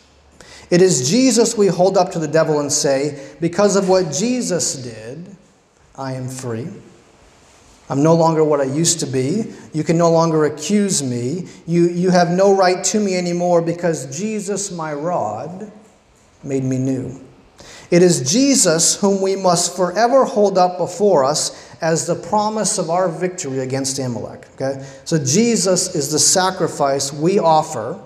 It 0.70 0.82
is 0.82 1.08
Jesus 1.08 1.56
we 1.56 1.68
hold 1.68 1.96
up 1.96 2.10
to 2.12 2.18
the 2.18 2.26
devil 2.26 2.58
and 2.58 2.72
say, 2.72 3.34
Because 3.40 3.76
of 3.76 3.88
what 3.88 4.12
Jesus 4.12 4.74
did, 4.74 5.36
I 5.94 6.14
am 6.14 6.28
free. 6.28 6.68
I'm 7.88 8.02
no 8.02 8.14
longer 8.14 8.42
what 8.42 8.60
I 8.60 8.64
used 8.64 9.00
to 9.00 9.06
be. 9.06 9.52
You 9.72 9.84
can 9.84 9.98
no 9.98 10.10
longer 10.10 10.46
accuse 10.46 11.02
me. 11.02 11.48
You, 11.66 11.88
you 11.88 12.10
have 12.10 12.30
no 12.30 12.56
right 12.56 12.82
to 12.84 13.00
me 13.00 13.16
anymore 13.16 13.60
because 13.60 14.16
Jesus, 14.16 14.70
my 14.70 14.94
rod, 14.94 15.70
made 16.42 16.64
me 16.64 16.78
new. 16.78 17.20
It 17.90 18.02
is 18.02 18.32
Jesus 18.32 18.96
whom 18.96 19.20
we 19.20 19.36
must 19.36 19.76
forever 19.76 20.24
hold 20.24 20.56
up 20.56 20.78
before 20.78 21.24
us 21.24 21.74
as 21.80 22.06
the 22.06 22.14
promise 22.14 22.78
of 22.78 22.88
our 22.88 23.08
victory 23.08 23.58
against 23.58 23.98
Amalek. 23.98 24.48
Okay? 24.54 24.84
So 25.04 25.22
Jesus 25.22 25.94
is 25.94 26.10
the 26.10 26.18
sacrifice 26.18 27.12
we 27.12 27.38
offer 27.38 28.02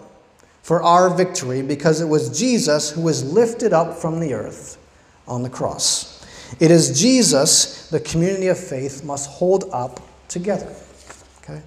for 0.62 0.82
our 0.82 1.08
victory 1.08 1.62
because 1.62 2.00
it 2.00 2.06
was 2.06 2.36
Jesus 2.36 2.90
who 2.90 3.02
was 3.02 3.24
lifted 3.32 3.72
up 3.72 3.96
from 3.96 4.18
the 4.18 4.34
earth 4.34 4.76
on 5.28 5.42
the 5.42 5.48
cross. 5.48 6.26
It 6.58 6.70
is 6.70 7.00
Jesus 7.00 7.77
the 7.90 8.00
community 8.00 8.48
of 8.48 8.58
faith 8.58 9.04
must 9.04 9.30
hold 9.30 9.70
up 9.72 10.00
together. 10.28 10.74
Okay? 11.42 11.62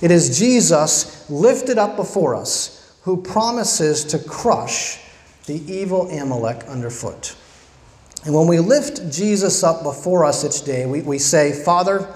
It 0.00 0.10
is 0.10 0.38
Jesus 0.38 1.28
lifted 1.30 1.78
up 1.78 1.96
before 1.96 2.34
us 2.34 2.96
who 3.02 3.22
promises 3.22 4.04
to 4.04 4.18
crush 4.18 4.98
the 5.46 5.60
evil 5.70 6.08
Amalek 6.10 6.64
underfoot. 6.64 7.36
And 8.24 8.34
when 8.34 8.46
we 8.46 8.58
lift 8.58 9.12
Jesus 9.12 9.62
up 9.62 9.82
before 9.82 10.24
us 10.24 10.44
each 10.44 10.64
day, 10.64 10.86
we, 10.86 11.02
we 11.02 11.18
say, 11.18 11.52
Father, 11.52 12.08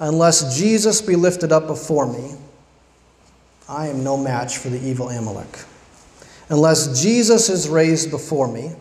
unless 0.00 0.58
Jesus 0.58 1.00
be 1.00 1.14
lifted 1.14 1.52
up 1.52 1.68
before 1.68 2.12
me, 2.12 2.34
I 3.68 3.86
am 3.86 4.02
no 4.02 4.16
match 4.16 4.58
for 4.58 4.68
the 4.68 4.80
evil 4.80 5.08
Amalek. 5.08 5.60
Unless 6.48 7.00
Jesus 7.00 7.48
is 7.48 7.68
raised 7.68 8.10
before 8.10 8.48
me, 8.48 8.72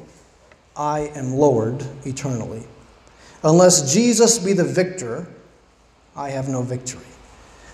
I 0.76 1.12
am 1.16 1.34
lowered 1.34 1.86
eternally. 2.06 2.64
Unless 3.44 3.94
Jesus 3.94 4.38
be 4.38 4.54
the 4.54 4.64
victor, 4.64 5.28
I 6.16 6.30
have 6.30 6.48
no 6.48 6.62
victory. 6.62 7.06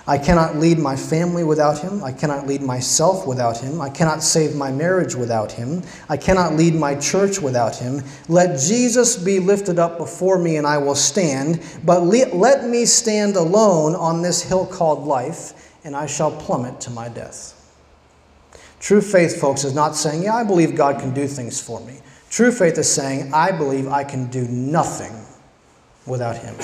I 0.09 0.17
cannot 0.17 0.55
lead 0.55 0.79
my 0.79 0.95
family 0.95 1.43
without 1.43 1.79
him. 1.79 2.01
I 2.01 2.13
cannot 2.13 2.47
lead 2.47 2.61
myself 2.61 3.27
without 3.27 3.57
him. 3.57 3.81
I 3.81 3.89
cannot 3.89 4.23
save 4.23 4.55
my 4.55 4.71
marriage 4.71 5.15
without 5.15 5.51
him. 5.51 5.83
I 6.07 6.15
cannot 6.15 6.53
lead 6.53 6.75
my 6.75 6.95
church 6.95 7.41
without 7.41 7.75
him. 7.75 8.01
Let 8.29 8.57
Jesus 8.57 9.17
be 9.17 9.39
lifted 9.39 9.79
up 9.79 9.97
before 9.97 10.39
me 10.39 10.55
and 10.55 10.65
I 10.65 10.77
will 10.77 10.95
stand, 10.95 11.61
but 11.83 12.03
let 12.03 12.63
me 12.63 12.85
stand 12.85 13.35
alone 13.35 13.95
on 13.95 14.21
this 14.21 14.41
hill 14.41 14.65
called 14.65 15.05
life 15.05 15.75
and 15.83 15.93
I 15.93 16.05
shall 16.05 16.31
plummet 16.31 16.79
to 16.81 16.89
my 16.89 17.09
death. 17.09 17.53
True 18.79 19.01
faith, 19.01 19.41
folks, 19.41 19.65
is 19.65 19.75
not 19.75 19.97
saying, 19.97 20.23
Yeah, 20.23 20.35
I 20.35 20.45
believe 20.45 20.73
God 20.75 21.01
can 21.01 21.13
do 21.13 21.27
things 21.27 21.59
for 21.59 21.81
me. 21.81 21.97
True 22.29 22.53
faith 22.53 22.77
is 22.77 22.89
saying, 22.89 23.33
I 23.33 23.51
believe 23.51 23.89
I 23.89 24.05
can 24.05 24.27
do 24.27 24.47
nothing 24.47 25.26
without 26.07 26.37
him. 26.37 26.55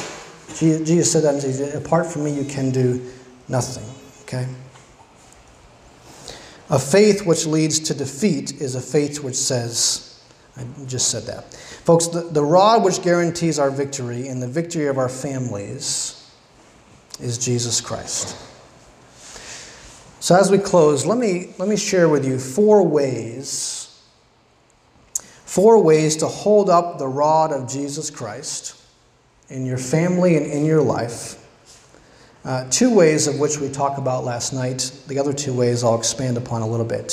Jesus 0.55 1.11
said 1.11 1.23
that, 1.23 1.75
apart 1.75 2.05
from 2.07 2.23
me, 2.23 2.31
you 2.31 2.45
can 2.45 2.71
do 2.71 3.11
nothing. 3.47 3.83
Okay? 4.23 4.47
A 6.69 6.79
faith 6.79 7.25
which 7.25 7.45
leads 7.45 7.79
to 7.81 7.93
defeat 7.93 8.61
is 8.61 8.75
a 8.75 8.81
faith 8.81 9.23
which 9.23 9.35
says, 9.35 10.21
I 10.55 10.65
just 10.85 11.09
said 11.09 11.23
that. 11.23 11.53
Folks, 11.53 12.07
the, 12.07 12.21
the 12.21 12.43
rod 12.43 12.83
which 12.83 13.01
guarantees 13.01 13.59
our 13.59 13.69
victory 13.69 14.27
and 14.27 14.41
the 14.41 14.47
victory 14.47 14.87
of 14.87 14.97
our 14.97 15.09
families 15.09 16.31
is 17.19 17.37
Jesus 17.37 17.81
Christ. 17.81 18.37
So 20.19 20.35
as 20.35 20.49
we 20.49 20.57
close, 20.57 21.05
let 21.05 21.17
me, 21.17 21.53
let 21.57 21.67
me 21.67 21.75
share 21.75 22.07
with 22.07 22.25
you 22.25 22.39
four 22.39 22.87
ways, 22.87 24.01
four 25.13 25.83
ways 25.83 26.15
to 26.17 26.27
hold 26.27 26.69
up 26.69 26.97
the 26.97 27.07
rod 27.07 27.51
of 27.51 27.69
Jesus 27.69 28.09
Christ 28.09 28.82
in 29.53 29.65
your 29.65 29.77
family 29.77 30.35
and 30.35 30.45
in 30.45 30.65
your 30.65 30.81
life. 30.81 31.39
Uh, 32.43 32.67
two 32.69 32.93
ways 32.93 33.27
of 33.27 33.39
which 33.39 33.59
we 33.59 33.69
talked 33.69 33.97
about 33.97 34.25
last 34.25 34.51
night. 34.51 34.91
The 35.07 35.19
other 35.19 35.31
two 35.31 35.53
ways 35.53 35.83
I'll 35.83 35.97
expand 35.97 36.37
upon 36.37 36.61
a 36.61 36.67
little 36.67 36.85
bit. 36.85 37.11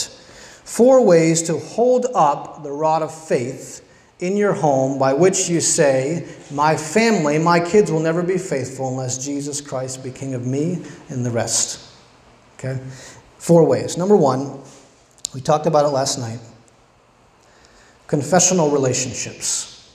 Four 0.65 1.05
ways 1.05 1.43
to 1.43 1.59
hold 1.59 2.07
up 2.15 2.63
the 2.63 2.73
rod 2.73 3.03
of 3.03 3.15
faith 3.15 3.87
in 4.19 4.37
your 4.37 4.53
home 4.53 4.99
by 4.99 5.13
which 5.13 5.49
you 5.49 5.61
say, 5.61 6.27
My 6.51 6.77
family, 6.77 7.39
my 7.39 7.61
kids 7.61 7.93
will 7.93 8.01
never 8.01 8.23
be 8.23 8.39
faithful 8.39 8.89
unless 8.89 9.25
Jesus 9.25 9.61
Christ 9.61 10.03
be 10.03 10.11
king 10.11 10.35
of 10.35 10.47
me 10.47 10.83
and 11.09 11.25
the 11.25 11.31
rest. 11.31 11.87
Okay? 12.59 12.81
Four 13.39 13.65
ways. 13.65 13.97
Number 13.97 14.17
one, 14.17 14.61
we 15.35 15.41
talked 15.41 15.67
about 15.67 15.85
it 15.85 15.89
last 15.89 16.19
night 16.19 16.41
confessional 18.07 18.71
relationships. 18.71 19.89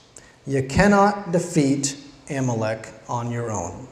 You 0.46 0.62
cannot 0.62 1.32
defeat 1.32 1.98
Amalek 2.30 2.88
on 3.08 3.30
your 3.30 3.50
own. 3.50 3.86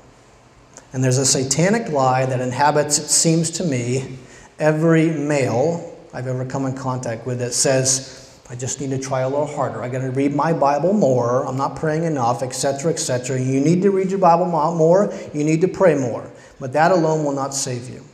And 0.93 1.03
there's 1.03 1.19
a 1.19 1.27
satanic 1.27 1.91
lie 1.91 2.27
that 2.27 2.41
inhabits, 2.41 2.99
it 2.99 3.09
seems 3.09 3.51
to 3.51 3.65
me, 3.65 4.19
every 4.59 5.11
male 5.11 5.97
I've 6.13 6.27
ever 6.29 6.45
come 6.45 6.67
in 6.67 6.77
contact 6.77 7.27
with 7.27 7.41
that 7.41 7.53
says, 7.53 8.41
I 8.49 8.55
just 8.55 8.81
need 8.81 8.91
to 8.91 8.99
try 8.99 9.21
a 9.21 9.29
little 9.29 9.47
harder. 9.47 9.83
I 9.83 9.89
got 9.89 10.03
to 10.03 10.11
read 10.11 10.35
my 10.35 10.53
Bible 10.53 10.93
more. 10.93 11.47
I'm 11.47 11.57
not 11.57 11.77
praying 11.77 12.05
enough, 12.05 12.43
etc., 12.43 12.93
etc. 12.93 13.41
You 13.41 13.59
need 13.61 13.83
to 13.83 13.91
read 13.91 14.11
your 14.11 14.19
Bible 14.19 14.47
more. 14.47 15.13
You 15.33 15.45
need 15.45 15.61
to 15.63 15.69
pray 15.69 15.95
more. 15.95 16.31
But 16.61 16.73
that 16.75 16.93
alone 16.93 17.25
will 17.25 17.33
not 17.33 17.55
save 17.55 17.89
you. 17.89 18.05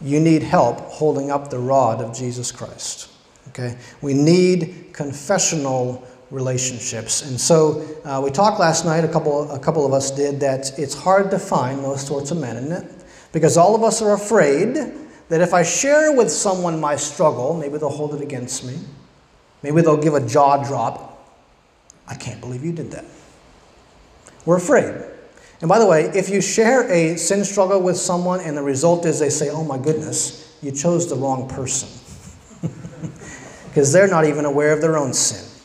You 0.00 0.20
need 0.20 0.42
help 0.42 0.80
holding 0.80 1.30
up 1.30 1.50
the 1.50 1.58
rod 1.58 2.00
of 2.00 2.14
Jesus 2.14 2.52
Christ. 2.52 3.10
Okay? 3.48 3.76
We 4.00 4.14
need 4.14 4.90
confessional 4.92 6.06
relationships. 6.30 7.22
And 7.22 7.40
so 7.40 7.84
uh, 8.04 8.20
we 8.22 8.30
talked 8.30 8.58
last 8.58 8.84
night, 8.84 9.04
a 9.04 9.08
couple, 9.08 9.50
a 9.50 9.58
couple 9.58 9.86
of 9.86 9.92
us 9.92 10.10
did, 10.10 10.40
that 10.40 10.78
it's 10.78 10.94
hard 10.94 11.30
to 11.30 11.38
find 11.38 11.84
those 11.84 12.04
sorts 12.04 12.30
of 12.30 12.38
men, 12.38 12.72
it? 12.72 12.84
Because 13.32 13.56
all 13.56 13.74
of 13.74 13.82
us 13.82 14.02
are 14.02 14.14
afraid 14.14 14.74
that 15.28 15.40
if 15.40 15.52
I 15.52 15.62
share 15.62 16.12
with 16.12 16.30
someone 16.30 16.80
my 16.80 16.96
struggle, 16.96 17.54
maybe 17.54 17.78
they'll 17.78 17.88
hold 17.88 18.14
it 18.14 18.20
against 18.20 18.64
me. 18.64 18.78
Maybe 19.62 19.82
they'll 19.82 19.96
give 19.96 20.14
a 20.14 20.26
jaw 20.26 20.62
drop. 20.62 21.28
I 22.08 22.14
can't 22.14 22.40
believe 22.40 22.64
you 22.64 22.72
did 22.72 22.92
that. 22.92 23.04
We're 24.44 24.58
afraid. 24.58 24.94
And 25.60 25.68
by 25.68 25.78
the 25.78 25.86
way, 25.86 26.04
if 26.14 26.28
you 26.28 26.40
share 26.40 26.90
a 26.90 27.16
sin 27.16 27.44
struggle 27.44 27.80
with 27.80 27.96
someone 27.96 28.40
and 28.40 28.56
the 28.56 28.62
result 28.62 29.06
is 29.06 29.18
they 29.18 29.30
say, 29.30 29.48
oh 29.50 29.64
my 29.64 29.78
goodness, 29.78 30.56
you 30.62 30.70
chose 30.70 31.08
the 31.08 31.16
wrong 31.16 31.48
person. 31.48 31.88
Because 33.68 33.92
they're 33.92 34.08
not 34.08 34.24
even 34.24 34.46
aware 34.46 34.72
of 34.72 34.80
their 34.80 34.96
own 34.96 35.12
sin. 35.12 35.55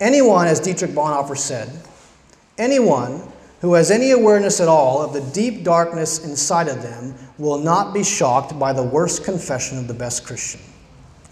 Anyone, 0.00 0.46
as 0.46 0.60
Dietrich 0.60 0.92
Bonhoeffer 0.92 1.36
said, 1.36 1.70
anyone 2.56 3.22
who 3.60 3.74
has 3.74 3.90
any 3.90 4.12
awareness 4.12 4.60
at 4.60 4.68
all 4.68 5.02
of 5.02 5.12
the 5.12 5.20
deep 5.32 5.62
darkness 5.62 6.24
inside 6.24 6.68
of 6.68 6.82
them 6.82 7.14
will 7.36 7.58
not 7.58 7.92
be 7.92 8.02
shocked 8.02 8.58
by 8.58 8.72
the 8.72 8.82
worst 8.82 9.24
confession 9.24 9.76
of 9.76 9.86
the 9.86 9.94
best 9.94 10.24
Christian. 10.24 10.60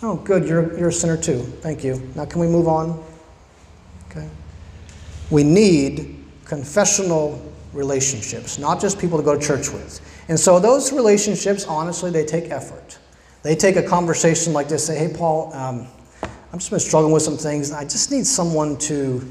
Oh, 0.02 0.16
good, 0.16 0.46
you're, 0.46 0.78
you're 0.78 0.88
a 0.88 0.92
sinner 0.92 1.16
too. 1.16 1.40
Thank 1.60 1.82
you. 1.82 2.12
Now, 2.14 2.26
can 2.26 2.40
we 2.40 2.46
move 2.46 2.68
on? 2.68 3.02
Okay. 4.10 4.28
We 5.30 5.42
need 5.42 6.24
confessional 6.44 7.42
relationships, 7.72 8.58
not 8.58 8.80
just 8.80 8.98
people 8.98 9.18
to 9.18 9.24
go 9.24 9.36
to 9.36 9.44
church 9.44 9.70
with. 9.70 10.00
And 10.28 10.38
so, 10.38 10.60
those 10.60 10.92
relationships, 10.92 11.64
honestly, 11.66 12.10
they 12.10 12.24
take 12.24 12.50
effort. 12.50 12.98
They 13.42 13.56
take 13.56 13.76
a 13.76 13.82
conversation 13.82 14.52
like 14.52 14.68
this 14.68 14.86
say, 14.86 14.98
hey, 14.98 15.14
Paul, 15.14 15.52
um, 15.54 15.86
I've 16.52 16.60
just 16.60 16.70
been 16.70 16.80
struggling 16.80 17.12
with 17.12 17.22
some 17.22 17.36
things. 17.36 17.72
I 17.72 17.84
just 17.84 18.10
need 18.10 18.26
someone 18.26 18.78
to, 18.78 19.26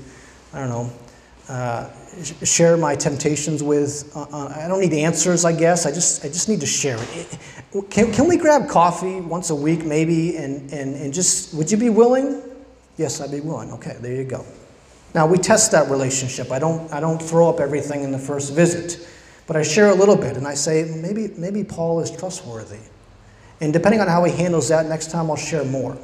I 0.54 0.60
don't 0.60 0.70
know, 0.70 0.92
uh, 1.50 1.90
share 2.44 2.78
my 2.78 2.96
temptations 2.96 3.64
with. 3.64 4.12
Uh, 4.16 4.26
uh, 4.32 4.54
I 4.56 4.68
don't 4.68 4.80
need 4.80 4.94
answers, 4.94 5.44
I 5.44 5.52
guess. 5.52 5.86
I 5.86 5.92
just, 5.92 6.24
I 6.24 6.28
just 6.28 6.48
need 6.48 6.60
to 6.60 6.68
share 6.68 6.98
it. 7.00 7.38
Can, 7.90 8.12
can 8.14 8.28
we 8.28 8.38
grab 8.38 8.70
coffee 8.70 9.20
once 9.20 9.50
a 9.50 9.56
week, 9.56 9.84
maybe, 9.84 10.38
and, 10.38 10.72
and, 10.72 10.96
and 10.96 11.14
just, 11.14 11.54
would 11.56 11.72
you 11.72 11.78
be 11.78 11.90
willing? 11.90 12.42
Yes, 12.98 13.20
I'd 13.20 13.32
be 13.32 13.40
willing. 13.40 13.72
Okay, 13.74 13.98
there 14.00 14.14
you 14.14 14.24
go. 14.24 14.46
Now, 15.16 15.26
we 15.26 15.38
test 15.38 15.72
that 15.72 15.90
relationship. 15.90 16.52
I 16.52 16.60
don't, 16.60 16.92
I 16.94 17.00
don't 17.00 17.22
throw 17.22 17.50
up 17.50 17.60
everything 17.60 18.04
in 18.04 18.12
the 18.12 18.20
first 18.20 18.54
visit, 18.54 19.08
but 19.48 19.56
I 19.56 19.64
share 19.64 19.90
a 19.90 19.96
little 19.96 20.16
bit, 20.16 20.38
and 20.38 20.48
I 20.48 20.54
say, 20.54 20.84
maybe, 21.02 21.30
maybe 21.38 21.64
Paul 21.64 22.00
is 22.00 22.12
trustworthy. 22.12 22.80
And 23.60 23.74
depending 23.74 24.02
on 24.02 24.08
how 24.08 24.24
he 24.24 24.32
handles 24.32 24.70
that, 24.70 24.86
next 24.86 25.10
time 25.10 25.32
I'll 25.32 25.38
share 25.38 25.66
more. 25.66 25.98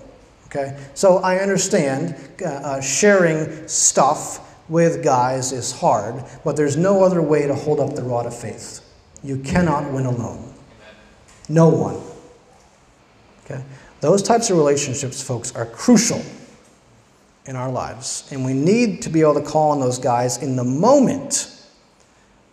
Okay? 0.53 0.77
So 0.93 1.17
I 1.17 1.37
understand 1.37 2.15
uh, 2.41 2.45
uh, 2.45 2.81
sharing 2.81 3.67
stuff 3.67 4.69
with 4.69 5.03
guys 5.03 5.51
is 5.51 5.71
hard, 5.71 6.23
but 6.43 6.55
there's 6.55 6.77
no 6.77 7.03
other 7.03 7.21
way 7.21 7.47
to 7.47 7.55
hold 7.55 7.79
up 7.79 7.95
the 7.95 8.03
rod 8.03 8.25
of 8.25 8.37
faith. 8.37 8.81
You 9.23 9.37
cannot 9.39 9.91
win 9.91 10.05
alone. 10.05 10.53
No 11.49 11.69
one. 11.69 11.99
Okay? 13.45 13.63
Those 13.99 14.21
types 14.21 14.49
of 14.49 14.57
relationships, 14.57 15.21
folks, 15.21 15.55
are 15.55 15.65
crucial 15.65 16.21
in 17.45 17.55
our 17.55 17.71
lives. 17.71 18.27
And 18.31 18.45
we 18.45 18.53
need 18.53 19.01
to 19.03 19.09
be 19.09 19.21
able 19.21 19.35
to 19.35 19.41
call 19.41 19.71
on 19.71 19.79
those 19.79 19.97
guys 19.97 20.41
in 20.41 20.55
the 20.55 20.63
moment 20.63 21.52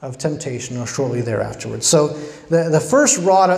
of 0.02 0.16
temptation 0.16 0.78
or 0.78 0.86
shortly 0.86 1.20
thereafterwards. 1.20 1.86
So 1.86 2.08
the, 2.48 2.70
the 2.70 2.80
first 2.80 3.18
rod, 3.18 3.48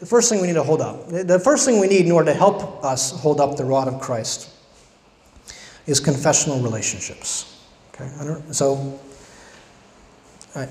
the 0.00 0.06
first 0.06 0.28
thing 0.28 0.40
we 0.40 0.46
need 0.46 0.54
to 0.54 0.62
hold 0.62 0.82
up, 0.82 1.08
the 1.08 1.40
first 1.40 1.64
thing 1.64 1.80
we 1.80 1.88
need 1.88 2.04
in 2.04 2.12
order 2.12 2.32
to 2.32 2.36
help 2.36 2.84
us 2.84 3.12
hold 3.12 3.40
up 3.40 3.56
the 3.56 3.64
rod 3.64 3.88
of 3.88 4.00
Christ 4.00 4.50
is 5.86 5.98
confessional 5.98 6.60
relationships. 6.60 7.64
Okay, 7.94 8.08
so 8.52 9.00
I, 10.54 10.68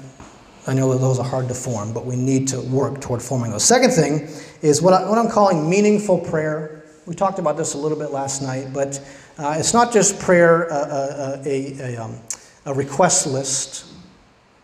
I 0.68 0.74
know 0.74 0.92
that 0.94 1.00
those 1.00 1.18
are 1.18 1.26
hard 1.26 1.48
to 1.48 1.56
form, 1.56 1.92
but 1.94 2.06
we 2.06 2.16
need 2.16 2.48
to 2.50 2.62
work 2.62 3.02
toward 3.02 3.22
forming 3.22 3.52
those. 3.52 3.64
Second 3.64 3.92
thing 3.92 4.28
is 4.62 4.82
what, 4.82 4.94
I, 4.94 5.10
what 5.10 5.18
I'm 5.18 5.30
calling 5.30 5.68
meaningful 5.68 6.20
prayer. 6.20 6.86
We 7.08 7.16
talked 7.16 7.40
about 7.40 7.58
this 7.58 7.74
a 7.74 7.78
little 7.78 7.98
bit 7.98 8.12
last 8.12 8.44
night, 8.44 8.68
but 8.74 9.04
uh, 9.40 9.56
it's 9.58 9.74
not 9.74 9.92
just 9.92 10.20
prayer, 10.20 10.72
uh, 10.72 10.76
uh, 10.76 11.44
a, 11.46 11.96
a, 11.96 11.98
um, 11.98 12.20
a 12.66 12.74
request 12.74 13.26
list 13.26 13.89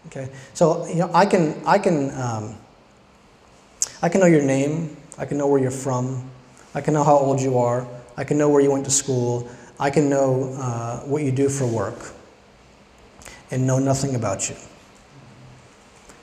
Okay, 0.08 0.30
so 0.54 0.88
you 0.88 0.96
know, 0.96 1.12
I 1.14 1.26
can 1.26 1.62
I 1.66 1.80
can 1.80 2.12
um, 2.20 2.56
I 4.02 4.10
can 4.10 4.22
know 4.22 4.28
your 4.28 4.44
name. 4.44 4.96
I 5.18 5.26
can 5.26 5.38
know 5.38 5.48
where 5.48 5.60
you're 5.60 5.72
from. 5.72 6.30
I 6.74 6.82
can 6.82 6.94
know 6.94 7.04
how 7.04 7.18
old 7.18 7.42
you 7.42 7.58
are. 7.58 7.88
I 8.18 8.24
can 8.24 8.38
know 8.38 8.50
where 8.50 8.62
you 8.62 8.72
went 8.72 8.86
to 8.86 8.92
school. 8.92 9.50
I 9.80 9.90
can 9.90 10.10
know 10.10 10.54
uh, 10.58 11.00
what 11.02 11.24
you 11.24 11.32
do 11.32 11.50
for 11.50 11.66
work, 11.66 12.14
and 13.52 13.66
know 13.66 13.80
nothing 13.80 14.16
about 14.16 14.50
you. 14.50 14.56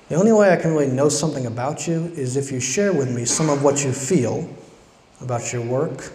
The 0.09 0.16
only 0.16 0.33
way 0.33 0.53
I 0.53 0.57
can 0.57 0.72
really 0.72 0.93
know 0.93 1.09
something 1.09 1.47
about 1.47 1.87
you 1.89 2.12
is 2.14 2.37
if 2.37 2.53
you 2.53 2.61
share 2.61 2.93
with 2.93 3.11
me 3.11 3.24
some 3.24 3.49
of 3.49 3.62
what 3.62 3.83
you 3.83 3.93
feel 3.93 4.49
about 5.22 5.53
your 5.53 5.62
work, 5.62 6.12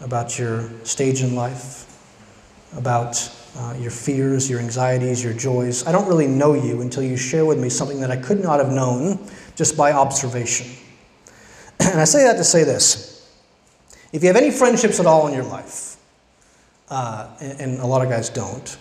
about 0.00 0.38
your 0.38 0.70
stage 0.84 1.20
in 1.22 1.34
life, 1.34 1.86
about 2.76 3.16
uh, 3.56 3.76
your 3.78 3.90
fears, 3.90 4.48
your 4.48 4.60
anxieties, 4.60 5.22
your 5.22 5.34
joys. 5.34 5.86
I 5.86 5.92
don't 5.92 6.08
really 6.08 6.26
know 6.26 6.54
you 6.54 6.80
until 6.80 7.02
you 7.02 7.16
share 7.16 7.44
with 7.44 7.58
me 7.58 7.68
something 7.68 8.00
that 8.00 8.10
I 8.10 8.16
could 8.16 8.42
not 8.42 8.58
have 8.58 8.72
known 8.72 9.18
just 9.56 9.76
by 9.76 9.92
observation. 9.92 10.66
And 11.80 12.00
I 12.00 12.04
say 12.04 12.22
that 12.24 12.36
to 12.36 12.44
say 12.44 12.62
this 12.64 13.28
if 14.12 14.22
you 14.22 14.28
have 14.28 14.36
any 14.36 14.50
friendships 14.50 15.00
at 15.00 15.06
all 15.06 15.26
in 15.26 15.34
your 15.34 15.44
life, 15.44 15.96
uh, 16.90 17.28
and, 17.40 17.60
and 17.60 17.80
a 17.80 17.86
lot 17.86 18.02
of 18.02 18.08
guys 18.08 18.28
don't, 18.28 18.76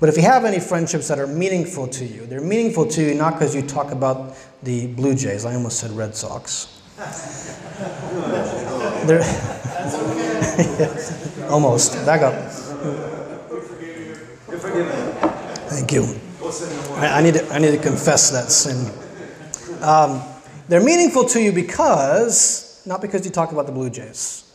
but 0.00 0.08
if 0.08 0.16
you 0.16 0.22
have 0.22 0.44
any 0.44 0.58
friendships 0.58 1.08
that 1.08 1.18
are 1.18 1.26
meaningful 1.26 1.86
to 1.88 2.04
you, 2.04 2.26
they're 2.26 2.40
meaningful 2.40 2.86
to 2.86 3.02
you 3.02 3.14
not 3.14 3.34
because 3.34 3.54
you 3.54 3.62
talk 3.62 3.92
about 3.92 4.34
the 4.62 4.86
Blue 4.88 5.14
Jays. 5.14 5.44
I 5.44 5.54
almost 5.54 5.78
said 5.78 5.90
Red 5.92 6.16
Sox. 6.16 6.80
they're, 9.06 9.22
almost. 11.50 11.94
Back 12.06 12.22
up. 12.22 13.09
Thank 14.60 15.92
you. 15.92 16.20
I, 16.96 17.18
I, 17.18 17.22
need 17.22 17.34
to, 17.34 17.48
I 17.50 17.58
need 17.58 17.70
to 17.70 17.78
confess 17.78 18.30
that 18.30 18.50
sin. 18.50 18.92
Um, 19.82 20.22
they're 20.68 20.82
meaningful 20.82 21.24
to 21.26 21.40
you 21.40 21.52
because, 21.52 22.82
not 22.86 23.00
because 23.00 23.24
you 23.24 23.30
talk 23.30 23.52
about 23.52 23.66
the 23.66 23.72
Blue 23.72 23.88
Jays, 23.88 24.54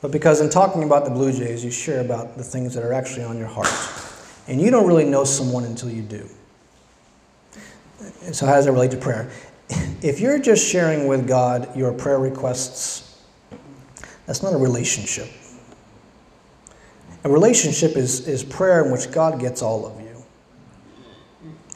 but 0.00 0.12
because 0.12 0.40
in 0.40 0.48
talking 0.48 0.84
about 0.84 1.04
the 1.04 1.10
Blue 1.10 1.32
Jays, 1.32 1.64
you 1.64 1.70
share 1.70 2.00
about 2.00 2.36
the 2.36 2.44
things 2.44 2.74
that 2.74 2.84
are 2.84 2.92
actually 2.92 3.24
on 3.24 3.36
your 3.36 3.48
heart. 3.48 3.68
And 4.46 4.60
you 4.60 4.70
don't 4.70 4.86
really 4.86 5.04
know 5.04 5.24
someone 5.24 5.64
until 5.64 5.90
you 5.90 6.02
do. 6.02 6.28
So, 8.32 8.46
how 8.46 8.54
does 8.54 8.66
that 8.66 8.72
relate 8.72 8.92
to 8.92 8.96
prayer? 8.96 9.30
If 10.02 10.20
you're 10.20 10.38
just 10.38 10.64
sharing 10.64 11.08
with 11.08 11.26
God 11.26 11.74
your 11.76 11.92
prayer 11.92 12.20
requests, 12.20 13.20
that's 14.26 14.42
not 14.42 14.52
a 14.52 14.56
relationship. 14.56 15.28
A 17.26 17.28
relationship 17.28 17.96
is, 17.96 18.28
is 18.28 18.44
prayer 18.44 18.84
in 18.84 18.92
which 18.92 19.10
God 19.10 19.40
gets 19.40 19.60
all 19.60 19.84
of 19.84 20.00
you. 20.00 20.24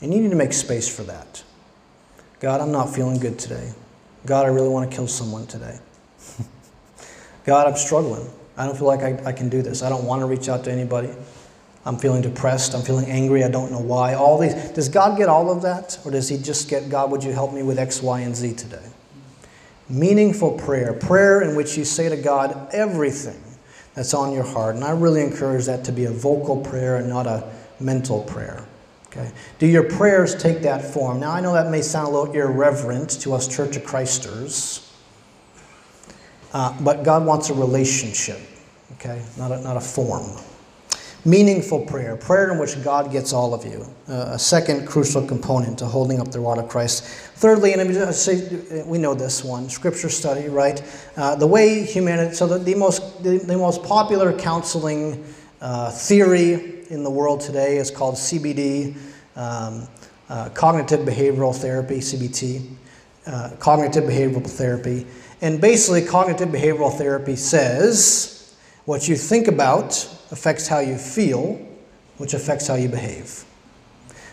And 0.01 0.14
you 0.14 0.20
need 0.20 0.30
to 0.30 0.36
make 0.36 0.53
space 0.53 0.88
for 0.88 1.03
that. 1.03 1.42
God, 2.38 2.61
I'm 2.61 2.70
not 2.70 2.94
feeling 2.94 3.18
good 3.18 3.36
today. 3.36 3.72
God, 4.26 4.46
I 4.46 4.51
really 4.51 4.68
want 4.68 4.88
to 4.88 4.96
kill 4.96 5.09
someone 5.09 5.48
today. 5.48 5.76
God, 7.44 7.66
I'm 7.66 7.74
struggling. 7.74 8.30
I 8.57 8.64
don't 8.64 8.78
feel 8.78 8.86
like 8.86 9.01
I, 9.01 9.20
I 9.24 9.32
can 9.32 9.48
do 9.48 9.61
this. 9.61 9.82
I 9.82 9.88
don't 9.88 10.05
want 10.05 10.20
to 10.20 10.26
reach 10.26 10.48
out 10.48 10.62
to 10.64 10.70
anybody. 10.70 11.11
I'm 11.84 11.98
feeling 11.98 12.22
depressed. 12.22 12.72
I'm 12.72 12.82
feeling 12.82 13.07
angry. 13.07 13.42
I 13.42 13.51
don't 13.51 13.72
know 13.72 13.80
why. 13.80 14.14
All 14.14 14.38
these. 14.38 14.55
Does 14.55 14.88
God 14.88 15.18
get 15.18 15.28
all 15.28 15.51
of 15.51 15.62
that? 15.62 15.98
Or 16.05 16.12
does 16.12 16.28
He 16.28 16.38
just 16.38 16.70
get, 16.70 16.88
God, 16.88 17.11
would 17.11 17.24
you 17.24 17.32
help 17.32 17.53
me 17.53 17.64
with 17.64 17.76
X, 17.76 18.01
Y, 18.01 18.20
and 18.20 18.36
Z 18.36 18.55
today? 18.55 18.86
Meaningful 19.88 20.53
prayer. 20.59 20.92
Prayer 20.92 21.42
in 21.42 21.57
which 21.57 21.76
you 21.76 21.84
say 21.84 22.09
to 22.09 22.16
God 22.16 22.68
everything 22.72 23.49
that's 23.95 24.14
on 24.14 24.32
your 24.32 24.45
heart. 24.45 24.76
And 24.76 24.84
I 24.84 24.91
really 24.91 25.22
encourage 25.22 25.66
that 25.66 25.84
to 25.84 25.93
be 25.93 26.05
a 26.05 26.11
vocal 26.11 26.57
prayer 26.57 26.97
and 26.97 27.09
not 27.09 27.26
a 27.26 27.51
mental 27.80 28.22
prayer. 28.22 28.66
Okay? 29.07 29.30
Do 29.59 29.66
your 29.66 29.82
prayers 29.82 30.41
take 30.41 30.62
that 30.62 30.84
form? 30.84 31.18
Now, 31.18 31.32
I 31.32 31.41
know 31.41 31.53
that 31.53 31.70
may 31.70 31.82
sound 31.82 32.09
a 32.09 32.11
little 32.18 32.32
irreverent 32.32 33.11
to 33.22 33.34
us 33.34 33.49
Church 33.49 33.76
of 33.76 33.84
Christers, 33.84 34.86
uh, 36.53 36.76
but 36.80 37.03
God 37.03 37.26
wants 37.26 37.51
a 37.51 37.55
relationship, 37.55 38.41
okay? 38.95 39.22
Not 39.36 39.51
a, 39.51 39.61
not 39.61 39.76
a 39.76 39.80
form. 39.80 40.30
Meaningful 41.27 41.85
prayer, 41.85 42.16
prayer 42.16 42.51
in 42.51 42.59
which 42.59 42.83
God 42.83 43.12
gets 43.12 43.35
all 43.35 43.53
of 43.53 43.62
you. 43.66 43.87
Uh, 44.09 44.31
a 44.33 44.39
second 44.39 44.89
crucial 44.89 45.27
component 45.27 45.79
to 45.81 45.85
holding 45.85 46.18
up 46.18 46.31
the 46.31 46.41
rod 46.41 46.57
of 46.57 46.66
Christ. 46.71 47.05
Thirdly, 47.05 47.75
and 47.75 47.83
I 47.83 48.11
say 48.11 48.83
we 48.87 48.97
know 48.97 49.12
this 49.12 49.45
one, 49.45 49.68
scripture 49.68 50.09
study, 50.09 50.49
right? 50.49 50.83
Uh, 51.18 51.35
the 51.35 51.47
way 51.47 51.85
humanity, 51.85 52.35
so 52.35 52.47
the, 52.47 52.59
the 52.59 52.75
most, 52.75 53.23
the, 53.23 53.37
the, 53.37 53.59
most 53.59 53.83
popular 53.83 54.33
counseling 54.33 55.23
uh, 55.61 55.91
theory 55.91 56.87
in 56.89 57.03
the 57.03 57.11
world 57.11 57.43
today 57.43 57.77
is 57.77 57.91
called 57.91 58.14
CBD, 58.14 58.97
um, 59.37 59.87
uh, 60.31 60.49
cognitive 60.55 61.01
behavioral 61.01 61.55
therapy, 61.55 61.97
CBT, 61.99 62.66
uh, 63.27 63.51
cognitive 63.59 64.05
behavioral 64.05 64.49
therapy. 64.49 65.07
And 65.43 65.61
basically, 65.61 66.01
cognitive 66.01 66.49
behavioral 66.49 66.97
therapy 66.97 67.37
says 67.37 68.57
what 68.87 69.07
you 69.07 69.16
think 69.16 69.49
about 69.49 70.16
affects 70.31 70.68
how 70.68 70.78
you 70.78 70.97
feel, 70.97 71.61
which 72.18 72.35
affects 72.35 72.66
how 72.66 72.74
you 72.74 72.89
behave. 72.89 73.45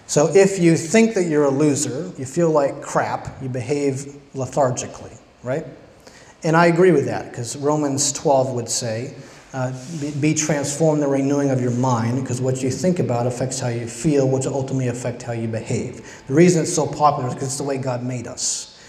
So 0.07 0.33
if 0.33 0.57
you 0.57 0.77
think 0.77 1.15
that 1.15 1.23
you're 1.23 1.45
a 1.45 1.51
loser, 1.51 2.11
you 2.17 2.25
feel 2.25 2.49
like 2.49 2.81
crap, 2.81 3.41
you 3.41 3.49
behave 3.49 4.15
lethargically, 4.33 5.11
right? 5.43 5.65
And 6.43 6.55
I 6.55 6.67
agree 6.67 6.91
with 6.91 7.05
that 7.05 7.29
because 7.29 7.57
Romans 7.57 8.13
12 8.13 8.53
would 8.53 8.69
say, 8.69 9.13
uh, 9.53 9.73
be, 9.99 10.11
be, 10.11 10.33
transformed 10.33 11.01
the 11.01 11.07
renewing 11.07 11.49
of 11.49 11.59
your 11.59 11.71
mind 11.71 12.21
because 12.21 12.39
what 12.39 12.61
you 12.61 12.69
think 12.69 12.99
about 12.99 13.25
affects 13.25 13.59
how 13.59 13.69
you 13.69 13.87
feel, 13.87 14.27
which 14.27 14.45
will 14.45 14.53
ultimately 14.53 14.87
affect 14.87 15.23
how 15.23 15.33
you 15.33 15.47
behave. 15.47 16.23
The 16.27 16.33
reason 16.33 16.61
it's 16.61 16.73
so 16.73 16.85
popular 16.85 17.29
is 17.29 17.33
because 17.33 17.49
it's 17.49 17.57
the 17.57 17.63
way 17.63 17.77
God 17.77 18.03
made 18.03 18.27
us. 18.27 18.79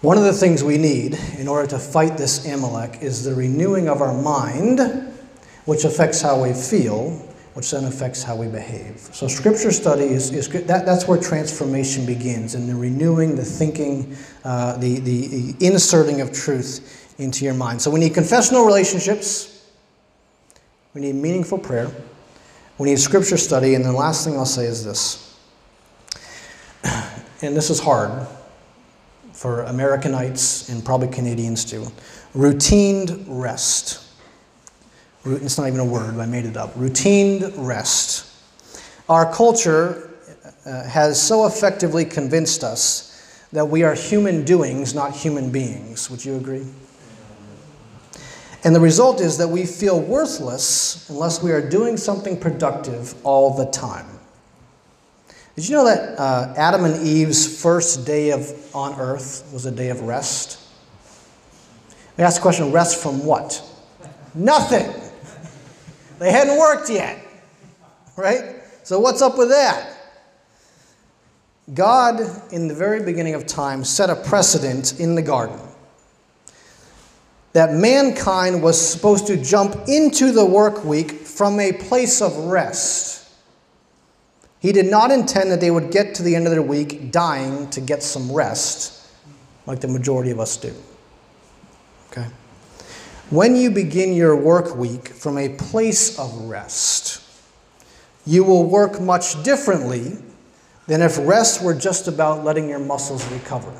One 0.00 0.16
of 0.16 0.24
the 0.24 0.32
things 0.32 0.64
we 0.64 0.78
need 0.78 1.18
in 1.36 1.46
order 1.46 1.68
to 1.68 1.78
fight 1.78 2.16
this 2.16 2.46
Amalek 2.46 3.02
is 3.02 3.22
the 3.24 3.34
renewing 3.34 3.88
of 3.88 4.00
our 4.00 4.14
mind 4.14 5.09
which 5.64 5.84
affects 5.84 6.20
how 6.20 6.42
we 6.42 6.52
feel, 6.52 7.10
which 7.54 7.70
then 7.70 7.84
affects 7.84 8.22
how 8.22 8.36
we 8.36 8.46
behave. 8.46 8.98
So, 9.12 9.28
scripture 9.28 9.72
study 9.72 10.04
is, 10.04 10.32
is 10.32 10.48
that, 10.48 10.86
that's 10.86 11.06
where 11.08 11.18
transformation 11.18 12.06
begins 12.06 12.54
in 12.54 12.66
the 12.66 12.74
renewing, 12.74 13.36
the 13.36 13.44
thinking, 13.44 14.16
uh, 14.44 14.76
the, 14.78 15.00
the 15.00 15.54
inserting 15.60 16.20
of 16.20 16.32
truth 16.32 17.14
into 17.18 17.44
your 17.44 17.54
mind. 17.54 17.82
So, 17.82 17.90
we 17.90 18.00
need 18.00 18.14
confessional 18.14 18.64
relationships, 18.64 19.70
we 20.94 21.00
need 21.00 21.14
meaningful 21.14 21.58
prayer, 21.58 21.90
we 22.78 22.90
need 22.90 22.98
scripture 22.98 23.36
study, 23.36 23.74
and 23.74 23.84
the 23.84 23.92
last 23.92 24.24
thing 24.24 24.36
I'll 24.36 24.46
say 24.46 24.66
is 24.66 24.84
this. 24.84 25.26
And 27.42 27.56
this 27.56 27.70
is 27.70 27.80
hard 27.80 28.26
for 29.32 29.62
Americanites 29.62 30.68
and 30.68 30.84
probably 30.84 31.08
Canadians 31.08 31.64
too. 31.64 31.86
Routine 32.34 33.24
rest. 33.26 34.09
It's 35.24 35.58
not 35.58 35.68
even 35.68 35.80
a 35.80 35.84
word, 35.84 36.16
I 36.18 36.26
made 36.26 36.46
it 36.46 36.56
up. 36.56 36.72
Routine 36.76 37.52
rest. 37.56 38.26
Our 39.08 39.32
culture 39.32 40.10
uh, 40.64 40.84
has 40.84 41.20
so 41.20 41.46
effectively 41.46 42.04
convinced 42.04 42.64
us 42.64 43.46
that 43.52 43.66
we 43.66 43.82
are 43.82 43.94
human 43.94 44.44
doings, 44.44 44.94
not 44.94 45.14
human 45.14 45.50
beings. 45.50 46.10
Would 46.10 46.24
you 46.24 46.36
agree? 46.36 46.66
And 48.62 48.74
the 48.74 48.80
result 48.80 49.20
is 49.20 49.38
that 49.38 49.48
we 49.48 49.66
feel 49.66 50.00
worthless 50.00 51.08
unless 51.08 51.42
we 51.42 51.50
are 51.50 51.66
doing 51.66 51.96
something 51.96 52.38
productive 52.38 53.14
all 53.24 53.56
the 53.56 53.66
time. 53.70 54.06
Did 55.56 55.68
you 55.68 55.76
know 55.76 55.84
that 55.84 56.18
uh, 56.18 56.54
Adam 56.56 56.84
and 56.84 57.06
Eve's 57.06 57.60
first 57.60 58.06
day 58.06 58.30
of, 58.30 58.52
on 58.74 58.98
earth 59.00 59.48
was 59.52 59.66
a 59.66 59.70
day 59.70 59.88
of 59.90 60.02
rest? 60.02 60.58
We 62.16 62.24
ask 62.24 62.36
the 62.36 62.42
question 62.42 62.70
rest 62.70 63.02
from 63.02 63.24
what? 63.24 63.62
Nothing. 64.34 64.99
They 66.20 66.30
hadn't 66.30 66.58
worked 66.58 66.90
yet. 66.90 67.18
Right? 68.14 68.56
So, 68.84 69.00
what's 69.00 69.22
up 69.22 69.36
with 69.38 69.48
that? 69.48 69.96
God, 71.72 72.20
in 72.52 72.68
the 72.68 72.74
very 72.74 73.02
beginning 73.02 73.34
of 73.34 73.46
time, 73.46 73.84
set 73.84 74.10
a 74.10 74.16
precedent 74.16 75.00
in 75.00 75.14
the 75.14 75.22
garden 75.22 75.58
that 77.52 77.72
mankind 77.72 78.62
was 78.62 78.80
supposed 78.80 79.26
to 79.26 79.36
jump 79.36 79.88
into 79.88 80.30
the 80.30 80.44
work 80.44 80.84
week 80.84 81.12
from 81.12 81.58
a 81.58 81.72
place 81.72 82.20
of 82.20 82.36
rest. 82.36 83.28
He 84.60 84.72
did 84.72 84.86
not 84.86 85.10
intend 85.10 85.50
that 85.50 85.60
they 85.60 85.70
would 85.70 85.90
get 85.90 86.14
to 86.16 86.22
the 86.22 86.36
end 86.36 86.46
of 86.46 86.52
their 86.52 86.62
week 86.62 87.10
dying 87.10 87.68
to 87.70 87.80
get 87.80 88.02
some 88.02 88.30
rest, 88.30 89.10
like 89.66 89.80
the 89.80 89.88
majority 89.88 90.30
of 90.30 90.38
us 90.38 90.56
do. 90.56 90.72
Okay? 92.10 92.26
When 93.30 93.54
you 93.54 93.70
begin 93.70 94.12
your 94.12 94.34
work 94.34 94.74
week 94.74 95.08
from 95.08 95.38
a 95.38 95.50
place 95.50 96.18
of 96.18 96.48
rest, 96.48 97.22
you 98.26 98.42
will 98.42 98.64
work 98.64 99.00
much 99.00 99.40
differently 99.44 100.18
than 100.88 101.00
if 101.00 101.16
rest 101.16 101.62
were 101.62 101.74
just 101.74 102.08
about 102.08 102.44
letting 102.44 102.68
your 102.68 102.80
muscles 102.80 103.24
recover. 103.30 103.72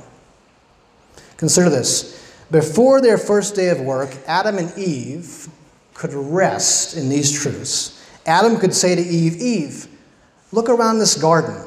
Consider 1.36 1.68
this 1.68 2.32
before 2.52 3.00
their 3.00 3.18
first 3.18 3.56
day 3.56 3.70
of 3.70 3.80
work, 3.80 4.16
Adam 4.28 4.56
and 4.56 4.76
Eve 4.78 5.48
could 5.94 6.14
rest 6.14 6.96
in 6.96 7.08
these 7.08 7.32
truths. 7.32 8.00
Adam 8.26 8.56
could 8.56 8.72
say 8.72 8.94
to 8.94 9.02
Eve, 9.02 9.36
Eve, 9.36 9.88
look 10.52 10.68
around 10.68 10.98
this 10.98 11.20
garden. 11.20 11.66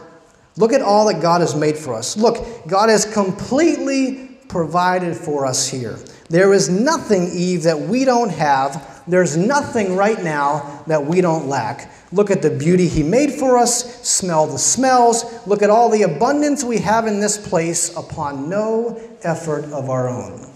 Look 0.56 0.72
at 0.72 0.82
all 0.82 1.08
that 1.08 1.22
God 1.22 1.42
has 1.42 1.54
made 1.54 1.78
for 1.78 1.94
us. 1.94 2.16
Look, 2.16 2.66
God 2.68 2.90
has 2.90 3.12
completely 3.12 4.38
provided 4.48 5.18
for 5.18 5.46
us 5.46 5.68
here. 5.68 5.98
There 6.34 6.52
is 6.52 6.68
nothing, 6.68 7.30
Eve, 7.32 7.62
that 7.62 7.80
we 7.80 8.06
don't 8.06 8.32
have. 8.32 9.04
There's 9.06 9.38
nothing 9.38 9.96
right 9.96 10.20
now 10.24 10.84
that 10.88 11.06
we 11.06 11.22
don't 11.22 11.48
lack. 11.48 11.92
Look 12.12 12.32
at 12.32 12.42
the 12.42 12.50
beauty 12.50 12.88
He 12.88 13.04
made 13.04 13.32
for 13.32 13.56
us. 13.56 14.02
Smell 14.02 14.48
the 14.48 14.58
smells. 14.58 15.26
Look 15.46 15.62
at 15.62 15.70
all 15.70 15.92
the 15.92 16.02
abundance 16.02 16.64
we 16.64 16.80
have 16.80 17.06
in 17.06 17.20
this 17.20 17.38
place 17.38 17.96
upon 17.96 18.50
no 18.50 19.00
effort 19.22 19.66
of 19.66 19.92
our 19.92 20.10
own. 20.10 20.50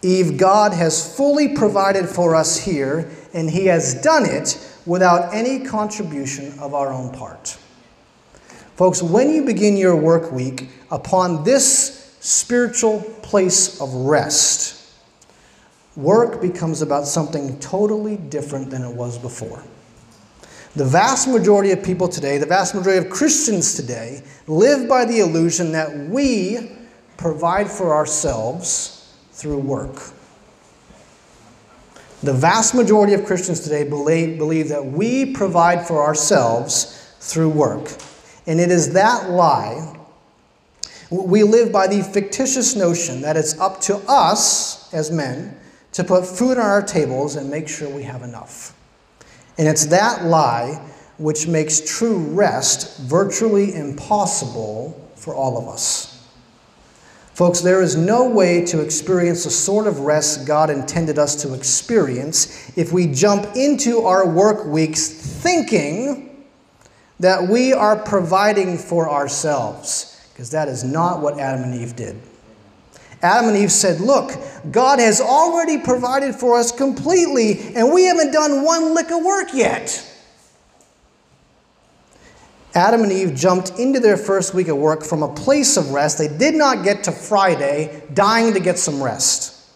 Eve, 0.00 0.38
God 0.38 0.74
has 0.74 1.16
fully 1.16 1.56
provided 1.56 2.08
for 2.08 2.36
us 2.36 2.56
here, 2.56 3.10
and 3.34 3.50
He 3.50 3.66
has 3.66 4.00
done 4.00 4.24
it 4.24 4.64
without 4.86 5.34
any 5.34 5.64
contribution 5.64 6.56
of 6.60 6.72
our 6.72 6.92
own 6.92 7.10
part. 7.10 7.58
Folks, 8.76 9.02
when 9.02 9.30
you 9.30 9.44
begin 9.44 9.76
your 9.76 9.96
work 9.96 10.30
week 10.30 10.68
upon 10.88 11.42
this 11.42 11.99
spiritual 12.20 13.00
place 13.22 13.80
of 13.80 13.92
rest, 13.92 14.76
work 15.96 16.40
becomes 16.40 16.82
about 16.82 17.06
something 17.06 17.58
totally 17.58 18.16
different 18.16 18.70
than 18.70 18.82
it 18.82 18.94
was 18.94 19.18
before. 19.18 19.62
The 20.76 20.84
vast 20.84 21.26
majority 21.26 21.72
of 21.72 21.82
people 21.82 22.06
today, 22.06 22.38
the 22.38 22.46
vast 22.46 22.74
majority 22.74 23.04
of 23.04 23.12
Christians 23.12 23.74
today, 23.74 24.22
live 24.46 24.88
by 24.88 25.04
the 25.04 25.18
illusion 25.18 25.72
that 25.72 25.94
we 26.08 26.70
provide 27.16 27.68
for 27.68 27.92
ourselves 27.94 29.12
through 29.32 29.58
work. 29.58 30.12
The 32.22 32.32
vast 32.34 32.74
majority 32.74 33.14
of 33.14 33.24
Christians 33.24 33.60
today 33.60 33.82
believe, 33.82 34.38
believe 34.38 34.68
that 34.68 34.84
we 34.84 35.32
provide 35.32 35.86
for 35.86 36.02
ourselves 36.02 37.14
through 37.18 37.48
work. 37.48 37.90
And 38.46 38.60
it 38.60 38.70
is 38.70 38.92
that 38.92 39.30
lie. 39.30 39.96
We 41.10 41.42
live 41.42 41.72
by 41.72 41.88
the 41.88 42.02
fictitious 42.02 42.76
notion 42.76 43.20
that 43.22 43.36
it's 43.36 43.58
up 43.58 43.80
to 43.82 43.96
us 44.08 44.92
as 44.94 45.10
men 45.10 45.56
to 45.92 46.04
put 46.04 46.24
food 46.24 46.56
on 46.56 46.64
our 46.64 46.82
tables 46.82 47.36
and 47.36 47.50
make 47.50 47.68
sure 47.68 47.88
we 47.88 48.04
have 48.04 48.22
enough. 48.22 48.76
And 49.58 49.66
it's 49.66 49.86
that 49.86 50.24
lie 50.24 50.80
which 51.18 51.46
makes 51.46 51.80
true 51.80 52.16
rest 52.16 52.98
virtually 53.00 53.74
impossible 53.74 55.10
for 55.16 55.34
all 55.34 55.58
of 55.58 55.68
us. 55.68 56.10
Folks, 57.34 57.60
there 57.60 57.82
is 57.82 57.96
no 57.96 58.28
way 58.28 58.64
to 58.66 58.80
experience 58.80 59.44
the 59.44 59.50
sort 59.50 59.86
of 59.86 60.00
rest 60.00 60.46
God 60.46 60.70
intended 60.70 61.18
us 61.18 61.34
to 61.42 61.54
experience 61.54 62.76
if 62.76 62.92
we 62.92 63.06
jump 63.06 63.56
into 63.56 64.02
our 64.02 64.28
work 64.28 64.66
weeks 64.66 65.08
thinking 65.08 66.46
that 67.18 67.48
we 67.48 67.72
are 67.72 67.96
providing 67.96 68.78
for 68.78 69.10
ourselves, 69.10 70.09
because 70.40 70.52
that 70.52 70.68
is 70.68 70.82
not 70.82 71.20
what 71.20 71.38
Adam 71.38 71.64
and 71.64 71.74
Eve 71.82 71.94
did. 71.94 72.18
Adam 73.20 73.50
and 73.50 73.58
Eve 73.58 73.70
said, 73.70 74.00
Look, 74.00 74.32
God 74.70 74.98
has 74.98 75.20
already 75.20 75.76
provided 75.76 76.34
for 76.34 76.58
us 76.58 76.72
completely, 76.72 77.74
and 77.76 77.92
we 77.92 78.04
haven't 78.04 78.32
done 78.32 78.64
one 78.64 78.94
lick 78.94 79.10
of 79.10 79.22
work 79.22 79.48
yet. 79.52 80.02
Adam 82.74 83.02
and 83.02 83.12
Eve 83.12 83.34
jumped 83.34 83.78
into 83.78 84.00
their 84.00 84.16
first 84.16 84.54
week 84.54 84.68
of 84.68 84.78
work 84.78 85.04
from 85.04 85.22
a 85.22 85.28
place 85.28 85.76
of 85.76 85.90
rest. 85.90 86.16
They 86.16 86.28
did 86.38 86.54
not 86.54 86.84
get 86.84 87.04
to 87.04 87.12
Friday 87.12 88.02
dying 88.14 88.54
to 88.54 88.60
get 88.60 88.78
some 88.78 89.02
rest. 89.02 89.70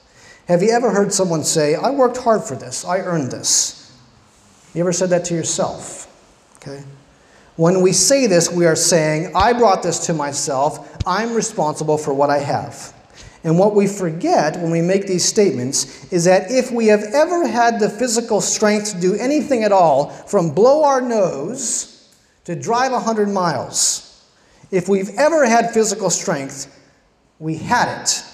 Have 0.48 0.62
you 0.62 0.70
ever 0.70 0.90
heard 0.90 1.12
someone 1.12 1.44
say, 1.44 1.74
I 1.74 1.90
worked 1.90 2.16
hard 2.16 2.42
for 2.42 2.54
this, 2.54 2.86
I 2.86 3.00
earned 3.00 3.30
this? 3.30 3.94
You 4.72 4.80
ever 4.80 4.94
said 4.94 5.10
that 5.10 5.26
to 5.26 5.34
yourself? 5.34 6.10
Okay? 6.56 6.82
When 7.56 7.82
we 7.82 7.92
say 7.92 8.26
this, 8.26 8.50
we 8.50 8.66
are 8.66 8.76
saying, 8.76 9.32
I 9.34 9.52
brought 9.52 9.82
this 9.82 10.06
to 10.06 10.14
myself, 10.14 10.96
I'm 11.06 11.34
responsible 11.34 11.98
for 11.98 12.12
what 12.12 12.30
I 12.30 12.38
have. 12.38 12.92
And 13.44 13.58
what 13.58 13.74
we 13.74 13.86
forget 13.86 14.56
when 14.56 14.70
we 14.70 14.80
make 14.80 15.06
these 15.06 15.24
statements 15.24 16.10
is 16.12 16.24
that 16.24 16.50
if 16.50 16.72
we 16.72 16.86
have 16.86 17.02
ever 17.12 17.46
had 17.46 17.78
the 17.78 17.90
physical 17.90 18.40
strength 18.40 18.94
to 18.94 19.00
do 19.00 19.14
anything 19.14 19.62
at 19.62 19.70
all, 19.70 20.08
from 20.10 20.50
blow 20.50 20.82
our 20.82 21.00
nose, 21.00 21.90
to 22.44 22.54
drive 22.54 22.92
100 22.92 23.28
miles. 23.28 24.24
If 24.70 24.88
we've 24.88 25.10
ever 25.16 25.46
had 25.46 25.72
physical 25.72 26.10
strength, 26.10 26.70
we 27.38 27.56
had 27.56 28.02
it 28.02 28.24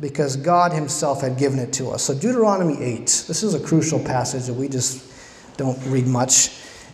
because 0.00 0.36
God 0.36 0.72
Himself 0.72 1.20
had 1.20 1.38
given 1.38 1.58
it 1.58 1.72
to 1.74 1.90
us. 1.90 2.04
So, 2.04 2.14
Deuteronomy 2.14 2.82
8, 2.82 3.00
this 3.28 3.42
is 3.42 3.54
a 3.54 3.60
crucial 3.60 4.00
passage 4.00 4.46
that 4.46 4.54
we 4.54 4.68
just 4.68 5.12
don't 5.56 5.78
read 5.86 6.06
much. 6.06 6.50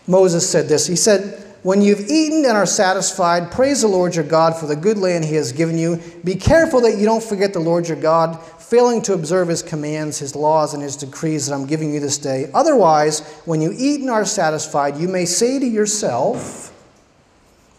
Moses 0.06 0.48
said 0.48 0.68
this 0.68 0.86
He 0.86 0.96
said, 0.96 1.49
When 1.62 1.82
you've 1.82 2.08
eaten 2.08 2.46
and 2.46 2.56
are 2.56 2.64
satisfied, 2.64 3.52
praise 3.52 3.82
the 3.82 3.88
Lord 3.88 4.14
your 4.14 4.24
God 4.24 4.56
for 4.56 4.66
the 4.66 4.76
good 4.76 4.96
land 4.96 5.26
He 5.26 5.34
has 5.34 5.52
given 5.52 5.76
you. 5.76 6.00
Be 6.24 6.34
careful 6.34 6.80
that 6.82 6.96
you 6.96 7.04
don't 7.04 7.22
forget 7.22 7.52
the 7.52 7.60
Lord 7.60 7.86
your 7.86 8.00
God, 8.00 8.42
failing 8.70 9.02
to 9.02 9.12
observe 9.12 9.48
his 9.48 9.62
commands, 9.62 10.18
his 10.18 10.34
laws, 10.34 10.72
and 10.72 10.82
his 10.82 10.96
decrees 10.96 11.46
that 11.46 11.54
I'm 11.54 11.66
giving 11.66 11.92
you 11.92 12.00
this 12.00 12.16
day. 12.16 12.50
Otherwise, 12.54 13.20
when 13.44 13.60
you 13.60 13.74
eat 13.76 14.00
and 14.00 14.08
are 14.08 14.24
satisfied, 14.24 14.96
you 14.96 15.08
may 15.08 15.26
say 15.26 15.58
to 15.58 15.66
yourself, 15.66 16.72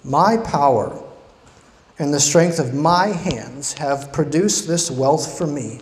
My 0.03 0.37
power 0.37 1.01
and 1.97 2.13
the 2.13 2.19
strength 2.19 2.59
of 2.59 2.75
my 2.75 3.07
hands 3.07 3.73
have 3.73 4.11
produced 4.11 4.67
this 4.67 4.91
wealth 4.91 5.37
for 5.37 5.47
me. 5.47 5.79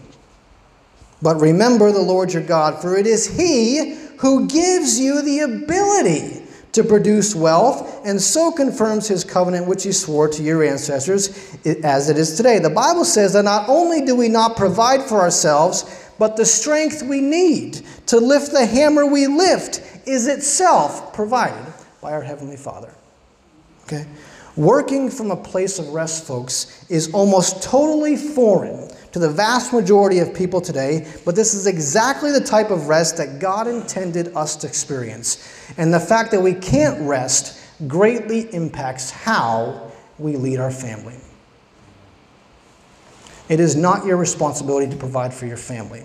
But 1.21 1.41
remember 1.41 1.91
the 1.91 1.99
Lord 1.99 2.31
your 2.31 2.43
God, 2.43 2.81
for 2.81 2.95
it 2.95 3.07
is 3.07 3.37
he 3.37 3.97
who 4.19 4.47
gives 4.47 4.99
you 4.99 5.21
the 5.21 5.39
ability 5.39 6.45
to 6.71 6.83
produce 6.83 7.33
wealth, 7.33 8.05
and 8.05 8.21
so 8.21 8.51
confirms 8.51 9.07
his 9.07 9.23
covenant 9.23 9.65
which 9.67 9.83
he 9.83 9.91
swore 9.91 10.27
to 10.27 10.43
your 10.43 10.63
ancestors 10.63 11.55
as 11.83 12.09
it 12.09 12.17
is 12.17 12.35
today. 12.35 12.59
The 12.59 12.69
Bible 12.69 13.05
says 13.05 13.33
that 13.33 13.43
not 13.43 13.67
only 13.67 14.01
do 14.05 14.15
we 14.15 14.29
not 14.29 14.55
provide 14.55 15.01
for 15.01 15.19
ourselves, 15.19 16.05
but 16.19 16.37
the 16.37 16.45
strength 16.45 17.01
we 17.01 17.21
need 17.21 17.81
to 18.07 18.19
lift 18.19 18.51
the 18.51 18.65
hammer 18.65 19.05
we 19.05 19.27
lift 19.27 19.81
is 20.05 20.27
itself 20.27 21.13
provided 21.13 21.73
by 22.01 22.11
our 22.11 22.21
Heavenly 22.21 22.57
Father. 22.57 22.93
Okay? 23.83 24.05
Working 24.59 25.09
from 25.09 25.31
a 25.31 25.37
place 25.37 25.79
of 25.79 25.87
rest, 25.93 26.27
folks, 26.27 26.85
is 26.89 27.13
almost 27.13 27.63
totally 27.63 28.17
foreign 28.17 28.89
to 29.13 29.17
the 29.19 29.29
vast 29.29 29.71
majority 29.71 30.19
of 30.19 30.33
people 30.33 30.59
today, 30.59 31.07
but 31.23 31.33
this 31.33 31.53
is 31.53 31.65
exactly 31.65 32.33
the 32.33 32.41
type 32.41 32.69
of 32.69 32.89
rest 32.89 33.15
that 33.15 33.39
God 33.39 33.69
intended 33.69 34.35
us 34.35 34.57
to 34.57 34.67
experience. 34.67 35.71
And 35.77 35.93
the 35.93 35.99
fact 36.01 36.31
that 36.31 36.41
we 36.41 36.53
can't 36.53 37.07
rest 37.07 37.57
greatly 37.87 38.53
impacts 38.53 39.11
how 39.11 39.93
we 40.17 40.35
lead 40.35 40.59
our 40.59 40.71
family. 40.71 41.15
It 43.47 43.61
is 43.61 43.77
not 43.77 44.05
your 44.05 44.17
responsibility 44.17 44.91
to 44.91 44.97
provide 44.97 45.33
for 45.33 45.45
your 45.45 45.55
family. 45.55 46.03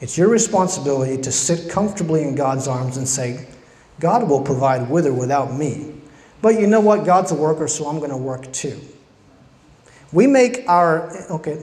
It's 0.00 0.18
your 0.18 0.28
responsibility 0.28 1.16
to 1.22 1.30
sit 1.30 1.70
comfortably 1.70 2.24
in 2.24 2.34
God's 2.34 2.66
arms 2.66 2.96
and 2.96 3.08
say, 3.08 3.46
God 4.00 4.28
will 4.28 4.42
provide 4.42 4.90
with 4.90 5.06
or 5.06 5.12
without 5.12 5.54
me. 5.54 6.01
But 6.42 6.60
you 6.60 6.66
know 6.66 6.80
what? 6.80 7.06
God's 7.06 7.30
a 7.30 7.36
worker, 7.36 7.68
so 7.68 7.86
I'm 7.86 7.98
going 7.98 8.10
to 8.10 8.16
work 8.16 8.52
too. 8.52 8.78
We 10.12 10.26
make 10.26 10.68
our, 10.68 11.10
okay, 11.30 11.58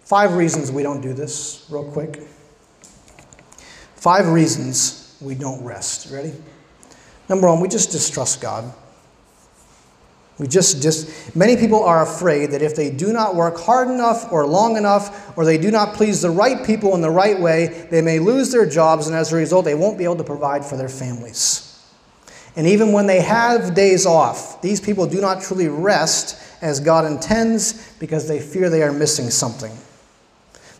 five 0.00 0.34
reasons 0.34 0.72
we 0.72 0.82
don't 0.82 1.02
do 1.02 1.12
this, 1.12 1.66
real 1.70 1.84
quick. 1.84 2.22
Five 3.94 4.28
reasons 4.28 5.16
we 5.20 5.34
don't 5.34 5.62
rest. 5.62 6.10
Ready? 6.10 6.32
Number 7.28 7.48
one, 7.48 7.60
we 7.60 7.68
just 7.68 7.90
distrust 7.90 8.40
God. 8.40 8.72
We 10.38 10.46
just, 10.46 10.82
just, 10.82 11.34
many 11.34 11.56
people 11.56 11.82
are 11.82 12.02
afraid 12.02 12.50
that 12.50 12.62
if 12.62 12.76
they 12.76 12.90
do 12.90 13.12
not 13.12 13.34
work 13.34 13.58
hard 13.58 13.88
enough 13.88 14.30
or 14.30 14.46
long 14.46 14.76
enough, 14.76 15.36
or 15.36 15.44
they 15.44 15.56
do 15.56 15.70
not 15.70 15.94
please 15.94 16.20
the 16.20 16.30
right 16.30 16.64
people 16.66 16.94
in 16.94 17.00
the 17.00 17.10
right 17.10 17.40
way, 17.40 17.88
they 17.90 18.02
may 18.02 18.18
lose 18.18 18.52
their 18.52 18.66
jobs, 18.66 19.06
and 19.06 19.16
as 19.16 19.32
a 19.32 19.36
result, 19.36 19.64
they 19.64 19.74
won't 19.74 19.96
be 19.96 20.04
able 20.04 20.16
to 20.16 20.24
provide 20.24 20.64
for 20.64 20.76
their 20.76 20.90
families. 20.90 21.65
And 22.56 22.66
even 22.66 22.92
when 22.92 23.06
they 23.06 23.20
have 23.20 23.74
days 23.74 24.06
off, 24.06 24.62
these 24.62 24.80
people 24.80 25.06
do 25.06 25.20
not 25.20 25.42
truly 25.42 25.68
rest 25.68 26.42
as 26.62 26.80
God 26.80 27.04
intends 27.04 27.92
because 27.98 28.26
they 28.26 28.40
fear 28.40 28.70
they 28.70 28.82
are 28.82 28.92
missing 28.92 29.28
something. 29.30 29.76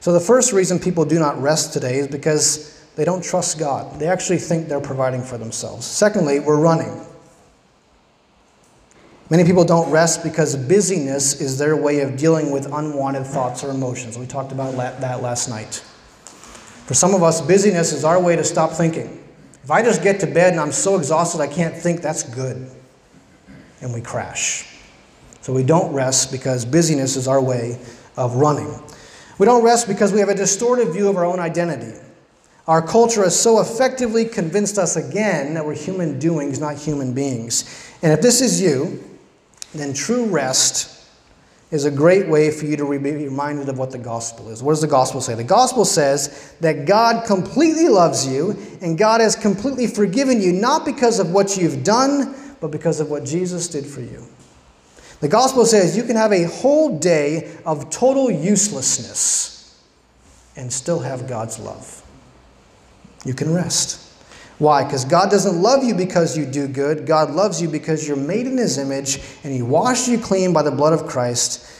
So, 0.00 0.12
the 0.12 0.20
first 0.20 0.52
reason 0.52 0.78
people 0.78 1.04
do 1.04 1.18
not 1.18 1.40
rest 1.40 1.72
today 1.74 1.98
is 1.98 2.08
because 2.08 2.82
they 2.96 3.04
don't 3.04 3.22
trust 3.22 3.58
God. 3.58 4.00
They 4.00 4.08
actually 4.08 4.38
think 4.38 4.68
they're 4.68 4.80
providing 4.80 5.22
for 5.22 5.36
themselves. 5.36 5.86
Secondly, 5.86 6.40
we're 6.40 6.60
running. 6.60 7.04
Many 9.28 9.44
people 9.44 9.64
don't 9.64 9.90
rest 9.90 10.22
because 10.22 10.56
busyness 10.56 11.40
is 11.40 11.58
their 11.58 11.76
way 11.76 12.00
of 12.00 12.16
dealing 12.16 12.52
with 12.52 12.72
unwanted 12.72 13.26
thoughts 13.26 13.64
or 13.64 13.70
emotions. 13.70 14.16
We 14.16 14.26
talked 14.26 14.52
about 14.52 14.76
that 14.76 15.20
last 15.20 15.48
night. 15.48 15.84
For 16.86 16.94
some 16.94 17.12
of 17.12 17.24
us, 17.24 17.40
busyness 17.40 17.92
is 17.92 18.04
our 18.04 18.20
way 18.20 18.36
to 18.36 18.44
stop 18.44 18.70
thinking. 18.70 19.25
If 19.66 19.72
I 19.72 19.82
just 19.82 20.00
get 20.00 20.20
to 20.20 20.28
bed 20.28 20.52
and 20.52 20.60
I'm 20.60 20.70
so 20.70 20.96
exhausted 20.96 21.40
I 21.40 21.48
can't 21.48 21.74
think, 21.74 22.00
that's 22.00 22.22
good. 22.22 22.70
And 23.80 23.92
we 23.92 24.00
crash. 24.00 24.64
So 25.40 25.52
we 25.52 25.64
don't 25.64 25.92
rest 25.92 26.30
because 26.30 26.64
busyness 26.64 27.16
is 27.16 27.26
our 27.26 27.42
way 27.42 27.76
of 28.16 28.36
running. 28.36 28.72
We 29.38 29.44
don't 29.46 29.64
rest 29.64 29.88
because 29.88 30.12
we 30.12 30.20
have 30.20 30.28
a 30.28 30.36
distorted 30.36 30.92
view 30.92 31.08
of 31.08 31.16
our 31.16 31.24
own 31.24 31.40
identity. 31.40 31.98
Our 32.68 32.80
culture 32.80 33.24
has 33.24 33.36
so 33.36 33.60
effectively 33.60 34.24
convinced 34.24 34.78
us 34.78 34.94
again 34.94 35.54
that 35.54 35.66
we're 35.66 35.74
human 35.74 36.20
doings, 36.20 36.60
not 36.60 36.76
human 36.76 37.12
beings. 37.12 37.92
And 38.02 38.12
if 38.12 38.22
this 38.22 38.40
is 38.40 38.60
you, 38.60 39.02
then 39.74 39.92
true 39.92 40.26
rest 40.26 40.95
is 41.70 41.84
a 41.84 41.90
great 41.90 42.28
way 42.28 42.50
for 42.50 42.66
you 42.66 42.76
to 42.76 42.98
be 42.98 43.10
reminded 43.10 43.68
of 43.68 43.78
what 43.78 43.90
the 43.90 43.98
gospel 43.98 44.50
is. 44.50 44.62
What 44.62 44.72
does 44.72 44.80
the 44.80 44.86
gospel 44.86 45.20
say? 45.20 45.34
The 45.34 45.44
gospel 45.44 45.84
says 45.84 46.54
that 46.60 46.86
God 46.86 47.26
completely 47.26 47.88
loves 47.88 48.26
you 48.26 48.56
and 48.80 48.96
God 48.96 49.20
has 49.20 49.34
completely 49.34 49.88
forgiven 49.88 50.40
you, 50.40 50.52
not 50.52 50.84
because 50.84 51.18
of 51.18 51.32
what 51.32 51.56
you've 51.56 51.82
done, 51.82 52.36
but 52.60 52.70
because 52.70 53.00
of 53.00 53.10
what 53.10 53.24
Jesus 53.24 53.66
did 53.68 53.84
for 53.84 54.00
you. 54.00 54.24
The 55.20 55.28
gospel 55.28 55.64
says 55.64 55.96
you 55.96 56.04
can 56.04 56.16
have 56.16 56.32
a 56.32 56.44
whole 56.44 56.98
day 56.98 57.56
of 57.64 57.90
total 57.90 58.30
uselessness 58.30 59.82
and 60.56 60.72
still 60.72 61.00
have 61.00 61.26
God's 61.26 61.58
love. 61.58 62.02
You 63.24 63.34
can 63.34 63.52
rest. 63.52 64.05
Why? 64.58 64.84
Because 64.84 65.04
God 65.04 65.30
doesn't 65.30 65.60
love 65.60 65.84
you 65.84 65.94
because 65.94 66.36
you 66.36 66.46
do 66.46 66.66
good. 66.66 67.06
God 67.06 67.30
loves 67.30 67.60
you 67.60 67.68
because 67.68 68.08
you're 68.08 68.16
made 68.16 68.46
in 68.46 68.56
His 68.56 68.78
image 68.78 69.20
and 69.44 69.52
He 69.52 69.62
washed 69.62 70.08
you 70.08 70.18
clean 70.18 70.52
by 70.52 70.62
the 70.62 70.70
blood 70.70 70.92
of 70.92 71.06
Christ 71.06 71.70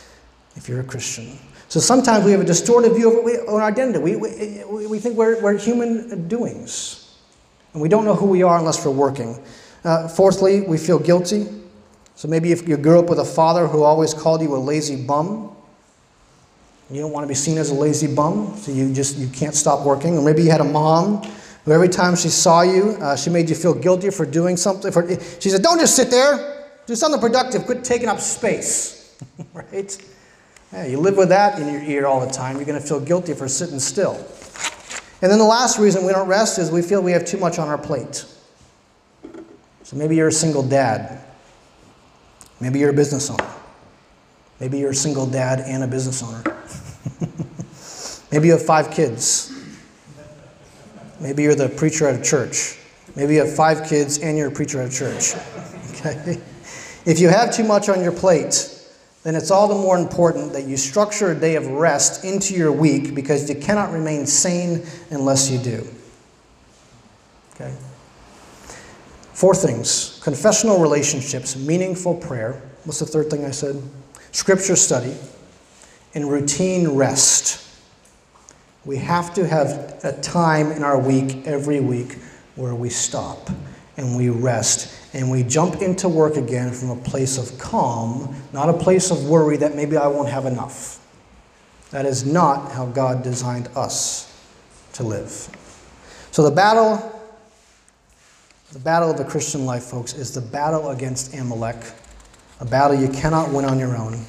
if 0.56 0.68
you're 0.68 0.80
a 0.80 0.84
Christian. 0.84 1.38
So 1.68 1.80
sometimes 1.80 2.24
we 2.24 2.32
have 2.32 2.40
a 2.40 2.44
distorted 2.44 2.92
view 2.92 3.20
of 3.20 3.48
our 3.48 3.62
identity. 3.62 3.98
We, 3.98 4.16
we, 4.16 4.86
we 4.86 4.98
think 4.98 5.16
we're, 5.16 5.40
we're 5.42 5.58
human 5.58 6.28
doings. 6.28 7.14
And 7.72 7.82
we 7.82 7.88
don't 7.88 8.04
know 8.04 8.14
who 8.14 8.26
we 8.26 8.42
are 8.42 8.58
unless 8.58 8.84
we're 8.84 8.92
working. 8.92 9.42
Uh, 9.84 10.08
fourthly, 10.08 10.60
we 10.62 10.78
feel 10.78 10.98
guilty. 10.98 11.46
So 12.14 12.28
maybe 12.28 12.52
if 12.52 12.66
you 12.68 12.76
grew 12.76 12.98
up 12.98 13.10
with 13.10 13.18
a 13.18 13.24
father 13.24 13.66
who 13.66 13.82
always 13.82 14.14
called 14.14 14.42
you 14.42 14.54
a 14.54 14.58
lazy 14.58 14.96
bum, 14.96 15.54
you 16.90 17.00
don't 17.00 17.12
want 17.12 17.24
to 17.24 17.28
be 17.28 17.34
seen 17.34 17.58
as 17.58 17.70
a 17.70 17.74
lazy 17.74 18.06
bum, 18.14 18.56
so 18.56 18.70
you 18.70 18.94
just 18.94 19.16
you 19.16 19.28
can't 19.28 19.54
stop 19.54 19.84
working. 19.84 20.16
Or 20.16 20.22
maybe 20.22 20.42
you 20.42 20.50
had 20.50 20.60
a 20.60 20.64
mom 20.64 21.22
every 21.72 21.88
time 21.88 22.14
she 22.14 22.28
saw 22.28 22.62
you, 22.62 22.96
uh, 23.00 23.16
she 23.16 23.30
made 23.30 23.48
you 23.48 23.56
feel 23.56 23.74
guilty 23.74 24.10
for 24.10 24.24
doing 24.24 24.56
something. 24.56 24.92
For, 24.92 25.08
she 25.40 25.50
said, 25.50 25.62
Don't 25.62 25.80
just 25.80 25.96
sit 25.96 26.10
there, 26.10 26.70
do 26.86 26.94
something 26.94 27.20
productive, 27.20 27.64
quit 27.64 27.82
taking 27.82 28.08
up 28.08 28.20
space. 28.20 29.16
right? 29.54 29.98
Yeah, 30.72 30.86
you 30.86 30.98
live 30.98 31.16
with 31.16 31.30
that 31.30 31.58
in 31.58 31.72
your 31.72 31.82
ear 31.82 32.06
all 32.06 32.24
the 32.24 32.32
time, 32.32 32.56
you're 32.56 32.64
going 32.64 32.80
to 32.80 32.86
feel 32.86 33.00
guilty 33.00 33.34
for 33.34 33.48
sitting 33.48 33.78
still. 33.78 34.14
And 35.22 35.32
then 35.32 35.38
the 35.38 35.44
last 35.44 35.78
reason 35.78 36.04
we 36.04 36.12
don't 36.12 36.28
rest 36.28 36.58
is 36.58 36.70
we 36.70 36.82
feel 36.82 37.02
we 37.02 37.12
have 37.12 37.24
too 37.24 37.38
much 37.38 37.58
on 37.58 37.68
our 37.68 37.78
plate. 37.78 38.26
So 39.82 39.96
maybe 39.96 40.16
you're 40.16 40.28
a 40.28 40.32
single 40.32 40.62
dad. 40.62 41.24
Maybe 42.60 42.78
you're 42.78 42.90
a 42.90 42.94
business 42.94 43.30
owner. 43.30 43.50
Maybe 44.60 44.78
you're 44.78 44.90
a 44.90 44.94
single 44.94 45.26
dad 45.26 45.60
and 45.60 45.84
a 45.84 45.86
business 45.86 46.22
owner. 46.22 46.42
maybe 48.32 48.48
you 48.48 48.52
have 48.52 48.64
five 48.64 48.90
kids. 48.90 49.55
Maybe 51.20 51.42
you're 51.42 51.54
the 51.54 51.68
preacher 51.68 52.06
at 52.08 52.20
a 52.20 52.22
church. 52.22 52.78
Maybe 53.14 53.34
you 53.34 53.40
have 53.40 53.54
five 53.54 53.88
kids 53.88 54.18
and 54.18 54.36
you're 54.36 54.48
a 54.48 54.52
preacher 54.52 54.80
at 54.80 54.92
a 54.92 54.94
church. 54.94 55.34
Okay? 55.96 56.38
If 57.06 57.20
you 57.20 57.30
have 57.30 57.54
too 57.54 57.64
much 57.64 57.88
on 57.88 58.02
your 58.02 58.12
plate, 58.12 58.70
then 59.22 59.34
it's 59.34 59.50
all 59.50 59.66
the 59.66 59.74
more 59.74 59.98
important 59.98 60.52
that 60.52 60.66
you 60.66 60.76
structure 60.76 61.32
a 61.32 61.34
day 61.34 61.56
of 61.56 61.66
rest 61.66 62.22
into 62.22 62.54
your 62.54 62.70
week 62.70 63.14
because 63.14 63.48
you 63.48 63.56
cannot 63.56 63.92
remain 63.92 64.26
sane 64.26 64.84
unless 65.10 65.50
you 65.50 65.58
do. 65.58 65.86
Okay? 67.54 67.74
Four 69.32 69.54
things 69.54 70.20
confessional 70.22 70.78
relationships, 70.78 71.56
meaningful 71.56 72.14
prayer. 72.14 72.60
What's 72.84 73.00
the 73.00 73.06
third 73.06 73.30
thing 73.30 73.44
I 73.44 73.50
said? 73.50 73.82
Scripture 74.32 74.76
study, 74.76 75.16
and 76.14 76.30
routine 76.30 76.90
rest. 76.90 77.65
We 78.86 78.98
have 78.98 79.34
to 79.34 79.44
have 79.44 79.98
a 80.04 80.12
time 80.22 80.70
in 80.70 80.84
our 80.84 80.96
week, 80.96 81.44
every 81.44 81.80
week, 81.80 82.18
where 82.54 82.72
we 82.72 82.88
stop 82.88 83.50
and 83.96 84.16
we 84.16 84.28
rest 84.28 84.94
and 85.12 85.28
we 85.28 85.42
jump 85.42 85.82
into 85.82 86.08
work 86.08 86.36
again 86.36 86.70
from 86.70 86.90
a 86.90 86.96
place 86.96 87.36
of 87.36 87.58
calm, 87.58 88.32
not 88.52 88.68
a 88.68 88.72
place 88.72 89.10
of 89.10 89.28
worry 89.28 89.56
that 89.56 89.74
maybe 89.74 89.96
I 89.96 90.06
won't 90.06 90.28
have 90.28 90.46
enough. 90.46 91.04
That 91.90 92.06
is 92.06 92.24
not 92.24 92.70
how 92.70 92.86
God 92.86 93.24
designed 93.24 93.68
us 93.74 94.32
to 94.92 95.02
live. 95.02 95.30
So 96.30 96.44
the 96.44 96.54
battle 96.54 97.12
the 98.72 98.78
battle 98.80 99.10
of 99.10 99.16
the 99.16 99.24
Christian 99.24 99.64
life, 99.64 99.84
folks, 99.84 100.12
is 100.12 100.34
the 100.34 100.40
battle 100.40 100.90
against 100.90 101.34
Amalek, 101.34 101.76
a 102.60 102.64
battle 102.64 103.00
you 103.00 103.08
cannot 103.08 103.50
win 103.50 103.64
on 103.64 103.78
your 103.78 103.96
own. 103.96 104.24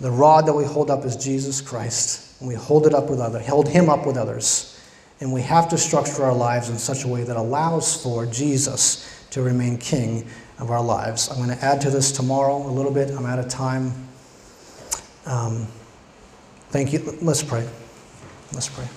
The 0.00 0.10
rod 0.10 0.46
that 0.46 0.54
we 0.54 0.64
hold 0.64 0.90
up 0.90 1.04
is 1.04 1.16
Jesus 1.16 1.60
Christ 1.60 2.29
and 2.40 2.48
we 2.48 2.54
hold 2.54 2.86
it 2.86 2.94
up 2.94 3.08
with 3.08 3.20
others, 3.20 3.46
hold 3.46 3.68
him 3.68 3.88
up 3.88 4.06
with 4.06 4.16
others. 4.16 4.76
And 5.20 5.32
we 5.32 5.42
have 5.42 5.68
to 5.68 5.78
structure 5.78 6.24
our 6.24 6.34
lives 6.34 6.70
in 6.70 6.78
such 6.78 7.04
a 7.04 7.08
way 7.08 7.24
that 7.24 7.36
allows 7.36 8.02
for 8.02 8.24
Jesus 8.24 9.26
to 9.30 9.42
remain 9.42 9.76
king 9.76 10.26
of 10.58 10.70
our 10.70 10.82
lives. 10.82 11.28
I'm 11.28 11.36
going 11.36 11.56
to 11.56 11.64
add 11.64 11.82
to 11.82 11.90
this 11.90 12.10
tomorrow 12.10 12.56
a 12.56 12.72
little 12.72 12.90
bit. 12.90 13.10
I'm 13.10 13.26
out 13.26 13.38
of 13.38 13.48
time. 13.48 13.92
Um, 15.26 15.66
thank 16.70 16.92
you. 16.92 17.18
Let's 17.20 17.42
pray. 17.42 17.68
Let's 18.52 18.68
pray. 18.68 18.88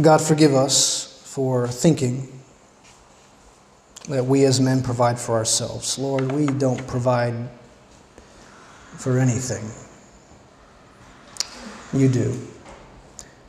God, 0.00 0.20
forgive 0.20 0.54
us 0.54 1.22
for 1.26 1.68
thinking 1.68 2.28
that 4.08 4.24
we 4.24 4.44
as 4.44 4.60
men 4.60 4.82
provide 4.82 5.18
for 5.18 5.34
ourselves. 5.34 5.98
Lord, 5.98 6.32
we 6.32 6.46
don't 6.46 6.84
provide 6.86 7.34
for 8.96 9.18
anything. 9.18 9.81
You 11.92 12.08
do. 12.08 12.38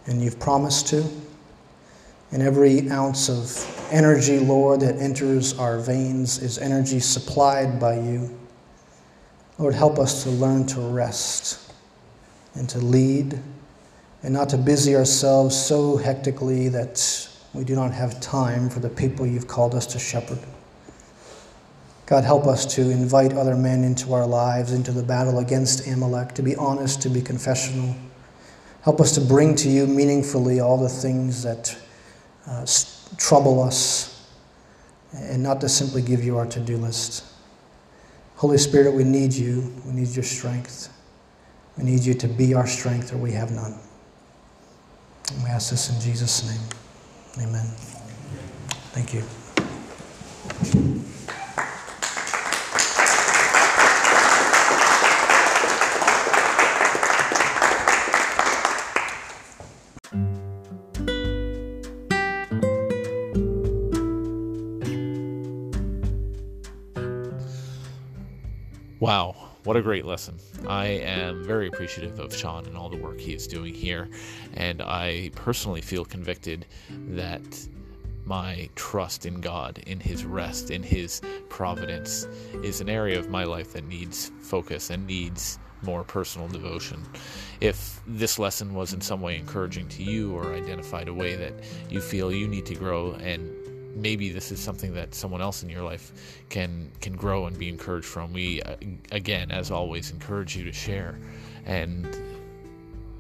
And 0.05 0.21
you've 0.21 0.39
promised 0.39 0.87
to. 0.87 1.03
And 2.31 2.41
every 2.41 2.89
ounce 2.89 3.29
of 3.29 3.87
energy, 3.91 4.39
Lord, 4.39 4.81
that 4.81 4.97
enters 4.97 5.57
our 5.57 5.79
veins 5.79 6.41
is 6.41 6.57
energy 6.57 6.99
supplied 6.99 7.79
by 7.79 7.99
you. 7.99 8.37
Lord, 9.59 9.75
help 9.75 9.99
us 9.99 10.23
to 10.23 10.29
learn 10.29 10.65
to 10.67 10.81
rest 10.81 11.71
and 12.55 12.67
to 12.69 12.79
lead 12.79 13.39
and 14.23 14.33
not 14.33 14.49
to 14.49 14.57
busy 14.57 14.95
ourselves 14.95 15.55
so 15.55 15.97
hectically 15.97 16.69
that 16.69 17.29
we 17.53 17.63
do 17.63 17.75
not 17.75 17.91
have 17.91 18.19
time 18.19 18.69
for 18.69 18.79
the 18.79 18.89
people 18.89 19.27
you've 19.27 19.47
called 19.47 19.75
us 19.75 19.85
to 19.87 19.99
shepherd. 19.99 20.39
God, 22.07 22.23
help 22.23 22.47
us 22.47 22.65
to 22.75 22.89
invite 22.89 23.33
other 23.33 23.55
men 23.55 23.83
into 23.83 24.13
our 24.13 24.25
lives, 24.25 24.73
into 24.73 24.91
the 24.91 25.03
battle 25.03 25.39
against 25.39 25.87
Amalek, 25.87 26.33
to 26.33 26.41
be 26.41 26.55
honest, 26.55 27.01
to 27.03 27.09
be 27.09 27.21
confessional 27.21 27.95
Help 28.83 28.99
us 28.99 29.13
to 29.15 29.21
bring 29.21 29.55
to 29.55 29.69
you 29.69 29.87
meaningfully 29.87 30.59
all 30.59 30.77
the 30.77 30.89
things 30.89 31.41
that 31.43 31.75
uh, 32.47 32.65
trouble 33.17 33.61
us 33.61 34.29
and 35.13 35.41
not 35.41 35.61
to 35.61 35.69
simply 35.69 36.01
give 36.01 36.23
you 36.23 36.37
our 36.37 36.45
to 36.45 36.59
do 36.59 36.75
list. 36.77 37.23
Holy 38.35 38.57
Spirit, 38.57 38.93
we 38.93 39.05
need 39.05 39.33
you. 39.33 39.73
We 39.85 39.93
need 39.93 40.09
your 40.09 40.23
strength. 40.23 40.89
We 41.77 41.85
need 41.85 42.01
you 42.01 42.13
to 42.15 42.27
be 42.27 42.53
our 42.53 42.67
strength 42.67 43.13
or 43.13 43.17
we 43.17 43.31
have 43.31 43.51
none. 43.51 43.79
And 45.31 45.43
we 45.43 45.49
ask 45.49 45.71
this 45.71 45.89
in 45.89 46.01
Jesus' 46.01 46.45
name. 46.45 47.47
Amen. 47.47 47.65
Thank 48.91 49.13
you. 49.13 49.23
What 69.73 69.79
a 69.79 69.81
great 69.81 70.05
lesson. 70.05 70.37
I 70.67 70.85
am 70.85 71.43
very 71.43 71.67
appreciative 71.67 72.19
of 72.19 72.31
Sean 72.31 72.67
and 72.67 72.77
all 72.77 72.89
the 72.89 72.97
work 72.97 73.19
he 73.19 73.33
is 73.33 73.47
doing 73.47 73.73
here, 73.73 74.07
and 74.53 74.83
I 74.83 75.31
personally 75.33 75.81
feel 75.81 76.05
convicted 76.05 76.67
that 77.07 77.41
my 78.23 78.69
trust 78.75 79.25
in 79.25 79.41
God, 79.41 79.79
in 79.87 79.99
His 79.99 80.25
rest, 80.25 80.69
in 80.69 80.83
His 80.83 81.21
providence, 81.49 82.27
is 82.61 82.81
an 82.81 82.89
area 82.89 83.17
of 83.17 83.31
my 83.31 83.45
life 83.45 83.73
that 83.73 83.87
needs 83.87 84.31
focus 84.41 84.91
and 84.91 85.07
needs 85.07 85.57
more 85.81 86.03
personal 86.03 86.47
devotion. 86.47 87.03
If 87.59 87.99
this 88.05 88.37
lesson 88.37 88.75
was 88.75 88.93
in 88.93 89.01
some 89.01 89.21
way 89.21 89.37
encouraging 89.37 89.87
to 89.87 90.03
you 90.03 90.35
or 90.35 90.53
identified 90.53 91.07
a 91.07 91.13
way 91.15 91.35
that 91.35 91.53
you 91.89 91.99
feel 91.99 92.31
you 92.31 92.47
need 92.47 92.67
to 92.67 92.75
grow 92.75 93.13
and 93.13 93.51
maybe 93.95 94.29
this 94.29 94.51
is 94.51 94.59
something 94.59 94.93
that 94.93 95.13
someone 95.13 95.41
else 95.41 95.63
in 95.63 95.69
your 95.69 95.83
life 95.83 96.41
can 96.49 96.91
can 97.01 97.15
grow 97.15 97.45
and 97.45 97.57
be 97.57 97.69
encouraged 97.69 98.07
from. 98.07 98.33
We 98.33 98.61
uh, 98.61 98.75
again 99.11 99.51
as 99.51 99.71
always 99.71 100.11
encourage 100.11 100.55
you 100.55 100.63
to 100.65 100.73
share. 100.73 101.17
And 101.65 102.07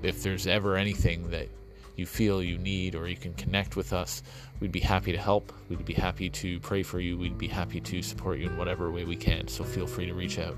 if 0.01 0.23
there's 0.23 0.47
ever 0.47 0.75
anything 0.75 1.29
that 1.31 1.47
you 1.95 2.05
feel 2.05 2.41
you 2.41 2.57
need 2.57 2.95
or 2.95 3.07
you 3.07 3.15
can 3.15 3.33
connect 3.35 3.75
with 3.75 3.93
us 3.93 4.23
we'd 4.63 4.71
be 4.71 4.79
happy 4.79 5.11
to 5.11 5.17
help. 5.17 5.51
We'd 5.67 5.83
be 5.83 5.93
happy 5.93 6.29
to 6.29 6.57
pray 6.61 6.83
for 6.83 7.01
you. 7.01 7.17
We'd 7.17 7.37
be 7.37 7.49
happy 7.49 7.81
to 7.81 8.01
support 8.01 8.39
you 8.39 8.47
in 8.47 8.57
whatever 8.57 8.89
way 8.91 9.03
we 9.03 9.17
can. 9.17 9.49
So 9.49 9.65
feel 9.65 9.87
free 9.87 10.05
to 10.05 10.13
reach 10.13 10.39
out. 10.39 10.57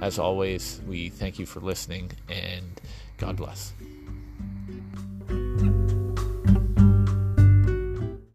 As 0.00 0.18
always, 0.18 0.80
we 0.86 1.10
thank 1.10 1.38
you 1.38 1.44
for 1.44 1.60
listening 1.60 2.12
and 2.30 2.80
God 3.18 3.36
bless. 3.36 3.74